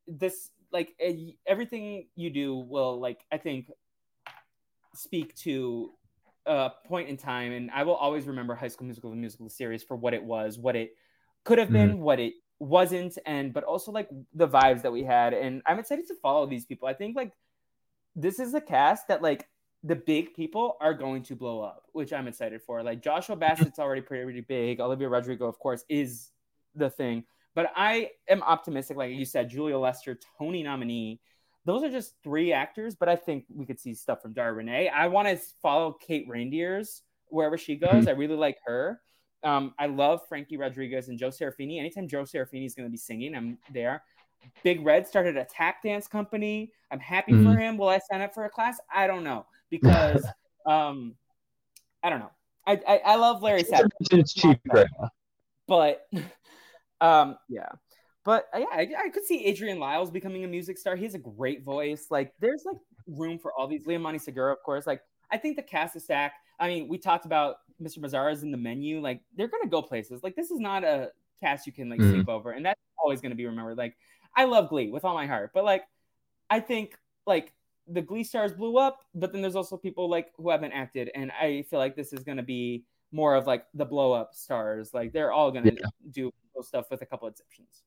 [0.07, 0.89] this like
[1.45, 3.71] everything you do will like I think
[4.95, 5.91] speak to
[6.45, 9.83] a point in time, and I will always remember High School Musical, the musical series,
[9.83, 10.95] for what it was, what it
[11.43, 12.01] could have been, mm-hmm.
[12.01, 12.33] what it
[12.63, 16.45] wasn't and but also like the vibes that we had and i'm excited to follow
[16.45, 17.33] these people i think like
[18.15, 19.47] this is a cast that like
[19.83, 22.83] the big people are going to blow up which i'm excited for.
[22.83, 24.79] Like joshua bassett's already pretty, pretty big.
[24.79, 26.29] Olivia rodrigo of course is
[26.75, 27.23] the thing.
[27.55, 31.21] But i am optimistic like you said julia lester tony nominee.
[31.65, 34.89] Those are just three actors but i think we could see stuff from dara renee.
[34.89, 37.91] I want to follow kate reinders wherever she goes.
[37.91, 38.09] Mm-hmm.
[38.09, 39.01] i really like her.
[39.43, 41.77] Um, I love Frankie Rodriguez and Joe Serafini.
[41.77, 44.03] Anytime Joe Serafini is going to be singing, I'm there.
[44.63, 46.71] Big Red started a tap dance company.
[46.91, 47.51] I'm happy mm-hmm.
[47.51, 47.77] for him.
[47.77, 48.79] Will I sign up for a class?
[48.93, 50.25] I don't know because
[50.65, 51.15] um,
[52.03, 52.31] I don't know.
[52.65, 53.89] I, I, I love Larry Sapp.
[54.11, 55.09] It's cheap right now.
[55.67, 56.07] But
[57.01, 57.69] um, yeah.
[58.25, 60.95] But uh, yeah, I, I, could see Adrian Lyles becoming a music star.
[60.95, 62.07] He has a great voice.
[62.09, 63.85] Like, there's like room for all these.
[63.85, 64.87] Liamani Segura, of course.
[64.87, 66.35] Like, I think the cast is stacked.
[66.57, 67.99] I mean, we talked about Mr.
[67.99, 69.01] Mazzara's in the menu.
[69.01, 70.23] Like they're gonna go places.
[70.23, 71.11] Like this is not a
[71.41, 72.11] cast you can like mm-hmm.
[72.11, 73.77] sleep over, and that's always gonna be remembered.
[73.77, 73.97] Like
[74.35, 75.83] I love Glee with all my heart, but like
[76.49, 77.53] I think like
[77.87, 81.31] the Glee stars blew up, but then there's also people like who haven't acted, and
[81.31, 84.93] I feel like this is gonna be more of like the blow up stars.
[84.93, 85.87] Like they're all gonna yeah.
[86.11, 86.31] do
[86.61, 87.83] stuff with a couple exceptions.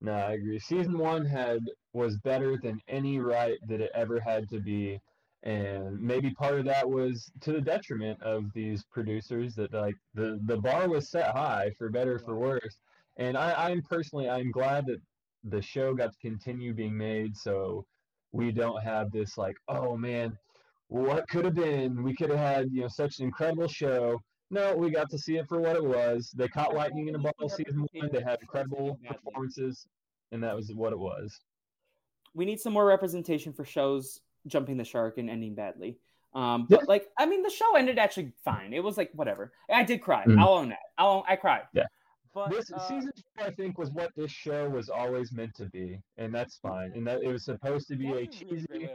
[0.00, 0.58] No, I agree.
[0.58, 1.60] Season one had
[1.92, 5.00] was better than any right that it ever had to be
[5.46, 10.40] and maybe part of that was to the detriment of these producers that like the
[10.46, 12.80] the bar was set high for better for worse
[13.16, 15.00] and I, i'm personally i'm glad that
[15.46, 17.84] the show got to continue being made so
[18.32, 20.36] we don't have this like oh man
[20.88, 24.20] what could have been we could have had you know such an incredible show
[24.50, 27.18] no we got to see it for what it was they caught lightning in a
[27.18, 29.86] bottle season one they had incredible performances
[30.32, 31.40] and that was what it was
[32.34, 35.98] we need some more representation for shows jumping the shark and ending badly.
[36.34, 38.72] Um, but like, I mean, the show ended actually fine.
[38.72, 39.52] It was like whatever.
[39.72, 40.24] I did cry.
[40.24, 40.38] Mm-hmm.
[40.38, 40.78] I'll own that.
[40.98, 41.62] I'll own, I cried.
[41.72, 41.86] Yeah.
[42.36, 45.64] But, this uh, season two, I think, was what this show was always meant to
[45.64, 46.92] be, and that's fine.
[46.94, 48.90] And that it was supposed to be a cheesy,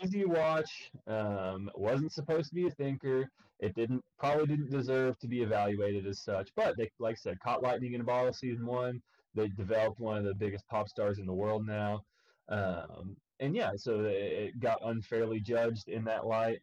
[0.00, 0.92] easy watch.
[1.08, 3.28] Um, wasn't supposed to be a thinker.
[3.58, 6.50] It didn't probably didn't deserve to be evaluated as such.
[6.54, 8.32] But they, like I said, caught lightning in a bottle.
[8.32, 9.02] Season one,
[9.34, 12.04] they developed one of the biggest pop stars in the world now.
[12.48, 16.60] Um, and yeah, so it got unfairly judged in that light.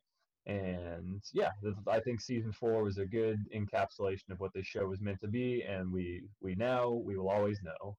[0.48, 1.50] And yeah,
[1.88, 5.28] I think season four was a good encapsulation of what this show was meant to
[5.28, 7.98] be, and we we know we will always know.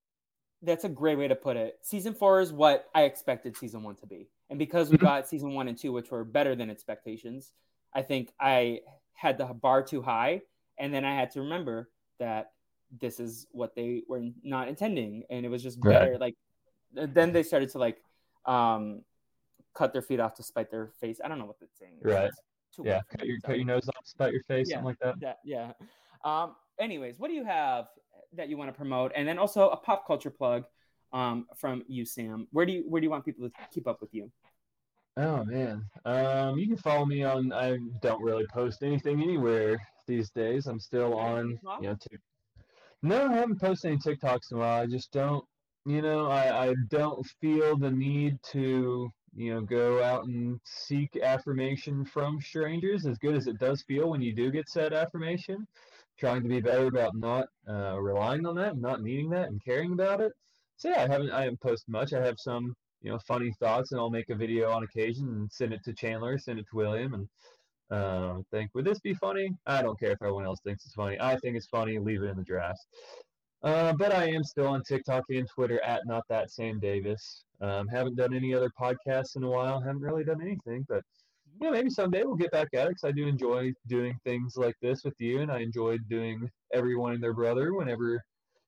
[0.62, 1.78] That's a great way to put it.
[1.82, 5.06] Season four is what I expected season one to be, and because we mm-hmm.
[5.06, 7.52] got season one and two, which were better than expectations,
[7.92, 8.80] I think I
[9.14, 10.42] had the bar too high,
[10.78, 11.90] and then I had to remember
[12.20, 12.52] that
[13.00, 16.12] this is what they were not intending, and it was just better.
[16.12, 16.20] Right.
[16.20, 16.34] Like
[16.92, 18.00] then they started to like
[18.44, 19.02] um,
[19.76, 21.20] cut their feet off to spite their face.
[21.24, 21.98] I don't know what that's saying.
[22.02, 22.30] Right.
[22.82, 23.00] Yeah.
[23.10, 25.20] Cut your, cut your nose off, spite your face, yeah, something like that.
[25.20, 25.72] that yeah.
[26.24, 27.86] Um, anyways, what do you have
[28.34, 29.12] that you want to promote?
[29.16, 30.64] And then also a pop culture plug
[31.12, 32.48] um, from you, Sam.
[32.52, 34.30] Where do you where do you want people to keep up with you?
[35.16, 37.50] Oh man, um, you can follow me on.
[37.50, 40.66] I don't really post anything anywhere these days.
[40.66, 41.94] I'm still on, you know.
[41.94, 42.18] T-
[43.02, 44.82] no, I haven't posted any TikToks in a while.
[44.82, 45.44] I just don't
[45.86, 51.16] you know, I, I don't feel the need to, you know, go out and seek
[51.22, 55.66] affirmation from strangers as good as it does feel when you do get said affirmation.
[56.18, 59.62] Trying to be better about not uh, relying on that, and not needing that, and
[59.62, 60.32] caring about it.
[60.78, 62.14] So yeah, I haven't I haven't posted much.
[62.14, 65.52] I have some you know funny thoughts, and I'll make a video on occasion and
[65.52, 67.28] send it to Chandler, send it to William, and
[67.90, 69.50] uh, think would this be funny?
[69.66, 71.18] I don't care if everyone else thinks it's funny.
[71.20, 71.98] I think it's funny.
[71.98, 72.80] Leave it in the draft.
[73.62, 77.44] Uh, but I am still on TikTok and Twitter at not that Sam Davis.
[77.60, 79.80] Um, haven't done any other podcasts in a while.
[79.80, 81.02] Haven't really done anything, but
[81.60, 84.74] yeah, maybe someday we'll get back at it because I do enjoy doing things like
[84.82, 88.22] this with you, and I enjoyed doing everyone and their brother whenever,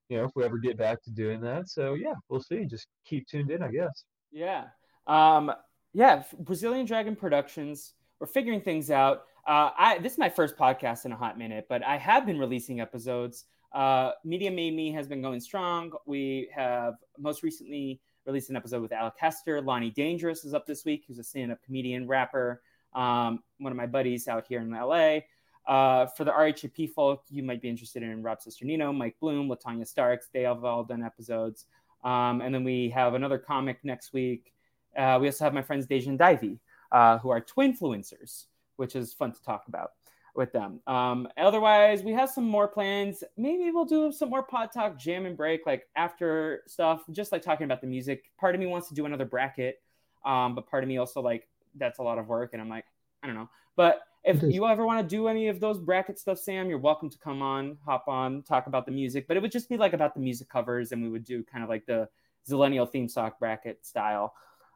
[0.09, 1.69] you know, if we ever get back to doing that.
[1.69, 2.65] So yeah, we'll see.
[2.65, 4.05] Just keep tuned in, I guess.
[4.31, 4.65] Yeah.
[5.05, 5.51] Um,
[5.93, 6.23] yeah.
[6.39, 7.93] Brazilian Dragon Productions.
[8.19, 9.23] We're figuring things out.
[9.47, 12.39] Uh, I this is my first podcast in a hot minute, but I have been
[12.39, 13.45] releasing episodes.
[13.71, 15.91] Uh, Media Made Me has been going strong.
[16.05, 19.61] We have most recently released an episode with Alec Hester.
[19.61, 22.61] Lonnie Dangerous is up this week, who's a stand up comedian, rapper,
[22.93, 25.19] um, one of my buddies out here in LA.
[25.67, 29.87] Uh, for the RHAP folk, you might be interested in Rob Cesternino, Mike Bloom, Latanya
[29.87, 30.27] Starks.
[30.33, 31.65] They have all done episodes.
[32.03, 34.53] Um, and then we have another comic next week.
[34.97, 36.59] Uh, we also have my friends Dejan Divey,
[36.91, 38.45] uh, who are twin influencers,
[38.77, 39.91] which is fun to talk about
[40.35, 40.79] with them.
[40.87, 43.23] Um, otherwise, we have some more plans.
[43.37, 47.41] Maybe we'll do some more pod talk, jam and break, like after stuff, just like
[47.41, 48.31] talking about the music.
[48.37, 49.81] Part of me wants to do another bracket,
[50.25, 52.85] um, but part of me also like that's a lot of work, and I'm like,
[53.23, 53.49] I don't know.
[53.75, 57.09] But if you ever want to do any of those bracket stuff, Sam, you're welcome
[57.09, 59.27] to come on, hop on, talk about the music.
[59.27, 61.63] But it would just be like about the music covers, and we would do kind
[61.63, 62.09] of like the
[62.49, 64.33] Zillennial theme song bracket style.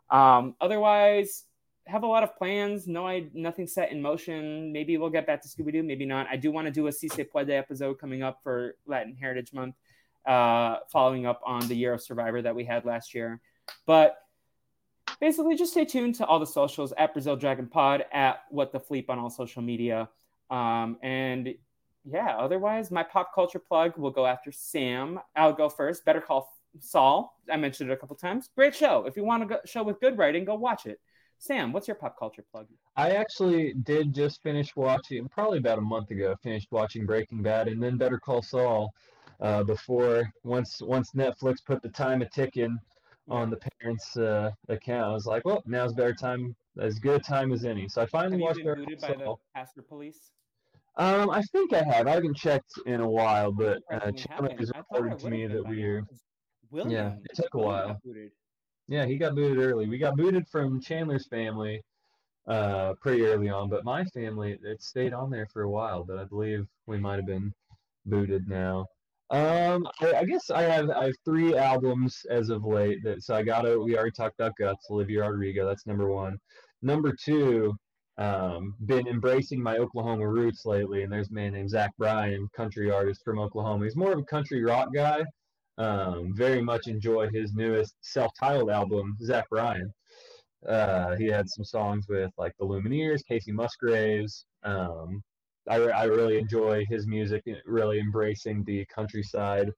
[0.09, 1.45] Um, otherwise,
[1.87, 2.87] have a lot of plans.
[2.87, 4.71] No, I nothing set in motion.
[4.71, 5.83] Maybe we'll get back to Scooby Doo.
[5.83, 6.27] Maybe not.
[6.29, 9.53] I do want to do a Si Se Puede episode coming up for Latin Heritage
[9.53, 9.75] Month,
[10.25, 13.41] uh, following up on the Year of Survivor that we had last year.
[13.85, 14.17] But
[15.19, 18.79] basically, just stay tuned to all the socials at Brazil Dragon Pod at What the
[18.79, 20.09] Fleep on all social media.
[20.49, 21.53] Um, and
[22.05, 25.19] yeah, otherwise, my pop culture plug will go after Sam.
[25.35, 26.05] I'll go first.
[26.05, 26.49] Better Call
[26.79, 27.37] Saul.
[27.51, 28.49] I mentioned it a couple times.
[28.55, 29.05] Great show.
[29.05, 30.99] If you want a show with good writing, go watch it.
[31.43, 32.67] Sam, what's your pop culture plug?
[32.95, 37.67] I actually did just finish watching, probably about a month ago, finished watching Breaking Bad
[37.67, 38.93] and then Better Call Saul.
[39.41, 42.79] Uh, before once once Netflix put the time a ticking
[43.27, 47.23] on the parents' uh, account, I was like, well, now's better time, as good a
[47.23, 47.89] time as any.
[47.89, 49.35] So I finally have watched you been Better Call Saul.
[49.53, 50.31] by the Pastor Police?
[50.95, 52.07] Um, I think I have.
[52.07, 55.83] I haven't checked in a while, but uh, Chandler has reported to me that we
[55.83, 56.07] are.
[56.71, 57.99] William, yeah, it took a while.
[58.87, 59.87] Yeah, he got booted early.
[59.87, 61.81] We got booted from Chandler's family
[62.47, 66.03] uh, pretty early on, but my family it stayed on there for a while.
[66.03, 67.53] But I believe we might have been
[68.05, 68.85] booted now.
[69.29, 73.03] Um, I, I, guess I have I have three albums as of late.
[73.03, 75.65] That so I got to we already talked about Guts, Olivia Rodrigo.
[75.65, 76.37] That's number one.
[76.81, 77.73] Number two,
[78.17, 82.91] um, been embracing my Oklahoma roots lately, and there's a man named Zach Bryan, country
[82.91, 83.85] artist from Oklahoma.
[83.85, 85.23] He's more of a country rock guy,
[85.77, 89.91] um, very much enjoy his newest self-titled album, Zach Bryan.
[90.67, 94.45] Uh, he had some songs with like the Lumineers, Kacey Musgraves.
[94.63, 95.21] Um,
[95.69, 99.71] I, I really enjoy his music, really embracing the countryside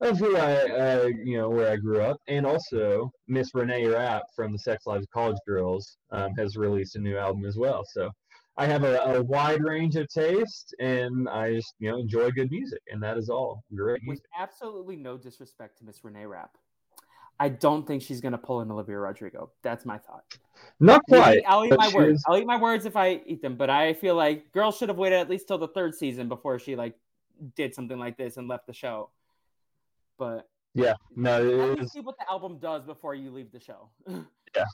[0.00, 2.18] of who I, uh, you know, where I grew up.
[2.28, 6.96] And also, Miss Renee Rapp from the Sex Lives of College Girls um, has released
[6.96, 7.84] a new album as well.
[7.86, 8.10] So
[8.58, 12.50] I have a, a, wide range of taste, and I just you know enjoy good
[12.50, 14.24] music, and that is all great music.
[14.24, 16.56] With absolutely no disrespect to Miss Renee Rapp,
[17.38, 19.50] I don't think she's gonna pull in Olivia Rodrigo.
[19.62, 20.24] That's my thought.
[20.80, 21.42] Not quite.
[21.46, 22.24] I'll eat my words.
[22.26, 23.56] I'll eat my words if I eat them.
[23.56, 26.58] But I feel like girls should have waited at least till the third season before
[26.58, 26.94] she like
[27.54, 29.10] did something like this and left the show.
[30.18, 31.92] But yeah, no, it is...
[31.92, 33.90] see what the album does before you leave the show.
[34.08, 34.64] yeah,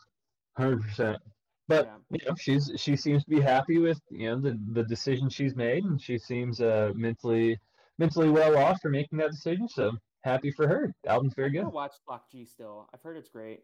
[0.57, 1.19] hundred percent.
[1.69, 2.19] But yeah.
[2.19, 5.55] you know, she's she seems to be happy with you know the the decision she's
[5.55, 7.59] made, and she seems uh, mentally
[7.99, 9.69] mentally well off for making that decision.
[9.69, 10.93] So happy for her.
[11.05, 11.65] The album's very good.
[11.65, 12.89] I Watch Block G still.
[12.93, 13.61] I've heard it's great.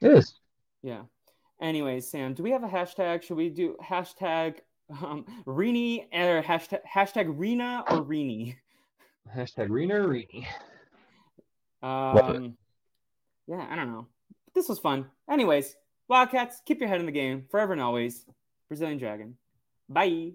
[0.00, 0.34] It is.
[0.82, 1.02] Yeah.
[1.60, 3.22] Anyways, Sam, do we have a hashtag?
[3.22, 4.56] Should we do hashtag
[5.02, 8.56] um Rini or hashtag hashtag Rena or Rini?
[9.34, 10.46] Hashtag Rena or Rini.
[11.82, 12.56] Um,
[13.48, 14.06] yeah, I don't know.
[14.54, 15.06] This was fun.
[15.28, 15.76] Anyways,
[16.12, 18.26] Wildcats, keep your head in the game forever and always.
[18.68, 19.38] Brazilian Dragon.
[19.88, 20.32] Bye.